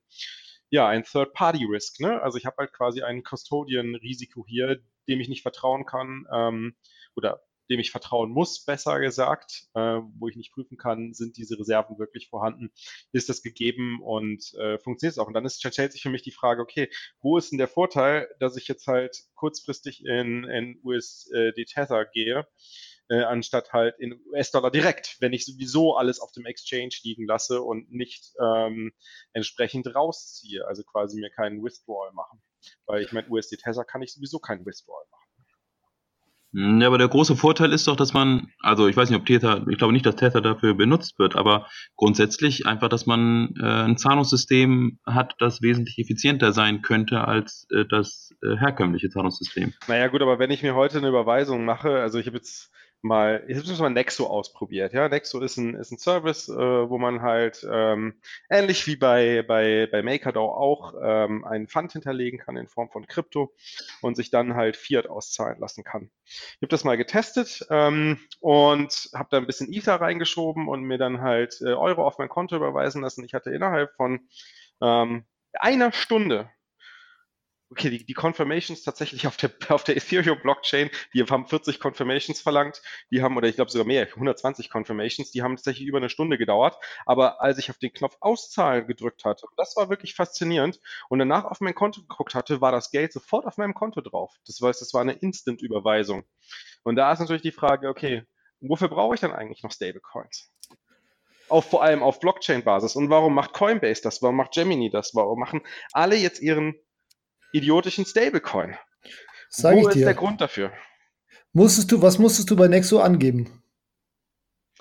ja, 0.70 0.88
ein 0.88 1.04
Third-Party-Risk. 1.04 2.00
Ne? 2.00 2.22
Also 2.22 2.38
ich 2.38 2.46
habe 2.46 2.58
halt 2.60 2.74
quasi 2.74 3.02
ein 3.02 3.24
Custodian-Risiko 3.24 4.46
hier, 4.48 4.80
dem 5.08 5.20
ich 5.20 5.30
nicht 5.30 5.42
vertrauen 5.42 5.86
kann 5.86 6.28
ähm, 6.32 6.76
oder 7.16 7.42
dem 7.70 7.80
ich 7.80 7.92
vertrauen 7.92 8.32
muss, 8.32 8.66
besser 8.66 9.00
gesagt, 9.00 9.68
äh, 9.74 10.00
wo 10.18 10.28
ich 10.28 10.36
nicht 10.36 10.52
prüfen 10.52 10.78
kann, 10.78 11.14
sind 11.14 11.38
diese 11.38 11.60
Reserven 11.60 12.00
wirklich 12.00 12.30
vorhanden, 12.30 12.72
ist 13.12 13.30
das 13.30 13.42
gegeben 13.42 14.02
und 14.02 14.54
äh, 14.56 14.80
funktioniert 14.80 15.14
es 15.14 15.20
auch. 15.20 15.28
Und 15.28 15.34
dann 15.34 15.46
ist, 15.46 15.60
stellt 15.60 15.92
sich 15.92 16.02
für 16.02 16.10
mich 16.10 16.24
die 16.24 16.32
Frage, 16.32 16.62
okay, 16.62 16.90
wo 17.22 17.38
ist 17.38 17.52
denn 17.52 17.58
der 17.58 17.68
Vorteil, 17.68 18.28
dass 18.40 18.58
ich 18.58 18.68
jetzt 18.68 18.88
halt 18.88 19.24
kurzfristig 19.36 20.06
in, 20.06 20.44
in 20.46 20.80
USD 20.84 21.66
Tether 21.66 22.06
gehe, 22.06 22.48
äh, 23.10 23.24
anstatt 23.24 23.74
halt 23.74 24.00
in 24.00 24.20
US-Dollar 24.28 24.72
direkt, 24.72 25.18
wenn 25.20 25.34
ich 25.34 25.46
sowieso 25.46 25.96
alles 25.96 26.20
auf 26.20 26.32
dem 26.32 26.46
Exchange 26.46 26.96
liegen 27.04 27.26
lasse 27.26 27.62
und 27.62 27.92
nicht 27.92 28.34
ähm, 28.40 28.94
entsprechend 29.34 29.94
rausziehe, 29.94 30.66
also 30.68 30.84
quasi 30.84 31.20
mir 31.20 31.32
keinen 31.32 31.64
Withdrawal 31.64 32.12
machen. 32.14 32.42
Weil 32.86 33.02
ich 33.02 33.12
meine, 33.12 33.28
USD 33.30 33.58
Tether 33.58 33.84
kann 33.84 34.02
ich 34.02 34.14
sowieso 34.14 34.40
keinen 34.40 34.66
Withdrawal 34.66 35.06
machen. 35.10 35.29
Ja, 36.52 36.88
aber 36.88 36.98
der 36.98 37.08
große 37.08 37.36
Vorteil 37.36 37.72
ist 37.74 37.88
doch, 37.88 37.96
dass 37.96 38.14
man, 38.14 38.48
also 38.62 38.88
ich 38.88 38.98
weiß 38.98 39.10
nicht, 39.10 39.20
ob 39.20 39.26
Tether, 39.26 39.66
ich 39.70 39.78
glaube 39.78 39.94
nicht, 39.94 40.06
dass 40.06 40.16
Tether 40.16 40.42
dafür 40.42 40.74
benutzt 40.74 41.20
wird, 41.20 41.36
aber 41.36 41.68
grundsätzlich 41.96 42.66
einfach, 42.66 42.90
dass 42.90 43.06
man 43.06 43.54
äh, 43.62 43.66
ein 43.66 43.98
Zahlungssystem 43.98 45.00
hat, 45.06 45.36
das 45.38 45.62
wesentlich 45.62 46.00
effizienter 46.00 46.52
sein 46.52 46.82
könnte 46.82 47.28
als 47.28 47.68
äh, 47.72 47.86
das 47.88 48.32
äh, 48.42 48.58
herkömmliche 48.58 49.10
Zahlungssystem. 49.10 49.74
Naja 49.88 50.08
gut, 50.08 50.24
aber 50.24 50.40
wenn 50.40 50.50
ich 50.50 50.64
mir 50.64 50.74
heute 50.74 50.98
eine 50.98 51.10
Überweisung 51.10 51.66
mache, 51.66 52.00
also 52.00 52.18
ich 52.18 52.26
habe 52.26 52.38
jetzt 52.38 52.72
mal, 53.02 53.44
ich 53.48 53.58
habe 53.58 53.82
mal 53.82 53.90
Nexo 53.90 54.28
ausprobiert. 54.28 54.94
Ja, 54.94 55.08
Nexo 55.08 55.40
ist 55.40 55.58
ein, 55.58 55.76
ist 55.76 55.92
ein 55.92 55.98
Service, 55.98 56.50
äh, 56.50 56.54
wo 56.90 56.98
man 56.98 57.22
halt 57.22 57.66
ähm, 57.70 58.22
ähnlich 58.50 58.86
wie 58.88 58.96
bei, 58.96 59.44
bei, 59.48 59.88
bei 59.92 60.04
MakerDAO 60.04 60.52
auch 60.52 60.94
ähm, 61.02 61.46
einen 61.46 61.68
Fund 61.68 61.94
hinterlegen 61.94 62.40
kann 62.40 62.58
in 62.58 62.68
Form 62.68 62.90
von 62.90 63.08
Krypto 63.08 63.54
und 64.02 64.16
sich 64.16 64.32
dann 64.32 64.56
halt 64.56 64.76
Fiat 64.76 65.08
auszahlen 65.08 65.60
lassen 65.60 65.84
kann. 65.84 66.12
Ich 66.26 66.58
habe 66.62 66.68
das 66.68 66.84
mal 66.84 66.98
getestet 66.98 67.66
ähm, 67.70 68.20
und 68.40 69.10
habe 69.14 69.30
da 69.32 69.38
ein 69.38 69.48
bisschen 69.48 69.72
Ether 69.72 69.96
reingeschoben 69.96 70.68
und 70.68 70.84
mir 70.84 70.98
dann 70.98 71.22
halt 71.22 71.60
äh, 71.62 71.74
Euro 71.74 72.06
auf 72.06 72.18
mein 72.18 72.30
Konto 72.30 72.56
überweisen 72.56 73.02
lassen. 73.02 73.24
Ich 73.24 73.34
hatte 73.34 73.52
innerhalb 73.52 73.96
von 73.96 74.28
ähm, 74.82 75.26
einer 75.54 75.92
Stunde 75.92 76.50
okay, 77.72 77.90
die, 77.90 78.06
die 78.06 78.14
Confirmations 78.14 78.84
tatsächlich 78.84 79.28
auf 79.28 79.38
der, 79.38 79.52
auf 79.70 79.84
der 79.84 79.96
Ethereum-Blockchain, 79.98 80.90
die 81.14 81.24
haben 81.24 81.48
40 81.48 81.80
Confirmations 81.80 82.42
verlangt, 82.42 82.82
die 83.12 83.22
haben, 83.22 83.38
oder 83.38 83.48
ich 83.48 83.56
glaube 83.56 83.72
sogar 83.72 83.86
mehr, 83.86 84.08
120 84.08 84.70
Confirmations, 84.70 85.32
die 85.32 85.44
haben 85.44 85.56
tatsächlich 85.56 85.88
über 85.88 85.98
eine 85.98 86.10
Stunde 86.10 86.38
gedauert. 86.38 86.78
Aber 87.06 87.42
als 87.42 87.58
ich 87.58 87.70
auf 87.70 87.78
den 87.78 87.94
Knopf 87.94 88.18
Auszahlen 88.22 88.88
gedrückt 88.88 89.24
hatte, 89.26 89.48
das 89.58 89.76
war 89.76 89.90
wirklich 89.90 90.16
faszinierend, 90.16 90.80
und 91.10 91.20
danach 91.20 91.46
auf 91.46 91.62
mein 91.62 91.76
Konto 91.76 92.02
geguckt 92.02 92.36
hatte, 92.36 92.62
war 92.62 92.72
das 92.72 92.92
Geld 92.92 93.14
sofort 93.14 93.46
auf 93.46 93.58
meinem 93.58 93.74
Konto 93.74 94.02
drauf. 94.02 94.34
Das 94.46 94.60
heißt, 94.62 94.82
das 94.82 94.94
war 94.94 95.02
eine 95.02 95.14
Instant-Überweisung. 95.14 96.24
Und 96.84 96.96
da 96.96 97.12
ist 97.12 97.20
natürlich 97.20 97.42
die 97.42 97.52
Frage, 97.52 97.90
okay, 97.90 98.24
wofür 98.62 98.88
brauche 98.88 99.16
ich 99.16 99.22
dann 99.22 99.32
eigentlich 99.32 99.64
noch 99.64 99.72
Stablecoins? 99.72 100.52
Auf, 101.50 101.66
vor 101.70 101.84
allem 101.84 102.04
auf 102.04 102.20
Blockchain-Basis. 102.20 102.96
Und 102.96 103.10
warum 103.10 103.34
macht 103.34 103.54
Coinbase 103.54 104.02
das? 104.04 104.22
Warum 104.22 104.36
macht 104.36 104.54
Gemini 104.54 104.90
das? 104.90 105.16
Warum 105.16 105.40
machen 105.40 105.62
alle 105.94 106.16
jetzt 106.16 106.42
ihren 106.42 106.76
idiotischen 107.52 108.06
Stablecoin. 108.06 108.76
Sag 109.50 109.76
Wo 109.76 109.88
ist 109.88 109.96
dir. 109.96 110.06
der 110.06 110.14
Grund 110.14 110.42
dafür? 110.42 110.72
Musstest 111.54 111.92
du, 111.92 112.02
was 112.02 112.20
musstest 112.20 112.50
du 112.52 112.56
bei 112.56 112.68
Nexo 112.68 113.00
angeben? 113.00 113.64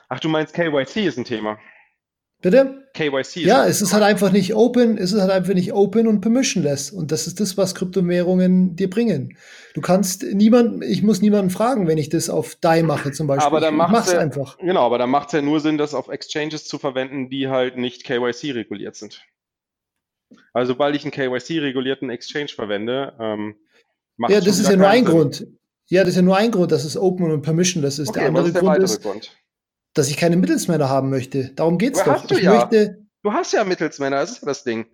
Ach, 0.08 0.20
du 0.20 0.28
meinst 0.28 0.54
KYC 0.54 1.06
ist 1.06 1.18
ein 1.18 1.24
Thema. 1.24 1.58
Bitte? 2.40 2.88
KYC 2.94 3.18
ist 3.18 3.36
Ja, 3.36 3.66
es 3.66 3.82
ist 3.82 3.92
halt 3.92 4.04
einfach 4.04 4.30
nicht 4.30 4.54
open, 4.54 4.96
es 4.96 5.12
ist 5.12 5.20
halt 5.20 5.30
einfach 5.30 5.54
nicht 5.54 5.72
open 5.72 6.06
und 6.06 6.20
permissionless. 6.20 6.90
Und 6.90 7.10
das 7.10 7.26
ist 7.26 7.40
das, 7.40 7.56
was 7.56 7.74
Kryptowährungen 7.74 8.76
dir 8.76 8.88
bringen. 8.88 9.36
Du 9.74 9.80
kannst 9.80 10.22
niemanden, 10.22 10.82
ich 10.82 11.02
muss 11.02 11.20
niemanden 11.20 11.50
fragen, 11.50 11.88
wenn 11.88 11.98
ich 11.98 12.10
das 12.10 12.30
auf 12.30 12.54
DAI 12.56 12.82
mache 12.82 13.10
zum 13.12 13.26
Beispiel. 13.26 13.46
Aber 13.46 13.60
dann 13.60 13.74
macht 13.74 14.06
es 14.06 14.12
ja, 14.12 14.20
einfach. 14.20 14.56
Genau, 14.58 14.84
aber 14.84 14.98
dann 14.98 15.10
macht 15.10 15.28
es 15.28 15.32
ja 15.32 15.42
nur 15.42 15.60
Sinn, 15.60 15.78
das 15.78 15.94
auf 15.94 16.08
Exchanges 16.08 16.64
zu 16.64 16.78
verwenden, 16.78 17.28
die 17.28 17.48
halt 17.48 17.76
nicht 17.76 18.04
KYC 18.04 18.52
reguliert 18.52 18.94
sind. 18.94 19.22
Also 20.52 20.72
sobald 20.72 20.94
ich 20.96 21.04
einen 21.04 21.12
KYC-regulierten 21.12 22.10
Exchange 22.10 22.48
verwende, 22.48 23.14
ähm, 23.18 23.56
macht 24.16 24.32
Ja, 24.32 24.40
das 24.40 24.58
ist 24.58 24.68
ja 24.68 24.76
nur 24.76 24.88
ein 24.88 25.04
Sinn. 25.04 25.14
Grund. 25.14 25.46
Ja, 25.86 26.02
das 26.02 26.10
ist 26.10 26.16
ja 26.16 26.22
nur 26.22 26.36
ein 26.36 26.50
Grund, 26.50 26.70
dass 26.70 26.84
es 26.84 26.96
Open 26.96 27.30
und 27.30 27.42
Permission 27.42 27.82
das 27.82 27.98
ist. 27.98 28.10
Okay, 28.10 28.20
der 28.20 28.28
andere 28.28 28.46
ist 28.46 28.54
der 28.54 28.62
Grund 28.62 28.78
ist, 28.78 29.02
Grund? 29.02 29.36
dass 29.94 30.10
ich 30.10 30.16
keine 30.16 30.36
Mittelsmänner 30.36 30.88
haben 30.88 31.08
möchte. 31.10 31.50
Darum 31.54 31.78
geht 31.78 31.94
es 31.96 32.04
doch. 32.04 32.12
Hast 32.12 32.30
du, 32.30 32.36
ich 32.36 32.42
ja. 32.42 32.54
Möchte, 32.54 33.06
du 33.22 33.32
hast 33.32 33.52
ja 33.52 33.64
Mittelsmänner, 33.64 34.16
das 34.16 34.32
ist 34.32 34.42
ja 34.42 34.48
das 34.48 34.64
Ding. 34.64 34.86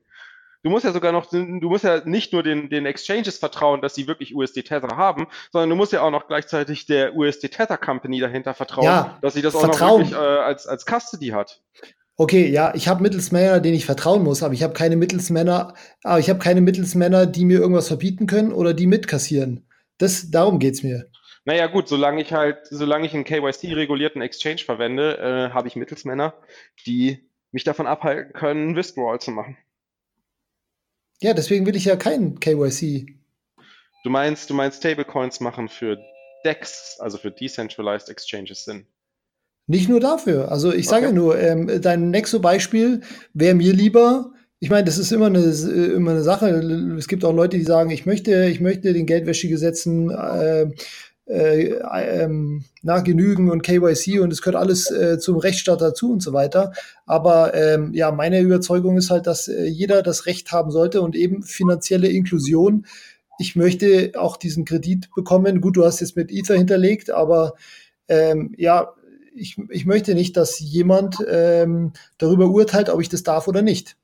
Du 0.62 0.70
musst 0.70 0.86
ja 0.86 0.92
sogar 0.92 1.12
noch, 1.12 1.26
du 1.26 1.68
musst 1.68 1.84
ja 1.84 2.00
nicht 2.06 2.32
nur 2.32 2.42
den, 2.42 2.70
den 2.70 2.86
Exchanges 2.86 3.36
vertrauen, 3.36 3.82
dass 3.82 3.94
sie 3.94 4.06
wirklich 4.06 4.34
USD 4.34 4.62
Tether 4.62 4.96
haben, 4.96 5.26
sondern 5.52 5.68
du 5.68 5.76
musst 5.76 5.92
ja 5.92 6.00
auch 6.00 6.10
noch 6.10 6.26
gleichzeitig 6.26 6.86
der 6.86 7.14
USD 7.14 7.48
Tether 7.50 7.76
Company 7.76 8.18
dahinter 8.18 8.54
vertrauen, 8.54 8.86
ja, 8.86 9.18
dass 9.20 9.34
sie 9.34 9.42
das 9.42 9.52
Vertrauen. 9.52 9.74
auch 9.74 9.98
noch 9.98 10.10
wirklich 10.10 10.12
äh, 10.14 10.38
als, 10.38 10.66
als 10.66 10.86
Custody 10.86 11.28
hat. 11.28 11.62
Okay, 12.16 12.48
ja, 12.48 12.72
ich 12.74 12.86
habe 12.86 13.02
Mittelsmänner, 13.02 13.58
denen 13.58 13.74
ich 13.74 13.86
vertrauen 13.86 14.22
muss, 14.22 14.44
aber 14.44 14.54
ich 14.54 14.62
habe 14.62 14.72
keine 14.72 14.96
Mittelsmänner, 14.96 15.74
aber 16.04 16.18
ich 16.20 16.30
habe 16.30 16.38
keine 16.38 16.60
Mittelsmänner, 16.60 17.26
die 17.26 17.44
mir 17.44 17.58
irgendwas 17.58 17.88
verbieten 17.88 18.26
können 18.26 18.52
oder 18.52 18.72
die 18.72 18.86
mitkassieren. 18.86 19.68
Das, 19.98 20.30
darum 20.30 20.60
geht's 20.60 20.84
mir. 20.84 21.10
Naja, 21.44 21.66
gut, 21.66 21.88
solange 21.88 22.22
ich 22.22 22.32
halt, 22.32 22.66
solange 22.70 23.06
ich 23.06 23.14
einen 23.14 23.24
KYC-regulierten 23.24 24.22
Exchange 24.22 24.58
verwende, 24.58 25.18
äh, 25.18 25.52
habe 25.52 25.66
ich 25.68 25.76
Mittelsmänner, 25.76 26.34
die 26.86 27.28
mich 27.50 27.64
davon 27.64 27.86
abhalten 27.86 28.32
können, 28.32 28.76
Withdrawal 28.76 29.20
zu 29.20 29.32
machen. 29.32 29.56
Ja, 31.20 31.34
deswegen 31.34 31.66
will 31.66 31.76
ich 31.76 31.84
ja 31.84 31.96
keinen 31.96 32.38
KYC. 32.38 33.18
Du 34.04 34.10
meinst, 34.10 34.50
du 34.50 34.54
meinst 34.54 34.78
Stablecoins 34.78 35.40
machen 35.40 35.68
für 35.68 35.98
DEX, 36.44 36.98
also 37.00 37.18
für 37.18 37.30
Decentralized 37.30 38.08
Exchanges 38.08 38.64
Sinn? 38.64 38.86
Nicht 39.66 39.88
nur 39.88 40.00
dafür. 40.00 40.52
Also 40.52 40.72
ich 40.72 40.86
sage 40.86 41.06
okay. 41.06 41.14
ja 41.14 41.20
nur, 41.20 41.38
ähm, 41.38 41.80
dein 41.80 42.10
Nexo-Beispiel 42.10 43.00
wäre 43.32 43.54
mir 43.54 43.72
lieber. 43.72 44.32
Ich 44.60 44.70
meine, 44.70 44.84
das 44.84 44.98
ist 44.98 45.12
immer 45.12 45.26
eine, 45.26 45.40
immer 45.40 46.12
eine 46.12 46.22
Sache. 46.22 46.48
Es 46.98 47.08
gibt 47.08 47.24
auch 47.24 47.34
Leute, 47.34 47.56
die 47.56 47.64
sagen, 47.64 47.90
ich 47.90 48.06
möchte, 48.06 48.46
ich 48.46 48.60
möchte 48.60 48.92
den 48.92 49.06
Geldwäschegesetzen 49.06 50.10
äh, 50.10 50.66
äh, 51.26 51.70
äh, 51.70 52.28
na, 52.82 53.00
genügen 53.00 53.50
und 53.50 53.62
KYC 53.62 54.20
und 54.20 54.30
es 54.30 54.42
gehört 54.42 54.60
alles 54.60 54.90
äh, 54.90 55.18
zum 55.18 55.38
Rechtsstaat 55.38 55.80
dazu 55.80 56.12
und 56.12 56.22
so 56.22 56.34
weiter. 56.34 56.72
Aber 57.06 57.54
ähm, 57.54 57.94
ja, 57.94 58.12
meine 58.12 58.40
Überzeugung 58.40 58.98
ist 58.98 59.08
halt, 59.08 59.26
dass 59.26 59.48
äh, 59.48 59.64
jeder 59.64 60.02
das 60.02 60.26
Recht 60.26 60.52
haben 60.52 60.70
sollte 60.70 61.00
und 61.00 61.16
eben 61.16 61.42
finanzielle 61.42 62.08
Inklusion. 62.08 62.84
Ich 63.38 63.56
möchte 63.56 64.12
auch 64.18 64.36
diesen 64.36 64.66
Kredit 64.66 65.08
bekommen. 65.14 65.62
Gut, 65.62 65.78
du 65.78 65.84
hast 65.86 66.00
jetzt 66.00 66.16
mit 66.16 66.30
Ether 66.30 66.56
hinterlegt, 66.56 67.10
aber 67.10 67.54
ähm, 68.06 68.54
ja, 68.58 68.92
ich, 69.34 69.58
ich 69.70 69.86
möchte 69.86 70.14
nicht, 70.14 70.36
dass 70.36 70.60
jemand 70.60 71.18
ähm, 71.28 71.92
darüber 72.18 72.48
urteilt, 72.48 72.88
ob 72.88 73.00
ich 73.00 73.08
das 73.08 73.22
darf 73.22 73.48
oder 73.48 73.62
nicht. 73.62 73.96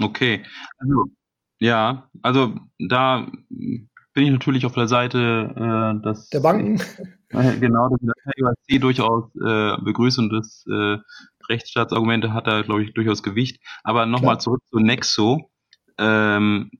Okay, 0.00 0.44
also 0.78 1.06
ja, 1.58 2.08
also 2.22 2.54
da 2.78 3.30
bin 4.14 4.24
ich 4.24 4.30
natürlich 4.30 4.66
auf 4.66 4.74
der 4.74 4.88
Seite 4.88 5.54
äh, 5.56 6.02
dass, 6.02 6.28
der 6.28 6.40
Banken. 6.40 6.80
Äh, 7.30 7.58
genau, 7.58 7.88
dass 7.88 8.00
der 8.00 8.14
KYC 8.68 8.80
durchaus 8.80 9.34
äh, 9.36 9.80
begrüßt 9.82 10.18
und 10.18 10.30
das 10.30 10.64
äh, 10.68 10.98
Rechtsstaatsargumente 11.48 12.34
hat 12.34 12.46
da, 12.46 12.62
glaube 12.62 12.82
ich, 12.84 12.92
durchaus 12.92 13.22
Gewicht. 13.22 13.62
Aber 13.84 14.06
nochmal 14.06 14.38
zurück 14.38 14.60
zu 14.70 14.78
Nexo. 14.78 15.50
Ähm, 15.98 16.70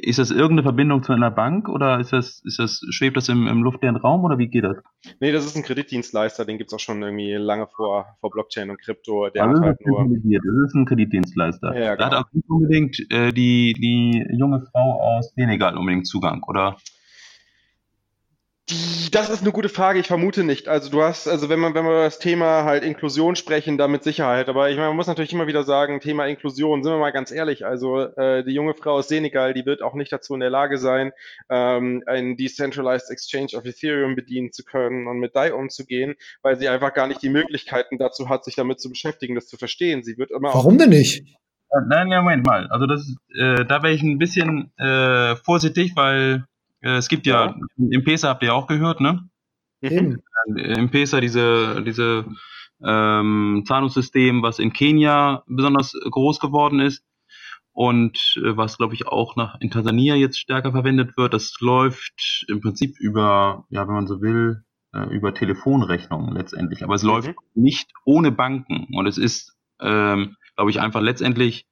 ist 0.00 0.20
das 0.20 0.30
irgendeine 0.30 0.62
Verbindung 0.62 1.02
zu 1.02 1.12
einer 1.12 1.30
Bank 1.30 1.68
oder 1.68 1.98
ist 1.98 2.12
das, 2.12 2.40
ist 2.44 2.60
das, 2.60 2.80
schwebt 2.90 3.16
das 3.16 3.28
im, 3.28 3.48
im 3.48 3.62
luftleeren 3.64 3.96
Raum 3.96 4.24
oder 4.24 4.38
wie 4.38 4.46
geht 4.46 4.62
das? 4.62 4.76
Nee, 5.18 5.32
das 5.32 5.44
ist 5.44 5.56
ein 5.56 5.64
Kreditdienstleister, 5.64 6.44
den 6.44 6.56
gibt 6.56 6.70
es 6.70 6.74
auch 6.74 6.80
schon 6.80 7.02
irgendwie 7.02 7.32
lange 7.34 7.66
vor, 7.66 8.06
vor 8.20 8.30
Blockchain 8.30 8.70
und 8.70 8.80
Krypto. 8.80 9.28
Der 9.30 9.42
also 9.44 9.60
hat 9.60 9.66
halt 9.66 9.86
nur. 9.86 10.04
Das 10.04 10.68
ist 10.68 10.74
ein 10.74 10.86
Kreditdienstleister. 10.86 11.74
Ja, 11.74 11.80
ja, 11.80 11.94
genau. 11.96 11.98
Da 11.98 12.04
hat 12.04 12.10
genau. 12.10 12.20
auch 12.20 12.32
nicht 12.32 12.48
unbedingt 12.48 13.12
äh, 13.12 13.32
die, 13.32 13.72
die 13.72 14.24
junge 14.38 14.64
Frau 14.70 15.00
aus 15.00 15.32
Senegal 15.34 15.76
unbedingt 15.76 16.06
Zugang, 16.06 16.44
oder? 16.46 16.76
Die, 18.70 19.10
das 19.10 19.30
ist 19.30 19.40
eine 19.40 19.52
gute 19.52 19.70
Frage. 19.70 19.98
Ich 19.98 20.08
vermute 20.08 20.44
nicht. 20.44 20.68
Also 20.68 20.90
du 20.90 21.02
hast, 21.02 21.26
also 21.26 21.48
wenn 21.48 21.58
man, 21.58 21.74
wenn 21.74 21.84
wir 21.84 21.92
über 21.92 22.04
das 22.04 22.18
Thema 22.18 22.64
halt 22.64 22.84
Inklusion 22.84 23.34
sprechen, 23.34 23.78
da 23.78 23.88
mit 23.88 24.04
Sicherheit. 24.04 24.50
Aber 24.50 24.68
ich 24.68 24.76
meine, 24.76 24.88
man 24.88 24.96
muss 24.96 25.06
natürlich 25.06 25.32
immer 25.32 25.46
wieder 25.46 25.64
sagen, 25.64 26.00
Thema 26.00 26.26
Inklusion, 26.26 26.82
sind 26.82 26.92
wir 26.92 26.98
mal 26.98 27.10
ganz 27.10 27.30
ehrlich. 27.30 27.64
Also 27.64 28.00
äh, 28.00 28.44
die 28.44 28.52
junge 28.52 28.74
Frau 28.74 28.92
aus 28.92 29.08
Senegal, 29.08 29.54
die 29.54 29.64
wird 29.64 29.80
auch 29.80 29.94
nicht 29.94 30.12
dazu 30.12 30.34
in 30.34 30.40
der 30.40 30.50
Lage 30.50 30.76
sein, 30.76 31.12
ähm, 31.48 32.02
einen 32.06 32.36
Decentralized 32.36 33.10
Exchange 33.10 33.56
of 33.56 33.64
Ethereum 33.64 34.14
bedienen 34.14 34.52
zu 34.52 34.64
können 34.64 35.06
und 35.06 35.18
mit 35.18 35.34
DAI 35.34 35.54
umzugehen, 35.54 36.16
weil 36.42 36.58
sie 36.58 36.68
einfach 36.68 36.92
gar 36.92 37.06
nicht 37.06 37.22
die 37.22 37.30
Möglichkeiten 37.30 37.96
dazu 37.96 38.28
hat, 38.28 38.44
sich 38.44 38.56
damit 38.56 38.80
zu 38.80 38.90
beschäftigen, 38.90 39.34
das 39.34 39.46
zu 39.46 39.56
verstehen. 39.56 40.02
Sie 40.02 40.18
wird 40.18 40.30
immer. 40.30 40.52
Warum 40.52 40.76
denn 40.76 40.90
nicht? 40.90 41.24
Nein, 41.86 42.08
ja, 42.10 42.20
Moment 42.20 42.46
mal. 42.46 42.66
Also 42.68 42.86
das, 42.86 43.14
äh, 43.34 43.64
da 43.64 43.82
wäre 43.82 43.94
ich 43.94 44.02
ein 44.02 44.18
bisschen 44.18 44.72
äh, 44.76 45.36
vorsichtig, 45.36 45.92
weil 45.96 46.44
Äh, 46.44 46.57
es 46.80 47.08
gibt 47.08 47.26
ja, 47.26 47.46
ja. 47.46 47.56
M-Pesa 47.76 48.28
habt 48.28 48.42
ihr 48.42 48.54
auch 48.54 48.66
gehört, 48.66 49.00
ne? 49.00 49.28
Mhm. 49.80 50.20
M-Pesa, 50.56 51.20
diese, 51.20 51.82
diese 51.84 52.24
ähm, 52.84 53.64
Zahlungssystem, 53.66 54.42
was 54.42 54.58
in 54.58 54.72
Kenia 54.72 55.42
besonders 55.46 55.92
groß 56.10 56.40
geworden 56.40 56.80
ist 56.80 57.04
und 57.72 58.16
äh, 58.36 58.56
was, 58.56 58.76
glaube 58.76 58.94
ich, 58.94 59.06
auch 59.06 59.36
nach, 59.36 59.60
in 59.60 59.70
Tansania 59.70 60.14
jetzt 60.14 60.38
stärker 60.38 60.72
verwendet 60.72 61.16
wird. 61.16 61.34
Das 61.34 61.54
läuft 61.60 62.44
im 62.48 62.60
Prinzip 62.60 62.98
über, 62.98 63.66
ja, 63.70 63.86
wenn 63.86 63.94
man 63.94 64.06
so 64.06 64.20
will, 64.20 64.64
äh, 64.92 65.06
über 65.14 65.34
Telefonrechnungen 65.34 66.34
letztendlich. 66.34 66.82
Aber 66.82 66.94
es 66.94 67.02
mhm. 67.02 67.10
läuft 67.10 67.34
nicht 67.54 67.90
ohne 68.04 68.32
Banken 68.32 68.88
und 68.96 69.06
es 69.06 69.18
ist, 69.18 69.56
ähm, 69.80 70.36
glaube 70.56 70.70
ich, 70.70 70.80
einfach 70.80 71.00
letztendlich 71.00 71.66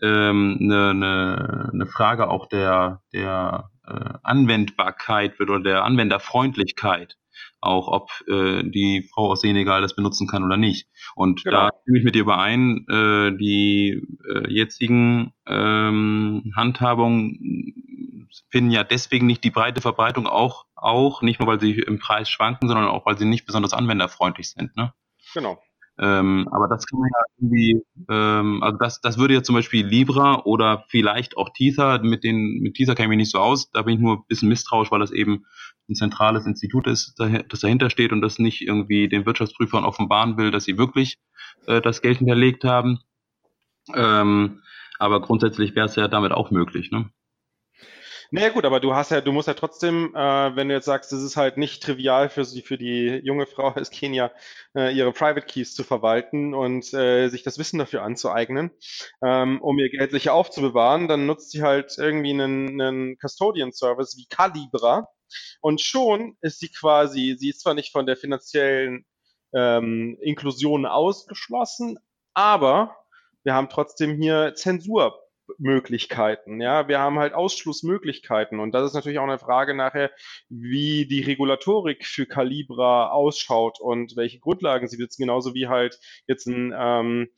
ähm, 0.00 0.58
eine, 0.60 0.94
ne 0.94 1.70
eine 1.72 1.86
Frage 1.86 2.28
auch 2.28 2.48
der, 2.48 3.02
der 3.12 3.70
äh, 3.71 3.71
Anwendbarkeit 3.84 5.38
wird 5.38 5.50
oder 5.50 5.60
der 5.60 5.84
Anwenderfreundlichkeit 5.84 7.16
auch 7.62 7.88
ob 7.88 8.10
äh, 8.28 8.62
die 8.64 9.08
Frau 9.14 9.30
aus 9.30 9.40
Senegal 9.40 9.80
das 9.80 9.94
benutzen 9.94 10.26
kann 10.26 10.44
oder 10.44 10.56
nicht. 10.56 10.88
Und 11.14 11.44
genau. 11.44 11.68
da 11.68 11.70
stimme 11.82 11.98
ich 11.98 12.04
mit 12.04 12.14
dir 12.14 12.22
überein, 12.22 12.84
äh, 12.88 13.36
die 13.36 14.02
äh, 14.28 14.52
jetzigen 14.52 15.32
ähm, 15.46 16.52
Handhabungen 16.56 18.28
finden 18.50 18.70
ja 18.70 18.82
deswegen 18.84 19.26
nicht 19.26 19.44
die 19.44 19.50
breite 19.50 19.80
Verbreitung 19.80 20.26
auch, 20.26 20.66
auch, 20.74 21.22
nicht 21.22 21.38
nur 21.38 21.48
weil 21.48 21.60
sie 21.60 21.78
im 21.78 21.98
Preis 21.98 22.28
schwanken, 22.28 22.68
sondern 22.68 22.88
auch 22.88 23.06
weil 23.06 23.18
sie 23.18 23.26
nicht 23.26 23.46
besonders 23.46 23.72
anwenderfreundlich 23.72 24.50
sind. 24.50 24.76
Ne? 24.76 24.92
Genau. 25.34 25.62
Ähm, 26.02 26.48
aber 26.50 26.66
das 26.66 26.84
kann 26.86 26.98
man 26.98 27.08
ja 27.08 27.24
irgendwie, 27.38 27.80
ähm, 28.10 28.60
also 28.60 28.76
das, 28.76 29.00
das 29.00 29.18
würde 29.18 29.34
ja 29.34 29.44
zum 29.44 29.54
Beispiel 29.54 29.86
Libra 29.86 30.42
oder 30.44 30.84
vielleicht 30.88 31.36
auch 31.36 31.50
Tether, 31.50 32.02
mit 32.02 32.24
den, 32.24 32.58
mit 32.60 32.74
Tether 32.74 32.96
kenne 32.96 33.14
ich 33.14 33.18
nicht 33.18 33.30
so 33.30 33.38
aus, 33.38 33.70
da 33.70 33.82
bin 33.82 33.94
ich 33.94 34.00
nur 34.00 34.16
ein 34.16 34.24
bisschen 34.26 34.48
misstrauisch, 34.48 34.90
weil 34.90 34.98
das 34.98 35.12
eben 35.12 35.44
ein 35.88 35.94
zentrales 35.94 36.44
Institut 36.44 36.88
ist, 36.88 37.14
das 37.48 37.60
dahinter 37.60 37.88
steht 37.88 38.10
und 38.10 38.20
das 38.20 38.40
nicht 38.40 38.62
irgendwie 38.62 39.08
den 39.08 39.26
Wirtschaftsprüfern 39.26 39.84
offenbaren 39.84 40.36
will, 40.36 40.50
dass 40.50 40.64
sie 40.64 40.76
wirklich 40.76 41.18
äh, 41.66 41.80
das 41.80 42.02
Geld 42.02 42.18
hinterlegt 42.18 42.64
haben. 42.64 42.98
Ähm, 43.94 44.60
aber 44.98 45.20
grundsätzlich 45.20 45.76
wäre 45.76 45.86
es 45.86 45.94
ja 45.94 46.08
damit 46.08 46.32
auch 46.32 46.50
möglich, 46.50 46.90
ne? 46.90 47.10
Naja 48.34 48.48
gut, 48.48 48.64
aber 48.64 48.80
du 48.80 48.94
hast 48.94 49.10
ja, 49.10 49.20
du 49.20 49.30
musst 49.30 49.46
ja 49.46 49.52
trotzdem, 49.52 50.14
äh, 50.16 50.56
wenn 50.56 50.68
du 50.68 50.74
jetzt 50.74 50.86
sagst, 50.86 51.12
es 51.12 51.22
ist 51.22 51.36
halt 51.36 51.58
nicht 51.58 51.82
trivial 51.82 52.30
für 52.30 52.46
sie, 52.46 52.62
für 52.62 52.78
die 52.78 53.20
junge 53.24 53.44
Frau 53.44 53.64
aus 53.76 53.90
Kenia, 53.90 54.32
äh, 54.74 54.90
ihre 54.96 55.12
Private 55.12 55.44
Keys 55.46 55.74
zu 55.74 55.84
verwalten 55.84 56.54
und 56.54 56.94
äh, 56.94 57.28
sich 57.28 57.42
das 57.42 57.58
Wissen 57.58 57.78
dafür 57.78 58.02
anzueignen, 58.02 58.70
ähm, 59.22 59.60
um 59.60 59.78
ihr 59.78 59.90
Geld 59.90 60.12
sicher 60.12 60.32
aufzubewahren, 60.32 61.08
dann 61.08 61.26
nutzt 61.26 61.50
sie 61.50 61.62
halt 61.62 61.94
irgendwie 61.98 62.30
einen, 62.30 62.80
einen 62.80 63.18
Custodian-Service 63.18 64.16
wie 64.16 64.26
Calibra. 64.34 65.08
Und 65.60 65.82
schon 65.82 66.38
ist 66.40 66.60
sie 66.60 66.70
quasi, 66.70 67.36
sie 67.38 67.50
ist 67.50 67.60
zwar 67.60 67.74
nicht 67.74 67.92
von 67.92 68.06
der 68.06 68.16
finanziellen 68.16 69.04
ähm, 69.54 70.16
Inklusion 70.22 70.86
ausgeschlossen, 70.86 71.98
aber 72.32 72.96
wir 73.44 73.52
haben 73.52 73.68
trotzdem 73.68 74.16
hier 74.16 74.54
Zensur 74.54 75.21
Möglichkeiten. 75.58 76.60
Ja, 76.60 76.88
wir 76.88 76.98
haben 76.98 77.18
halt 77.18 77.34
Ausschlussmöglichkeiten 77.34 78.60
und 78.60 78.72
das 78.72 78.86
ist 78.86 78.94
natürlich 78.94 79.18
auch 79.18 79.24
eine 79.24 79.38
Frage 79.38 79.74
nachher, 79.74 80.10
wie 80.48 81.06
die 81.06 81.22
Regulatorik 81.22 82.04
für 82.04 82.26
Calibra 82.26 83.10
ausschaut 83.10 83.80
und 83.80 84.16
welche 84.16 84.40
Grundlagen 84.40 84.88
sie 84.88 84.96
besitzen, 84.96 85.22
genauso 85.22 85.54
wie 85.54 85.68
halt 85.68 85.98
jetzt 86.26 86.46
ein, 86.46 86.74
ähm, 86.76 87.28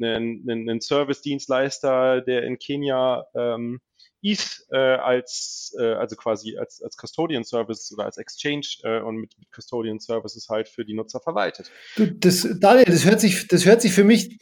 ein, 0.00 0.44
ein, 0.48 0.68
ein 0.68 0.80
Service-Dienstleister, 0.80 2.20
der 2.20 2.42
in 2.42 2.58
Kenia 2.58 3.26
ähm, 3.34 3.80
ETH 4.24 4.64
äh, 4.70 4.76
als, 4.76 5.76
äh, 5.78 5.92
also 5.92 6.16
quasi 6.16 6.56
als, 6.56 6.82
als 6.82 6.96
Custodian 6.96 7.44
Service 7.44 7.92
oder 7.92 8.06
als 8.06 8.16
Exchange 8.16 8.66
äh, 8.82 9.00
und 9.00 9.16
mit, 9.16 9.38
mit 9.38 9.52
Custodian 9.52 10.00
Services 10.00 10.48
halt 10.48 10.68
für 10.68 10.84
die 10.84 10.94
Nutzer 10.94 11.20
verwaltet. 11.20 11.70
Du, 11.96 12.06
das, 12.06 12.48
Daniel, 12.58 12.86
das 12.86 13.04
hört 13.04 13.20
sich, 13.20 13.46
das 13.48 13.66
hört 13.66 13.82
sich 13.82 13.92
für 13.92 14.04
mich 14.04 14.38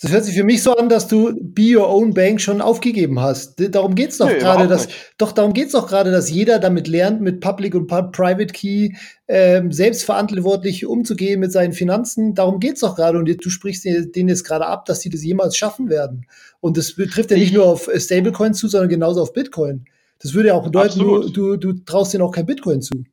das 0.00 0.12
hört 0.12 0.24
sich 0.24 0.34
für 0.34 0.44
mich 0.44 0.62
so 0.62 0.74
an, 0.74 0.88
dass 0.88 1.08
du 1.08 1.34
Be 1.38 1.76
Your 1.76 1.88
Own 1.88 2.14
Bank 2.14 2.40
schon 2.40 2.62
aufgegeben 2.62 3.20
hast. 3.20 3.56
Darum 3.74 3.94
geht 3.94 4.10
es 4.10 4.18
doch 4.18 4.28
nee, 4.28 4.38
gerade, 4.38 4.66
dass 4.66 4.88
doch 5.18 5.32
darum 5.32 5.52
geht's 5.52 5.72
doch 5.72 5.86
gerade, 5.86 6.10
dass 6.10 6.30
jeder 6.30 6.58
damit 6.58 6.88
lernt, 6.88 7.20
mit 7.20 7.40
Public 7.40 7.74
und 7.74 7.86
Private 7.86 8.46
Key 8.46 8.94
ähm, 9.28 9.72
selbstverantwortlich 9.72 10.86
umzugehen 10.86 11.38
mit 11.38 11.52
seinen 11.52 11.72
Finanzen. 11.72 12.34
Darum 12.34 12.60
geht 12.60 12.74
es 12.74 12.80
doch 12.80 12.96
gerade. 12.96 13.18
Und 13.18 13.28
du 13.28 13.50
sprichst 13.50 13.84
denen 13.84 14.28
jetzt 14.28 14.44
gerade 14.44 14.66
ab, 14.66 14.86
dass 14.86 15.02
sie 15.02 15.10
das 15.10 15.22
jemals 15.22 15.54
schaffen 15.56 15.90
werden. 15.90 16.26
Und 16.60 16.78
das 16.78 16.94
betrifft 16.94 17.30
ja 17.30 17.36
nicht 17.36 17.52
nur 17.52 17.66
auf 17.66 17.90
Stablecoins 17.94 18.58
zu, 18.58 18.68
sondern 18.68 18.88
genauso 18.88 19.20
auf 19.20 19.34
Bitcoin. 19.34 19.84
Das 20.18 20.32
würde 20.32 20.48
ja 20.48 20.54
auch 20.54 20.64
bedeuten, 20.64 20.98
du, 20.98 21.28
du, 21.28 21.56
du 21.56 21.72
traust 21.84 22.14
denen 22.14 22.22
auch 22.22 22.32
kein 22.32 22.46
Bitcoin 22.46 22.80
zu. 22.80 23.04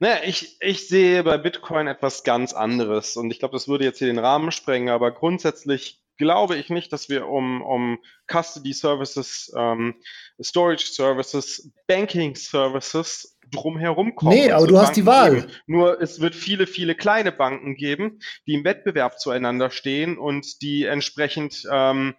Naja, 0.00 0.20
ich, 0.24 0.56
ich 0.60 0.88
sehe 0.88 1.22
bei 1.22 1.36
Bitcoin 1.36 1.86
etwas 1.86 2.24
ganz 2.24 2.54
anderes 2.54 3.16
und 3.16 3.30
ich 3.30 3.38
glaube, 3.38 3.52
das 3.52 3.68
würde 3.68 3.84
jetzt 3.84 3.98
hier 3.98 4.06
den 4.06 4.18
Rahmen 4.18 4.50
sprengen, 4.50 4.88
aber 4.88 5.12
grundsätzlich 5.12 6.00
glaube 6.16 6.56
ich 6.56 6.70
nicht, 6.70 6.90
dass 6.92 7.10
wir 7.10 7.26
um, 7.28 7.60
um 7.60 7.98
Custody 8.26 8.72
Services, 8.72 9.52
ähm, 9.56 9.94
Storage 10.40 10.86
Services, 10.86 11.70
Banking 11.86 12.34
Services 12.34 13.38
drumherum 13.50 14.14
kommen. 14.14 14.34
Nee, 14.34 14.50
aber 14.50 14.66
du 14.66 14.74
Banken 14.74 14.88
hast 14.88 14.96
die 14.96 15.06
Wahl. 15.06 15.34
Geben. 15.34 15.52
Nur 15.66 16.00
es 16.00 16.20
wird 16.20 16.34
viele, 16.34 16.66
viele 16.66 16.94
kleine 16.94 17.30
Banken 17.30 17.74
geben, 17.74 18.20
die 18.46 18.54
im 18.54 18.64
Wettbewerb 18.64 19.20
zueinander 19.20 19.70
stehen 19.70 20.16
und 20.16 20.62
die 20.62 20.84
entsprechend 20.84 21.66
ähm, 21.70 22.14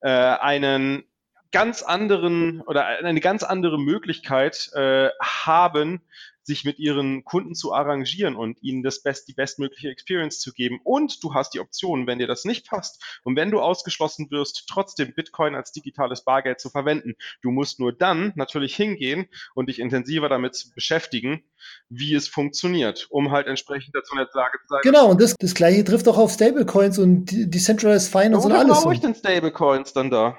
äh, 0.00 0.08
einen 0.08 1.04
ganz 1.52 1.82
anderen 1.82 2.60
oder 2.62 2.86
eine 2.86 3.20
ganz 3.20 3.42
andere 3.42 3.78
Möglichkeit 3.78 4.70
äh, 4.74 5.10
haben, 5.20 6.02
sich 6.50 6.64
mit 6.64 6.80
ihren 6.80 7.24
Kunden 7.24 7.54
zu 7.54 7.72
arrangieren 7.72 8.34
und 8.34 8.60
ihnen 8.60 8.82
das 8.82 9.02
best, 9.02 9.28
die 9.28 9.34
bestmögliche 9.34 9.88
Experience 9.88 10.40
zu 10.40 10.52
geben. 10.52 10.80
Und 10.82 11.22
du 11.22 11.32
hast 11.32 11.54
die 11.54 11.60
Option, 11.60 12.08
wenn 12.08 12.18
dir 12.18 12.26
das 12.26 12.44
nicht 12.44 12.68
passt 12.68 13.02
und 13.22 13.36
wenn 13.36 13.52
du 13.52 13.60
ausgeschlossen 13.60 14.30
wirst, 14.30 14.64
trotzdem 14.68 15.14
Bitcoin 15.14 15.54
als 15.54 15.70
digitales 15.70 16.24
Bargeld 16.24 16.60
zu 16.60 16.68
verwenden. 16.68 17.14
Du 17.40 17.52
musst 17.52 17.78
nur 17.78 17.92
dann 17.92 18.32
natürlich 18.34 18.74
hingehen 18.74 19.28
und 19.54 19.68
dich 19.68 19.78
intensiver 19.78 20.28
damit 20.28 20.72
beschäftigen, 20.74 21.44
wie 21.88 22.14
es 22.14 22.26
funktioniert, 22.26 23.06
um 23.10 23.30
halt 23.30 23.46
entsprechend 23.46 23.94
dazu 23.94 24.14
in 24.14 24.18
der 24.18 24.28
Lage 24.34 24.58
zu 24.62 24.66
sein. 24.68 24.80
Genau, 24.82 25.10
und 25.10 25.20
das, 25.20 25.36
das 25.38 25.54
gleiche 25.54 25.84
trifft 25.84 26.08
auch 26.08 26.18
auf 26.18 26.32
Stablecoins 26.32 26.98
und 26.98 27.26
Decentralized 27.30 28.10
Finance 28.10 28.44
und 28.44 28.52
alles. 28.52 28.70
Warum 28.70 28.82
brauche 28.82 28.94
ich 28.94 29.00
denn 29.00 29.14
Stablecoins 29.14 29.92
dann 29.92 30.10
da? 30.10 30.36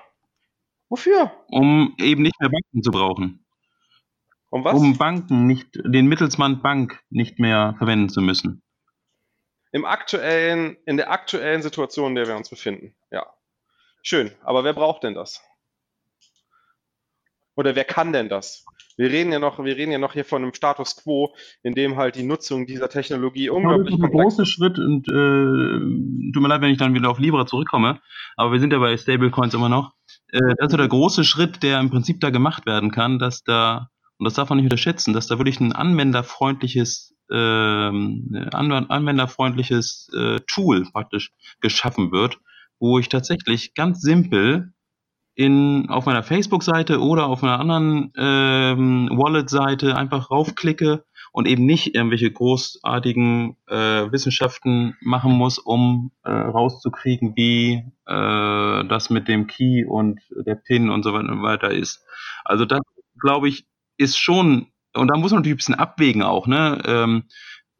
Wofür? 0.89 1.31
Um 1.47 1.95
eben 1.99 2.21
nicht 2.21 2.37
mehr 2.41 2.49
Banken 2.49 2.83
zu 2.83 2.91
brauchen. 2.91 3.45
Um 4.51 4.65
was? 4.65 4.73
Um 4.73 4.97
Banken 4.97 5.47
nicht, 5.47 5.69
den 5.73 6.07
Mittelsmann 6.07 6.61
Bank 6.61 7.01
nicht 7.09 7.39
mehr 7.39 7.75
verwenden 7.77 8.09
zu 8.09 8.21
müssen. 8.21 8.61
Im 9.71 9.85
aktuellen, 9.85 10.77
in 10.85 10.97
der 10.97 11.09
aktuellen 11.09 11.61
Situation, 11.61 12.09
in 12.09 12.15
der 12.15 12.27
wir 12.27 12.35
uns 12.35 12.49
befinden. 12.49 12.93
Ja. 13.11 13.25
Schön. 14.03 14.31
Aber 14.43 14.65
wer 14.65 14.73
braucht 14.73 15.03
denn 15.03 15.13
das? 15.13 15.41
Oder 17.55 17.75
wer 17.75 17.85
kann 17.85 18.11
denn 18.11 18.27
das? 18.27 18.65
Wir 18.97 19.09
reden 19.09 19.31
ja 19.31 19.39
noch, 19.39 19.63
wir 19.63 19.77
reden 19.77 19.91
ja 19.91 19.97
noch 19.97 20.13
hier 20.13 20.25
von 20.25 20.43
einem 20.43 20.53
Status 20.53 20.97
quo, 20.97 21.33
in 21.63 21.73
dem 21.73 21.95
halt 21.95 22.15
die 22.15 22.23
Nutzung 22.23 22.65
dieser 22.65 22.89
Technologie 22.89 23.49
unglaublich 23.49 23.91
Das 23.91 23.99
ist 23.99 24.03
ein 24.03 24.11
großer 24.11 24.45
Schritt 24.45 24.79
und 24.79 25.07
äh, 25.07 26.31
tut 26.33 26.41
mir 26.41 26.49
leid, 26.49 26.61
wenn 26.61 26.71
ich 26.71 26.77
dann 26.77 26.93
wieder 26.93 27.09
auf 27.09 27.19
Libra 27.19 27.45
zurückkomme, 27.45 28.01
aber 28.35 28.51
wir 28.51 28.59
sind 28.59 28.73
ja 28.73 28.79
bei 28.79 28.97
Stablecoins 28.97 29.53
immer 29.53 29.69
noch. 29.69 29.93
Äh, 30.27 30.39
das 30.57 30.67
ist 30.67 30.71
so 30.71 30.77
der 30.77 30.89
große 30.89 31.23
Schritt, 31.23 31.63
der 31.63 31.79
im 31.79 31.89
Prinzip 31.89 32.19
da 32.19 32.31
gemacht 32.31 32.65
werden 32.65 32.91
kann, 32.91 33.17
dass 33.17 33.43
da 33.43 33.90
und 34.21 34.25
das 34.25 34.35
darf 34.35 34.49
man 34.49 34.57
nicht 34.57 34.65
unterschätzen, 34.65 35.13
dass 35.13 35.25
da 35.25 35.39
wirklich 35.39 35.59
ein 35.59 35.73
anwenderfreundliches, 35.73 37.15
ähm, 37.31 38.47
anwenderfreundliches 38.53 40.11
äh, 40.15 40.39
Tool 40.45 40.85
praktisch 40.91 41.31
geschaffen 41.59 42.11
wird, 42.11 42.37
wo 42.79 42.99
ich 42.99 43.09
tatsächlich 43.09 43.73
ganz 43.73 43.99
simpel 43.99 44.73
in, 45.33 45.89
auf 45.89 46.05
meiner 46.05 46.21
Facebook-Seite 46.21 47.01
oder 47.01 47.25
auf 47.25 47.41
einer 47.41 47.59
anderen 47.59 48.13
ähm, 48.15 49.09
Wallet-Seite 49.11 49.95
einfach 49.95 50.29
raufklicke 50.29 51.03
und 51.31 51.47
eben 51.47 51.65
nicht 51.65 51.95
irgendwelche 51.95 52.29
großartigen 52.29 53.57
äh, 53.69 54.11
Wissenschaften 54.11 54.97
machen 55.01 55.31
muss, 55.31 55.57
um 55.57 56.11
äh, 56.23 56.29
rauszukriegen, 56.29 57.35
wie 57.35 57.85
äh, 58.05 58.87
das 58.87 59.09
mit 59.09 59.27
dem 59.27 59.47
Key 59.47 59.83
und 59.83 60.19
der 60.45 60.53
PIN 60.53 60.91
und 60.91 61.01
so 61.01 61.11
weiter 61.11 61.71
ist. 61.71 62.05
Also 62.45 62.65
das, 62.65 62.81
glaube 63.19 63.49
ich, 63.49 63.65
ist 64.01 64.17
schon, 64.17 64.67
und 64.93 65.07
da 65.07 65.17
muss 65.17 65.31
man 65.31 65.39
natürlich 65.39 65.55
ein 65.55 65.57
bisschen 65.57 65.75
abwägen 65.75 66.23
auch, 66.23 66.47
ne? 66.47 66.81
Ähm, 66.85 67.23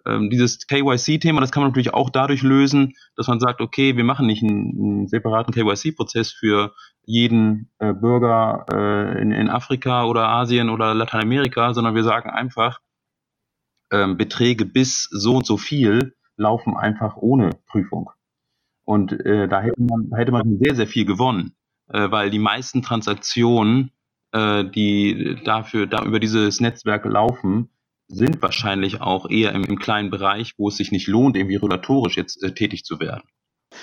ähm, 0.05 0.29
dieses 0.29 0.65
KYC-Thema, 0.65 1.41
das 1.41 1.51
kann 1.51 1.61
man 1.61 1.71
natürlich 1.71 1.93
auch 1.93 2.09
dadurch 2.09 2.41
lösen, 2.41 2.95
dass 3.15 3.27
man 3.27 3.39
sagt, 3.39 3.61
okay, 3.61 3.97
wir 3.97 4.03
machen 4.03 4.25
nicht 4.25 4.41
einen, 4.43 4.71
einen 4.71 5.07
separaten 5.07 5.53
KYC-Prozess 5.53 6.31
für 6.31 6.73
jeden 7.05 7.69
äh, 7.79 7.93
Bürger 7.93 8.65
äh, 8.71 9.21
in, 9.21 9.31
in 9.31 9.49
Afrika 9.49 10.05
oder 10.05 10.27
Asien 10.29 10.69
oder 10.69 10.95
Lateinamerika, 10.95 11.73
sondern 11.73 11.93
wir 11.93 12.03
sagen 12.03 12.29
einfach, 12.29 12.79
ähm, 13.91 14.17
Beträge 14.17 14.65
bis 14.65 15.07
so 15.11 15.35
und 15.35 15.45
so 15.45 15.57
viel 15.57 16.15
laufen 16.37 16.75
einfach 16.75 17.17
ohne 17.17 17.51
Prüfung. 17.67 18.09
Und 18.85 19.13
äh, 19.13 19.47
da 19.47 19.61
hätte 19.61 19.81
man, 19.81 20.11
hätte 20.15 20.31
man 20.31 20.57
sehr, 20.59 20.75
sehr 20.75 20.87
viel 20.87 21.05
gewonnen, 21.05 21.55
äh, 21.89 22.09
weil 22.09 22.29
die 22.29 22.39
meisten 22.39 22.81
Transaktionen 22.81 23.91
äh, 24.33 24.63
die 24.65 25.37
dafür, 25.43 25.87
da 25.87 26.03
über 26.03 26.19
dieses 26.19 26.59
Netzwerk 26.59 27.05
laufen, 27.05 27.69
sind 28.07 28.41
wahrscheinlich 28.41 29.01
auch 29.01 29.29
eher 29.29 29.53
im, 29.53 29.63
im, 29.63 29.79
kleinen 29.79 30.09
Bereich, 30.09 30.55
wo 30.57 30.67
es 30.67 30.77
sich 30.77 30.91
nicht 30.91 31.07
lohnt, 31.07 31.37
irgendwie 31.37 31.55
regulatorisch 31.55 32.17
jetzt 32.17 32.43
äh, 32.43 32.53
tätig 32.53 32.83
zu 32.83 32.99
werden. 32.99 33.23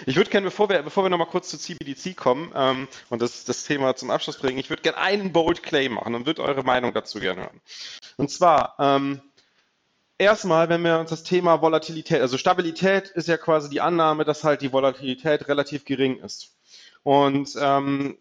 Ich 0.04 0.16
würde 0.16 0.30
gerne, 0.30 0.44
bevor 0.46 0.68
wir, 0.68 0.82
bevor 0.82 1.04
wir 1.04 1.08
nochmal 1.08 1.28
kurz 1.28 1.48
zu 1.48 1.58
CBDC 1.58 2.14
kommen 2.14 2.52
ähm, 2.54 2.88
und 3.08 3.22
das, 3.22 3.44
das 3.46 3.64
Thema 3.64 3.96
zum 3.96 4.10
Abschluss 4.10 4.36
bringen, 4.36 4.58
ich 4.58 4.68
würde 4.68 4.82
gerne 4.82 4.98
einen 4.98 5.32
Bold 5.32 5.62
Claim 5.62 5.94
machen 5.94 6.14
und 6.14 6.26
würde 6.26 6.42
eure 6.42 6.62
Meinung 6.62 6.92
dazu 6.92 7.20
gerne 7.20 7.42
hören. 7.42 7.60
Und 8.18 8.30
zwar, 8.30 8.74
ähm, 8.78 9.22
erstmal, 10.18 10.68
wenn 10.68 10.82
wir 10.82 10.98
uns 10.98 11.10
das 11.10 11.22
Thema 11.22 11.62
Volatilität, 11.62 12.20
also 12.20 12.36
Stabilität 12.36 13.08
ist 13.08 13.28
ja 13.28 13.38
quasi 13.38 13.70
die 13.70 13.80
Annahme, 13.80 14.24
dass 14.24 14.44
halt 14.44 14.60
die 14.60 14.72
Volatilität 14.72 15.48
relativ 15.48 15.86
gering 15.86 16.18
ist. 16.18 16.58
Und 17.02 17.56
ähm, 17.58 18.18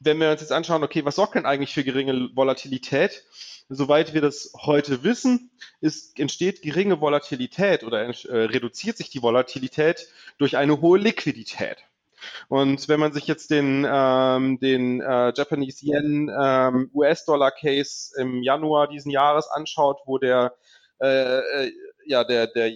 wenn 0.00 0.18
wir 0.18 0.30
uns 0.30 0.40
jetzt 0.40 0.52
anschauen, 0.52 0.82
okay, 0.82 1.04
was 1.04 1.16
sorgt 1.16 1.34
denn 1.34 1.46
eigentlich 1.46 1.74
für 1.74 1.84
geringe 1.84 2.30
Volatilität? 2.34 3.24
Soweit 3.68 4.14
wir 4.14 4.20
das 4.20 4.52
heute 4.62 5.04
wissen, 5.04 5.50
ist, 5.80 6.18
entsteht 6.18 6.62
geringe 6.62 7.00
Volatilität 7.00 7.84
oder 7.84 8.02
äh, 8.02 8.36
reduziert 8.36 8.96
sich 8.96 9.10
die 9.10 9.22
Volatilität 9.22 10.08
durch 10.38 10.56
eine 10.56 10.80
hohe 10.80 10.98
Liquidität. 10.98 11.76
Und 12.48 12.88
wenn 12.88 13.00
man 13.00 13.12
sich 13.12 13.26
jetzt 13.26 13.50
den, 13.50 13.86
ähm, 13.88 14.58
den 14.58 15.00
äh, 15.00 15.32
Japanese 15.36 15.84
Yen 15.86 16.30
ähm, 16.42 16.90
US-Dollar 16.92 17.50
Case 17.50 18.12
im 18.18 18.42
Januar 18.42 18.88
diesen 18.88 19.10
Jahres 19.10 19.48
anschaut, 19.48 20.00
wo 20.06 20.18
der, 20.18 20.54
äh, 21.00 21.38
äh 21.38 21.72
ja, 22.06 22.24
der, 22.24 22.46
der 22.48 22.72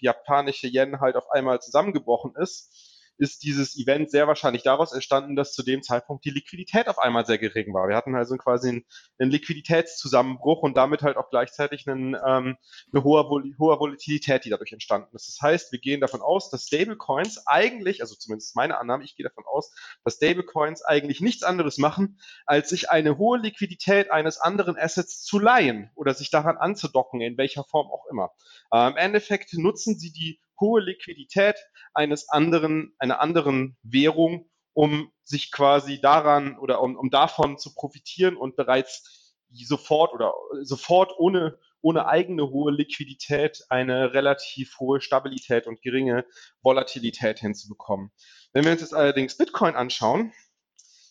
japanische 0.00 0.68
Yen 0.68 1.00
halt 1.00 1.16
auf 1.16 1.30
einmal 1.30 1.60
zusammengebrochen 1.60 2.34
ist, 2.36 2.87
ist 3.18 3.42
dieses 3.42 3.76
Event 3.76 4.10
sehr 4.10 4.26
wahrscheinlich 4.26 4.62
daraus 4.62 4.92
entstanden, 4.92 5.36
dass 5.36 5.52
zu 5.52 5.62
dem 5.62 5.82
Zeitpunkt 5.82 6.24
die 6.24 6.30
Liquidität 6.30 6.88
auf 6.88 6.98
einmal 6.98 7.26
sehr 7.26 7.38
gering 7.38 7.74
war. 7.74 7.88
Wir 7.88 7.96
hatten 7.96 8.14
also 8.14 8.36
quasi 8.36 8.68
einen, 8.68 8.84
einen 9.18 9.30
Liquiditätszusammenbruch 9.30 10.62
und 10.62 10.76
damit 10.76 11.02
halt 11.02 11.16
auch 11.16 11.30
gleichzeitig 11.30 11.88
einen, 11.88 12.14
ähm, 12.14 12.56
eine 12.92 13.04
hohe, 13.04 13.28
hohe 13.58 13.80
Volatilität, 13.80 14.44
die 14.44 14.50
dadurch 14.50 14.72
entstanden 14.72 15.14
ist. 15.14 15.28
Das 15.28 15.42
heißt, 15.42 15.72
wir 15.72 15.80
gehen 15.80 16.00
davon 16.00 16.22
aus, 16.22 16.50
dass 16.50 16.66
Stablecoins 16.66 17.46
eigentlich, 17.46 18.00
also 18.00 18.14
zumindest 18.14 18.56
meine 18.56 18.78
Annahme, 18.78 19.04
ich 19.04 19.16
gehe 19.16 19.24
davon 19.24 19.44
aus, 19.46 19.72
dass 20.04 20.14
Stablecoins 20.14 20.84
eigentlich 20.84 21.20
nichts 21.20 21.42
anderes 21.42 21.78
machen, 21.78 22.20
als 22.46 22.68
sich 22.68 22.90
eine 22.90 23.18
hohe 23.18 23.38
Liquidität 23.38 24.10
eines 24.10 24.38
anderen 24.38 24.76
Assets 24.78 25.22
zu 25.22 25.38
leihen 25.38 25.90
oder 25.96 26.14
sich 26.14 26.30
daran 26.30 26.56
anzudocken, 26.56 27.20
in 27.20 27.36
welcher 27.36 27.64
Form 27.64 27.88
auch 27.90 28.06
immer. 28.10 28.30
Äh, 28.72 28.88
Im 28.88 28.96
Endeffekt 28.96 29.54
nutzen 29.54 29.98
sie 29.98 30.12
die 30.12 30.40
hohe 30.60 30.80
Liquidität 30.80 31.56
eines 31.94 32.28
anderen, 32.28 32.94
einer 32.98 33.20
anderen 33.20 33.76
Währung, 33.82 34.50
um 34.72 35.12
sich 35.24 35.50
quasi 35.50 36.00
daran 36.00 36.58
oder 36.58 36.80
um, 36.82 36.96
um 36.96 37.10
davon 37.10 37.58
zu 37.58 37.74
profitieren 37.74 38.36
und 38.36 38.56
bereits 38.56 39.34
sofort 39.50 40.12
oder 40.12 40.34
sofort 40.62 41.12
ohne, 41.18 41.58
ohne 41.80 42.06
eigene 42.06 42.50
hohe 42.50 42.72
Liquidität 42.72 43.64
eine 43.68 44.12
relativ 44.14 44.78
hohe 44.78 45.00
Stabilität 45.00 45.66
und 45.66 45.80
geringe 45.82 46.24
Volatilität 46.62 47.38
hinzubekommen. 47.40 48.10
Wenn 48.52 48.64
wir 48.64 48.72
uns 48.72 48.80
jetzt 48.80 48.94
allerdings 48.94 49.36
Bitcoin 49.36 49.74
anschauen, 49.74 50.32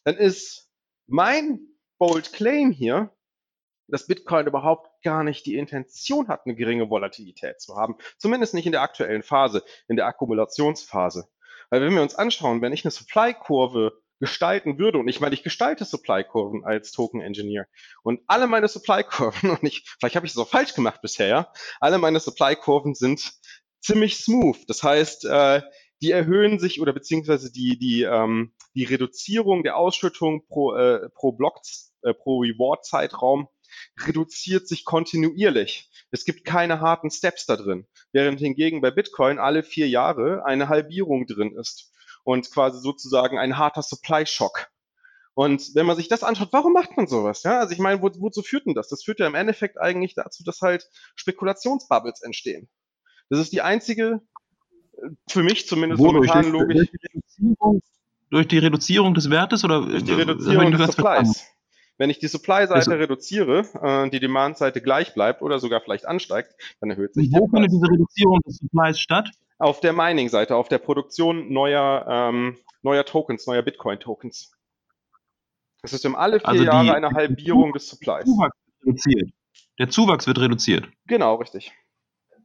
dann 0.03 0.15
ist 0.15 0.69
mein 1.07 1.59
bold 1.97 2.33
claim 2.33 2.71
hier, 2.71 3.13
dass 3.87 4.07
Bitcoin 4.07 4.47
überhaupt 4.47 4.89
gar 5.03 5.23
nicht 5.23 5.45
die 5.45 5.55
Intention 5.55 6.27
hat, 6.27 6.41
eine 6.45 6.55
geringe 6.55 6.89
Volatilität 6.89 7.61
zu 7.61 7.75
haben. 7.75 7.95
Zumindest 8.17 8.53
nicht 8.53 8.65
in 8.65 8.71
der 8.71 8.81
aktuellen 8.81 9.23
Phase, 9.23 9.63
in 9.87 9.95
der 9.95 10.05
Akkumulationsphase. 10.07 11.27
Weil 11.69 11.81
wenn 11.81 11.93
wir 11.93 12.01
uns 12.01 12.15
anschauen, 12.15 12.61
wenn 12.61 12.73
ich 12.73 12.85
eine 12.85 12.91
Supply-Kurve 12.91 14.01
gestalten 14.19 14.79
würde, 14.79 14.97
und 14.97 15.07
ich 15.07 15.19
meine, 15.19 15.35
ich 15.35 15.43
gestalte 15.43 15.85
Supply-Kurven 15.85 16.65
als 16.65 16.91
Token-Engineer, 16.91 17.67
und 18.03 18.21
alle 18.27 18.47
meine 18.47 18.67
Supply-Kurven, 18.67 19.49
und 19.51 19.63
ich, 19.63 19.85
vielleicht 19.99 20.15
habe 20.15 20.25
ich 20.25 20.31
es 20.31 20.37
auch 20.37 20.47
falsch 20.47 20.73
gemacht 20.73 21.01
bisher, 21.01 21.27
ja, 21.27 21.53
alle 21.79 21.97
meine 21.97 22.19
Supply-Kurven 22.19 22.95
sind 22.95 23.33
ziemlich 23.79 24.17
smooth. 24.17 24.57
Das 24.67 24.83
heißt, 24.83 25.25
äh, 25.25 25.61
die 26.01 26.11
erhöhen 26.11 26.59
sich 26.59 26.81
oder 26.81 26.93
beziehungsweise 26.93 27.51
die, 27.51 27.77
die, 27.77 28.03
ähm, 28.03 28.53
die 28.75 28.83
Reduzierung 28.83 29.63
der 29.63 29.77
Ausschüttung 29.77 30.45
pro, 30.47 30.75
äh, 30.75 31.09
pro 31.09 31.31
Block, 31.31 31.59
äh, 32.03 32.13
pro 32.13 32.41
Reward-Zeitraum 32.41 33.47
reduziert 34.05 34.67
sich 34.67 34.85
kontinuierlich. 34.85 35.89
Es 36.11 36.25
gibt 36.25 36.45
keine 36.45 36.79
harten 36.79 37.11
Steps 37.11 37.45
da 37.45 37.55
drin, 37.55 37.87
während 38.11 38.39
hingegen 38.39 38.81
bei 38.81 38.91
Bitcoin 38.91 39.39
alle 39.39 39.63
vier 39.63 39.89
Jahre 39.89 40.45
eine 40.45 40.69
Halbierung 40.69 41.27
drin 41.27 41.55
ist 41.57 41.91
und 42.23 42.51
quasi 42.51 42.79
sozusagen 42.79 43.37
ein 43.37 43.57
harter 43.57 43.81
Supply-Shock. 43.81 44.67
Und 45.33 45.75
wenn 45.75 45.85
man 45.85 45.95
sich 45.95 46.07
das 46.07 46.23
anschaut, 46.23 46.49
warum 46.51 46.73
macht 46.73 46.97
man 46.97 47.07
sowas? 47.07 47.43
Ja, 47.43 47.59
also 47.59 47.71
ich 47.71 47.79
meine, 47.79 48.01
wo, 48.01 48.09
wozu 48.17 48.41
führt 48.41 48.65
denn 48.65 48.73
das? 48.73 48.87
Das 48.87 49.03
führt 49.03 49.19
ja 49.19 49.27
im 49.27 49.35
Endeffekt 49.35 49.79
eigentlich 49.79 50.15
dazu, 50.15 50.43
dass 50.43 50.61
halt 50.61 50.89
Spekulationsbubbles 51.15 52.21
entstehen. 52.23 52.67
Das 53.29 53.39
ist 53.39 53.53
die 53.53 53.61
einzige, 53.61 54.21
äh, 54.93 55.09
für 55.29 55.43
mich 55.43 55.67
zumindest 55.67 56.01
Wodurch? 56.01 56.27
momentan 56.27 56.51
logisch. 56.51 56.89
Durch 56.89 57.27
die, 57.37 57.81
durch 58.31 58.47
die 58.47 58.57
Reduzierung 58.57 59.13
des 59.13 59.29
Wertes 59.29 59.63
oder 59.63 59.81
durch 59.85 60.03
die 60.03 60.13
Reduzierung 60.13 60.71
des 60.71 60.87
Supplies. 60.87 61.45
Wenn 61.97 62.09
ich 62.09 62.19
die 62.19 62.27
Supply-Seite 62.27 62.91
also, 62.91 62.91
reduziere, 62.91 63.65
äh, 63.81 64.09
die 64.09 64.19
Demand-Seite 64.19 64.81
gleich 64.81 65.13
bleibt 65.13 65.41
oder 65.41 65.59
sogar 65.59 65.81
vielleicht 65.81 66.07
ansteigt, 66.07 66.53
dann 66.79 66.91
erhöht 66.91 67.13
sich 67.15 67.31
Wo 67.31 67.47
findet 67.47 67.71
diese 67.71 67.87
Reduzierung 67.87 68.39
des 68.45 68.57
Supplies 68.57 68.99
statt? 68.99 69.29
Auf 69.57 69.79
der 69.79 69.93
Mining-Seite, 69.93 70.55
auf 70.55 70.67
der 70.67 70.77
Produktion 70.77 71.51
neuer, 71.51 72.05
ähm, 72.07 72.57
neuer 72.83 73.05
Tokens, 73.05 73.47
neuer 73.47 73.63
Bitcoin-Tokens. 73.63 74.51
Es 75.81 75.93
ist 75.93 76.05
um 76.05 76.15
alle 76.15 76.39
vier 76.39 76.47
also 76.47 76.61
die, 76.61 76.67
Jahre 76.67 76.93
eine 76.93 77.09
Halbierung 77.11 77.73
des 77.73 77.89
Supplies. 77.89 78.25
Zuwachs 78.25 78.57
reduziert. 78.85 79.31
Der 79.79 79.89
Zuwachs 79.89 80.27
wird 80.27 80.39
reduziert. 80.39 80.87
Genau, 81.05 81.35
richtig. 81.35 81.71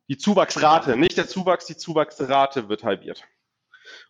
Die 0.09 0.17
Zuwachsrate, 0.17 0.97
nicht 0.97 1.17
der 1.17 1.29
Zuwachs, 1.29 1.67
die 1.67 1.77
Zuwachsrate 1.77 2.69
wird 2.69 2.85
halbiert. 2.85 3.25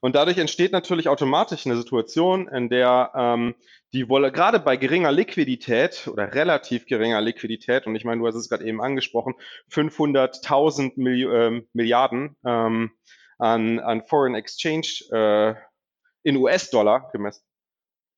Und 0.02 0.16
dadurch 0.16 0.38
entsteht 0.38 0.72
natürlich 0.72 1.08
automatisch 1.08 1.64
eine 1.64 1.76
Situation, 1.76 2.48
in 2.48 2.68
der 2.68 3.12
ähm, 3.14 3.54
die 3.92 4.08
Wolle, 4.08 4.32
gerade 4.32 4.58
bei 4.58 4.76
geringer 4.76 5.12
Liquidität 5.12 6.08
oder 6.08 6.34
relativ 6.34 6.86
geringer 6.86 7.20
Liquidität, 7.20 7.86
und 7.86 7.94
ich 7.94 8.04
meine, 8.04 8.20
du 8.20 8.26
hast 8.26 8.34
es 8.34 8.48
gerade 8.48 8.64
eben 8.64 8.82
angesprochen, 8.82 9.34
500.000 9.70 10.94
Milli 10.96 11.22
äh, 11.22 11.62
Milliarden 11.72 12.36
ähm, 12.44 12.90
an, 13.38 13.78
an 13.78 14.02
Foreign 14.04 14.34
Exchange 14.34 14.88
äh, 15.12 15.54
in 16.24 16.36
US-Dollar 16.36 17.08
gemessen, 17.12 17.44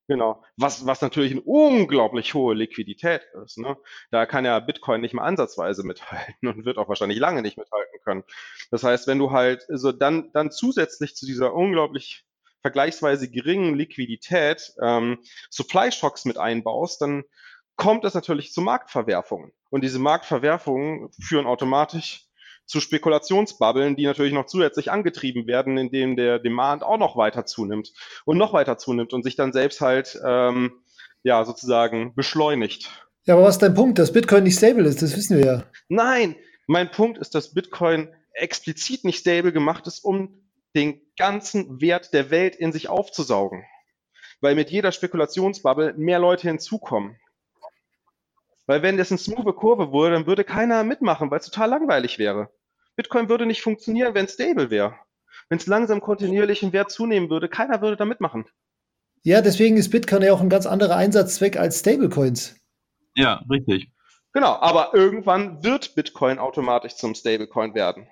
Genau. 0.06 0.44
Was, 0.56 0.86
was 0.86 1.00
natürlich 1.00 1.32
eine 1.32 1.40
unglaublich 1.42 2.34
hohe 2.34 2.54
Liquidität 2.54 3.22
ist. 3.44 3.56
Ne? 3.56 3.76
Da 4.10 4.26
kann 4.26 4.44
ja 4.44 4.60
Bitcoin 4.60 5.00
nicht 5.00 5.14
mal 5.14 5.24
ansatzweise 5.24 5.82
mithalten 5.82 6.34
und 6.48 6.64
wird 6.64 6.76
auch 6.76 6.88
wahrscheinlich 6.88 7.18
lange 7.18 7.42
nicht 7.42 7.56
mithalten 7.56 8.00
können. 8.04 8.24
Das 8.70 8.82
heißt, 8.82 9.06
wenn 9.06 9.18
du 9.18 9.30
halt 9.30 9.64
so 9.68 9.92
dann, 9.92 10.30
dann 10.32 10.50
zusätzlich 10.50 11.16
zu 11.16 11.24
dieser 11.24 11.54
unglaublich 11.54 12.24
vergleichsweise 12.60 13.30
geringen 13.30 13.74
Liquidität 13.74 14.74
ähm, 14.82 15.22
Supply 15.50 15.90
Shocks 15.92 16.24
mit 16.24 16.38
einbaust, 16.38 17.00
dann 17.00 17.24
kommt 17.76 18.04
es 18.04 18.14
natürlich 18.14 18.52
zu 18.52 18.60
Marktverwerfungen. 18.60 19.52
Und 19.70 19.84
diese 19.84 19.98
Marktverwerfungen 19.98 21.10
führen 21.20 21.46
automatisch 21.46 22.26
zu 22.66 22.80
Spekulationsbubbeln, 22.80 23.96
die 23.96 24.06
natürlich 24.06 24.32
noch 24.32 24.46
zusätzlich 24.46 24.90
angetrieben 24.90 25.46
werden, 25.46 25.76
indem 25.76 26.16
der 26.16 26.38
Demand 26.38 26.82
auch 26.82 26.98
noch 26.98 27.16
weiter 27.16 27.46
zunimmt 27.46 27.92
und 28.24 28.38
noch 28.38 28.52
weiter 28.52 28.78
zunimmt 28.78 29.12
und 29.12 29.22
sich 29.22 29.36
dann 29.36 29.52
selbst 29.52 29.80
halt 29.80 30.18
ähm, 30.24 30.72
ja 31.22 31.44
sozusagen 31.44 32.14
beschleunigt. 32.14 32.90
Ja, 33.26 33.34
aber 33.34 33.44
was 33.44 33.56
ist 33.56 33.62
dein 33.62 33.74
Punkt, 33.74 33.98
dass 33.98 34.12
Bitcoin 34.12 34.44
nicht 34.44 34.56
stable 34.56 34.84
ist? 34.84 35.02
Das 35.02 35.16
wissen 35.16 35.38
wir 35.38 35.46
ja. 35.46 35.64
Nein, 35.88 36.36
mein 36.66 36.90
Punkt 36.90 37.18
ist, 37.18 37.34
dass 37.34 37.54
Bitcoin 37.54 38.14
explizit 38.32 39.04
nicht 39.04 39.18
stable 39.18 39.52
gemacht 39.52 39.86
ist, 39.86 40.00
um 40.00 40.44
den 40.74 41.00
ganzen 41.16 41.80
Wert 41.80 42.12
der 42.12 42.30
Welt 42.30 42.56
in 42.56 42.72
sich 42.72 42.88
aufzusaugen. 42.88 43.64
Weil 44.40 44.54
mit 44.54 44.70
jeder 44.70 44.92
Spekulationsbubble 44.92 45.94
mehr 45.96 46.18
Leute 46.18 46.48
hinzukommen. 46.48 47.16
Weil 48.66 48.82
wenn 48.82 48.96
das 48.96 49.10
eine 49.10 49.18
smooth 49.18 49.54
Kurve 49.56 49.92
wurde, 49.92 50.14
dann 50.14 50.26
würde 50.26 50.44
keiner 50.44 50.84
mitmachen, 50.84 51.30
weil 51.30 51.40
es 51.40 51.46
total 51.46 51.70
langweilig 51.70 52.18
wäre. 52.18 52.50
Bitcoin 52.96 53.28
würde 53.28 53.46
nicht 53.46 53.62
funktionieren, 53.62 54.14
wenn 54.14 54.24
es 54.26 54.34
stable 54.34 54.70
wäre. 54.70 54.94
Wenn 55.48 55.58
es 55.58 55.66
langsam 55.66 56.00
kontinuierlich 56.00 56.62
im 56.62 56.72
Wert 56.72 56.90
zunehmen 56.90 57.28
würde, 57.28 57.48
keiner 57.48 57.82
würde 57.82 57.96
da 57.96 58.04
mitmachen. 58.04 58.46
Ja, 59.22 59.40
deswegen 59.40 59.76
ist 59.76 59.90
Bitcoin 59.90 60.22
ja 60.22 60.32
auch 60.32 60.40
ein 60.40 60.48
ganz 60.48 60.66
anderer 60.66 60.96
Einsatzzweck 60.96 61.56
als 61.56 61.80
Stablecoins. 61.80 62.56
Ja, 63.14 63.42
richtig. 63.50 63.90
Genau, 64.32 64.54
aber 64.54 64.94
irgendwann 64.94 65.62
wird 65.62 65.94
Bitcoin 65.94 66.38
automatisch 66.38 66.96
zum 66.96 67.14
Stablecoin 67.14 67.74
werden. 67.74 68.08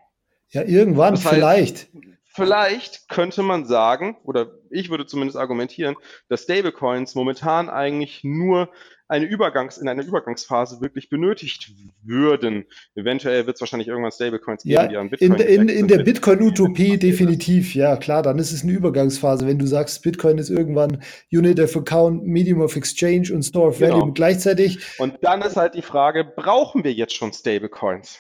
Ja, 0.51 0.63
irgendwann 0.63 1.15
das 1.15 1.25
heißt, 1.25 1.35
vielleicht. 1.35 1.89
Vielleicht 2.35 3.09
könnte 3.09 3.43
man 3.43 3.67
sagen, 3.67 4.17
oder 4.25 4.53
ich 4.71 4.91
würde 4.91 5.07
zumindest 5.07 5.37
argumentieren, 5.37 5.97
dass 6.29 6.43
Stablecoins 6.43 7.15
momentan 7.15 7.69
eigentlich 7.69 8.25
nur 8.25 8.71
eine 9.13 9.27
Übergangs, 9.27 9.77
in 9.77 9.89
einer 9.89 10.03
Übergangsphase 10.03 10.81
wirklich 10.81 11.11
benötigt 11.11 11.71
würden. 12.03 12.65
Eventuell 12.95 13.47
wird 13.47 13.57
es 13.57 13.61
wahrscheinlich 13.61 13.89
irgendwann 13.89 14.11
Stablecoins 14.11 14.63
geben, 14.63 14.73
ja, 14.73 14.87
die 14.87 14.97
an 14.97 15.11
Bitcoin 15.11 15.35
In, 15.35 15.69
in, 15.69 15.69
in 15.69 15.89
der 15.89 15.99
Bitcoin-Utopie 15.99 16.97
definitiv, 16.97 17.75
ja 17.75 17.97
klar, 17.97 18.23
dann 18.23 18.39
ist 18.39 18.53
es 18.53 18.63
eine 18.63 18.73
Übergangsphase. 18.73 19.47
Wenn 19.47 19.59
du 19.59 19.67
sagst, 19.67 20.03
Bitcoin 20.03 20.39
ist 20.39 20.49
irgendwann 20.49 21.03
Unit 21.31 21.61
of 21.61 21.77
Account, 21.77 22.25
Medium 22.25 22.63
of 22.63 22.75
Exchange 22.75 23.31
und 23.35 23.43
Store 23.43 23.69
of 23.69 23.81
Value 23.83 24.01
genau. 24.01 24.13
gleichzeitig. 24.13 24.79
Und 24.99 25.19
dann 25.21 25.43
ist 25.43 25.57
halt 25.57 25.75
die 25.75 25.83
Frage, 25.83 26.25
brauchen 26.25 26.83
wir 26.83 26.93
jetzt 26.95 27.15
schon 27.15 27.35
Stablecoins? 27.35 28.19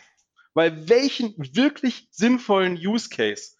Weil 0.52 0.90
welchen 0.90 1.34
wirklich 1.38 2.08
sinnvollen 2.10 2.74
Use 2.74 3.08
Case 3.08 3.52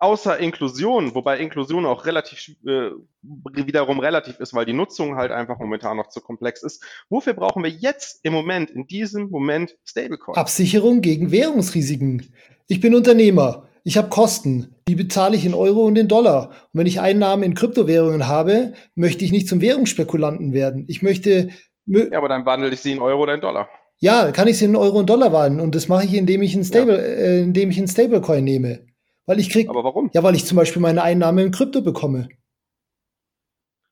außer 0.00 0.38
Inklusion, 0.38 1.14
wobei 1.14 1.38
Inklusion 1.38 1.86
auch 1.86 2.06
relativ 2.06 2.56
äh, 2.66 2.90
wiederum 3.22 4.00
relativ 4.00 4.40
ist, 4.40 4.54
weil 4.54 4.64
die 4.64 4.72
Nutzung 4.72 5.16
halt 5.16 5.30
einfach 5.30 5.58
momentan 5.58 5.96
noch 5.96 6.08
zu 6.08 6.20
komplex 6.20 6.62
ist. 6.62 6.82
Wofür 7.08 7.34
brauchen 7.34 7.62
wir 7.62 7.70
jetzt 7.70 8.20
im 8.24 8.32
Moment, 8.32 8.70
in 8.70 8.86
diesem 8.86 9.30
Moment 9.30 9.76
Stablecoin? 9.84 10.36
Absicherung 10.36 11.02
gegen 11.02 11.30
Währungsrisiken. 11.30 12.32
Ich 12.66 12.80
bin 12.80 12.94
Unternehmer. 12.94 13.68
Ich 13.84 13.96
habe 13.96 14.08
Kosten, 14.08 14.74
die 14.88 14.94
bezahle 14.94 15.36
ich 15.36 15.44
in 15.46 15.54
Euro 15.54 15.84
und 15.84 15.96
in 15.96 16.08
Dollar. 16.08 16.50
Und 16.72 16.80
wenn 16.80 16.86
ich 16.86 17.00
Einnahmen 17.00 17.42
in 17.42 17.54
Kryptowährungen 17.54 18.26
habe, 18.26 18.72
möchte 18.94 19.24
ich 19.24 19.32
nicht 19.32 19.48
zum 19.48 19.60
Währungsspekulanten 19.60 20.52
werden. 20.52 20.84
Ich 20.88 21.02
möchte. 21.02 21.50
Ja, 21.86 22.18
aber 22.18 22.28
dann 22.28 22.44
wandle 22.44 22.70
ich 22.70 22.80
sie 22.80 22.92
in 22.92 23.00
Euro 23.00 23.22
oder 23.22 23.34
in 23.34 23.40
Dollar. 23.40 23.68
Ja, 23.98 24.32
kann 24.32 24.48
ich 24.48 24.58
sie 24.58 24.64
in 24.66 24.76
Euro 24.76 24.98
und 24.98 25.10
Dollar 25.10 25.32
wandeln. 25.32 25.60
Und 25.60 25.74
das 25.74 25.88
mache 25.88 26.04
ich, 26.04 26.14
indem 26.14 26.42
ich 26.42 26.54
einen 26.54 26.64
Stable, 26.64 26.96
ja. 26.96 27.02
äh, 27.02 27.42
indem 27.42 27.70
ich 27.70 27.78
einen 27.78 27.88
Stablecoin 27.88 28.44
nehme. 28.44 28.89
Weil 29.30 29.38
ich 29.38 29.48
krieg. 29.48 29.68
Aber 29.68 29.84
warum? 29.84 30.10
Ja, 30.12 30.24
weil 30.24 30.34
ich 30.34 30.44
zum 30.44 30.56
Beispiel 30.56 30.82
meine 30.82 31.02
Einnahmen 31.02 31.38
in 31.38 31.52
Krypto 31.52 31.82
bekomme. 31.82 32.30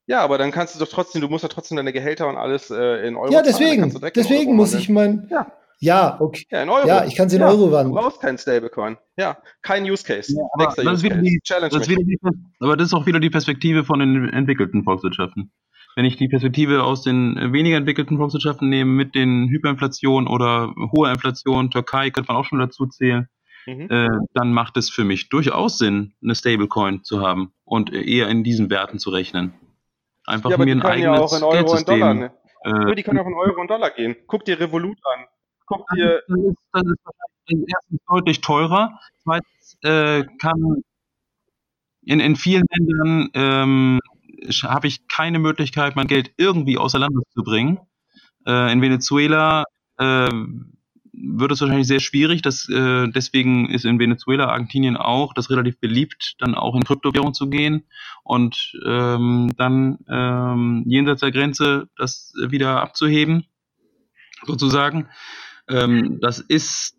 Ja, 0.09 0.21
aber 0.23 0.37
dann 0.37 0.51
kannst 0.51 0.75
du 0.75 0.81
doch 0.81 0.91
trotzdem, 0.91 1.21
du 1.21 1.29
musst 1.29 1.45
ja 1.45 1.49
trotzdem 1.49 1.77
deine 1.77 1.93
Gehälter 1.93 2.27
und 2.27 2.37
alles 2.37 2.71
äh, 2.71 3.07
in 3.07 3.15
Euro 3.15 3.33
Ja, 3.33 3.41
deswegen. 3.41 3.89
Zahlen, 3.89 4.11
deswegen 4.17 4.57
muss 4.57 4.75
ich 4.75 4.89
mein. 4.89 5.29
Ja. 5.31 5.53
Ja, 5.79 6.21
okay. 6.21 6.45
Ja, 6.51 6.65
in 6.65 6.71
Euro. 6.71 6.89
Ja, 6.89 7.05
ich 7.05 7.15
kann 7.15 7.29
es 7.29 7.35
in 7.35 7.41
ja, 7.41 7.47
Euro 7.47 7.71
wandeln. 7.71 7.95
Du 7.95 8.01
brauchst 8.01 8.21
keinen 8.21 8.37
Stablecoin. 8.37 8.97
Ja, 9.17 9.39
kein 9.63 9.85
Use 9.85 10.03
Case. 10.05 10.35
Ja, 10.35 10.43
aber, 10.55 10.75
das 10.75 11.05
Use 11.05 11.09
Case. 11.09 11.23
Die, 11.23 11.39
Challenge 11.45 11.71
das 11.71 11.87
die, 11.87 12.19
aber 12.59 12.77
das 12.77 12.89
ist 12.89 12.95
auch 12.95 13.07
wieder 13.07 13.21
die 13.21 13.31
Perspektive 13.31 13.85
von 13.85 14.01
den 14.01 14.29
entwickelten 14.31 14.83
Volkswirtschaften. 14.83 15.53
Wenn 15.95 16.05
ich 16.05 16.17
die 16.17 16.27
Perspektive 16.27 16.83
aus 16.83 17.03
den 17.05 17.53
weniger 17.53 17.77
entwickelten 17.77 18.17
Volkswirtschaften 18.17 18.69
nehme, 18.69 18.91
mit 18.91 19.15
den 19.15 19.49
Hyperinflation 19.51 20.27
oder 20.27 20.75
hoher 20.91 21.13
Inflation, 21.13 21.71
Türkei 21.71 22.11
könnte 22.11 22.33
man 22.33 22.41
auch 22.41 22.45
schon 22.45 22.59
dazu 22.59 22.87
zählen, 22.87 23.29
mhm. 23.69 23.91
äh, 23.91 24.09
dann 24.35 24.53
macht 24.53 24.77
es 24.77 24.91
für 24.91 25.05
mich 25.05 25.29
durchaus 25.29 25.79
Sinn, 25.79 26.15
eine 26.23 26.35
Stablecoin 26.35 27.05
zu 27.05 27.21
haben 27.21 27.53
und 27.65 27.93
eher 27.93 28.29
in 28.29 28.45
diesen 28.45 28.71
Werten 28.71 28.99
zu 28.99 29.11
rechnen. 29.11 29.55
Einfach 30.27 30.51
ja, 30.51 30.59
mir 30.59 30.73
ein 30.73 30.83
eigenes 30.83 31.41
ja 31.41 31.47
und 31.47 31.89
Dollar, 31.89 32.15
ne? 32.15 32.33
äh, 32.65 32.95
die 32.95 33.03
können 33.03 33.19
auch 33.19 33.27
in 33.27 33.35
Euro 33.47 33.61
und 33.61 33.71
Dollar 33.71 33.91
gehen. 33.91 34.17
Guck 34.27 34.45
dir 34.45 34.59
Revolut 34.59 34.99
an. 35.15 35.25
Guck 35.67 35.87
dir. 35.95 36.23
Das 36.27 36.39
ist, 36.39 36.57
das 36.73 36.83
ist 36.83 37.65
erstens 37.69 38.01
deutlich 38.09 38.41
teurer. 38.41 38.99
Zweitens 39.23 39.79
äh, 39.83 40.25
kann 40.39 40.83
in, 42.03 42.21
in 42.21 42.37
vielen 42.37 42.65
Ländern 42.71 43.31
ähm, 43.35 44.01
habe 44.63 44.87
ich 44.87 45.09
keine 45.09 45.39
Möglichkeit, 45.39 45.97
mein 45.97 46.07
Geld 46.07 46.33
irgendwie 46.37 46.79
außer 46.79 46.99
Landes 46.99 47.25
zu 47.35 47.43
bringen. 47.43 47.81
Äh, 48.47 48.73
in 48.73 48.81
Venezuela 48.81 49.65
äh, 49.99 50.29
wird 51.21 51.53
es 51.53 51.61
wahrscheinlich 51.61 51.87
sehr 51.87 52.01
schwierig. 52.01 52.43
Das, 52.43 52.69
äh, 52.69 53.09
deswegen 53.09 53.69
ist 53.69 53.85
in 53.85 53.99
Venezuela, 53.99 54.47
Argentinien 54.47 54.97
auch 54.97 55.35
das 55.35 55.51
relativ 55.51 55.79
beliebt, 55.81 56.37
dann 56.39 56.55
auch 56.55 56.75
in 56.75 56.85
Kryptowährung 56.85 57.35
zu 57.35 57.49
gehen 57.49 57.85
und 58.25 58.73
ähm, 58.87 59.53
dann 59.57 59.99
ähm, 60.09 60.85
jenseits 60.87 61.21
der 61.21 61.33
Grenze 61.33 61.89
das 61.97 62.33
wieder 62.49 62.81
abzuheben, 62.81 63.45
sozusagen. 64.47 65.09
Ähm, 65.69 66.19
das 66.21 66.41
ist 66.41 66.95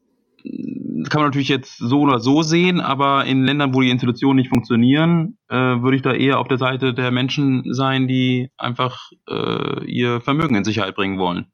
kann 1.10 1.22
man 1.22 1.30
natürlich 1.30 1.50
jetzt 1.50 1.78
so 1.78 2.02
oder 2.02 2.20
so 2.20 2.42
sehen, 2.42 2.80
aber 2.80 3.26
in 3.26 3.44
Ländern, 3.44 3.74
wo 3.74 3.82
die 3.82 3.90
Institutionen 3.90 4.38
nicht 4.38 4.50
funktionieren, 4.50 5.38
äh, 5.50 5.56
würde 5.56 5.96
ich 5.96 6.02
da 6.02 6.14
eher 6.14 6.40
auf 6.40 6.48
der 6.48 6.58
Seite 6.58 6.94
der 6.94 7.12
Menschen 7.12 7.74
sein, 7.74 8.08
die 8.08 8.50
einfach 8.58 9.12
äh, 9.30 9.86
ihr 9.86 10.22
Vermögen 10.22 10.56
in 10.56 10.64
Sicherheit 10.64 10.96
bringen 10.96 11.20
wollen. 11.20 11.48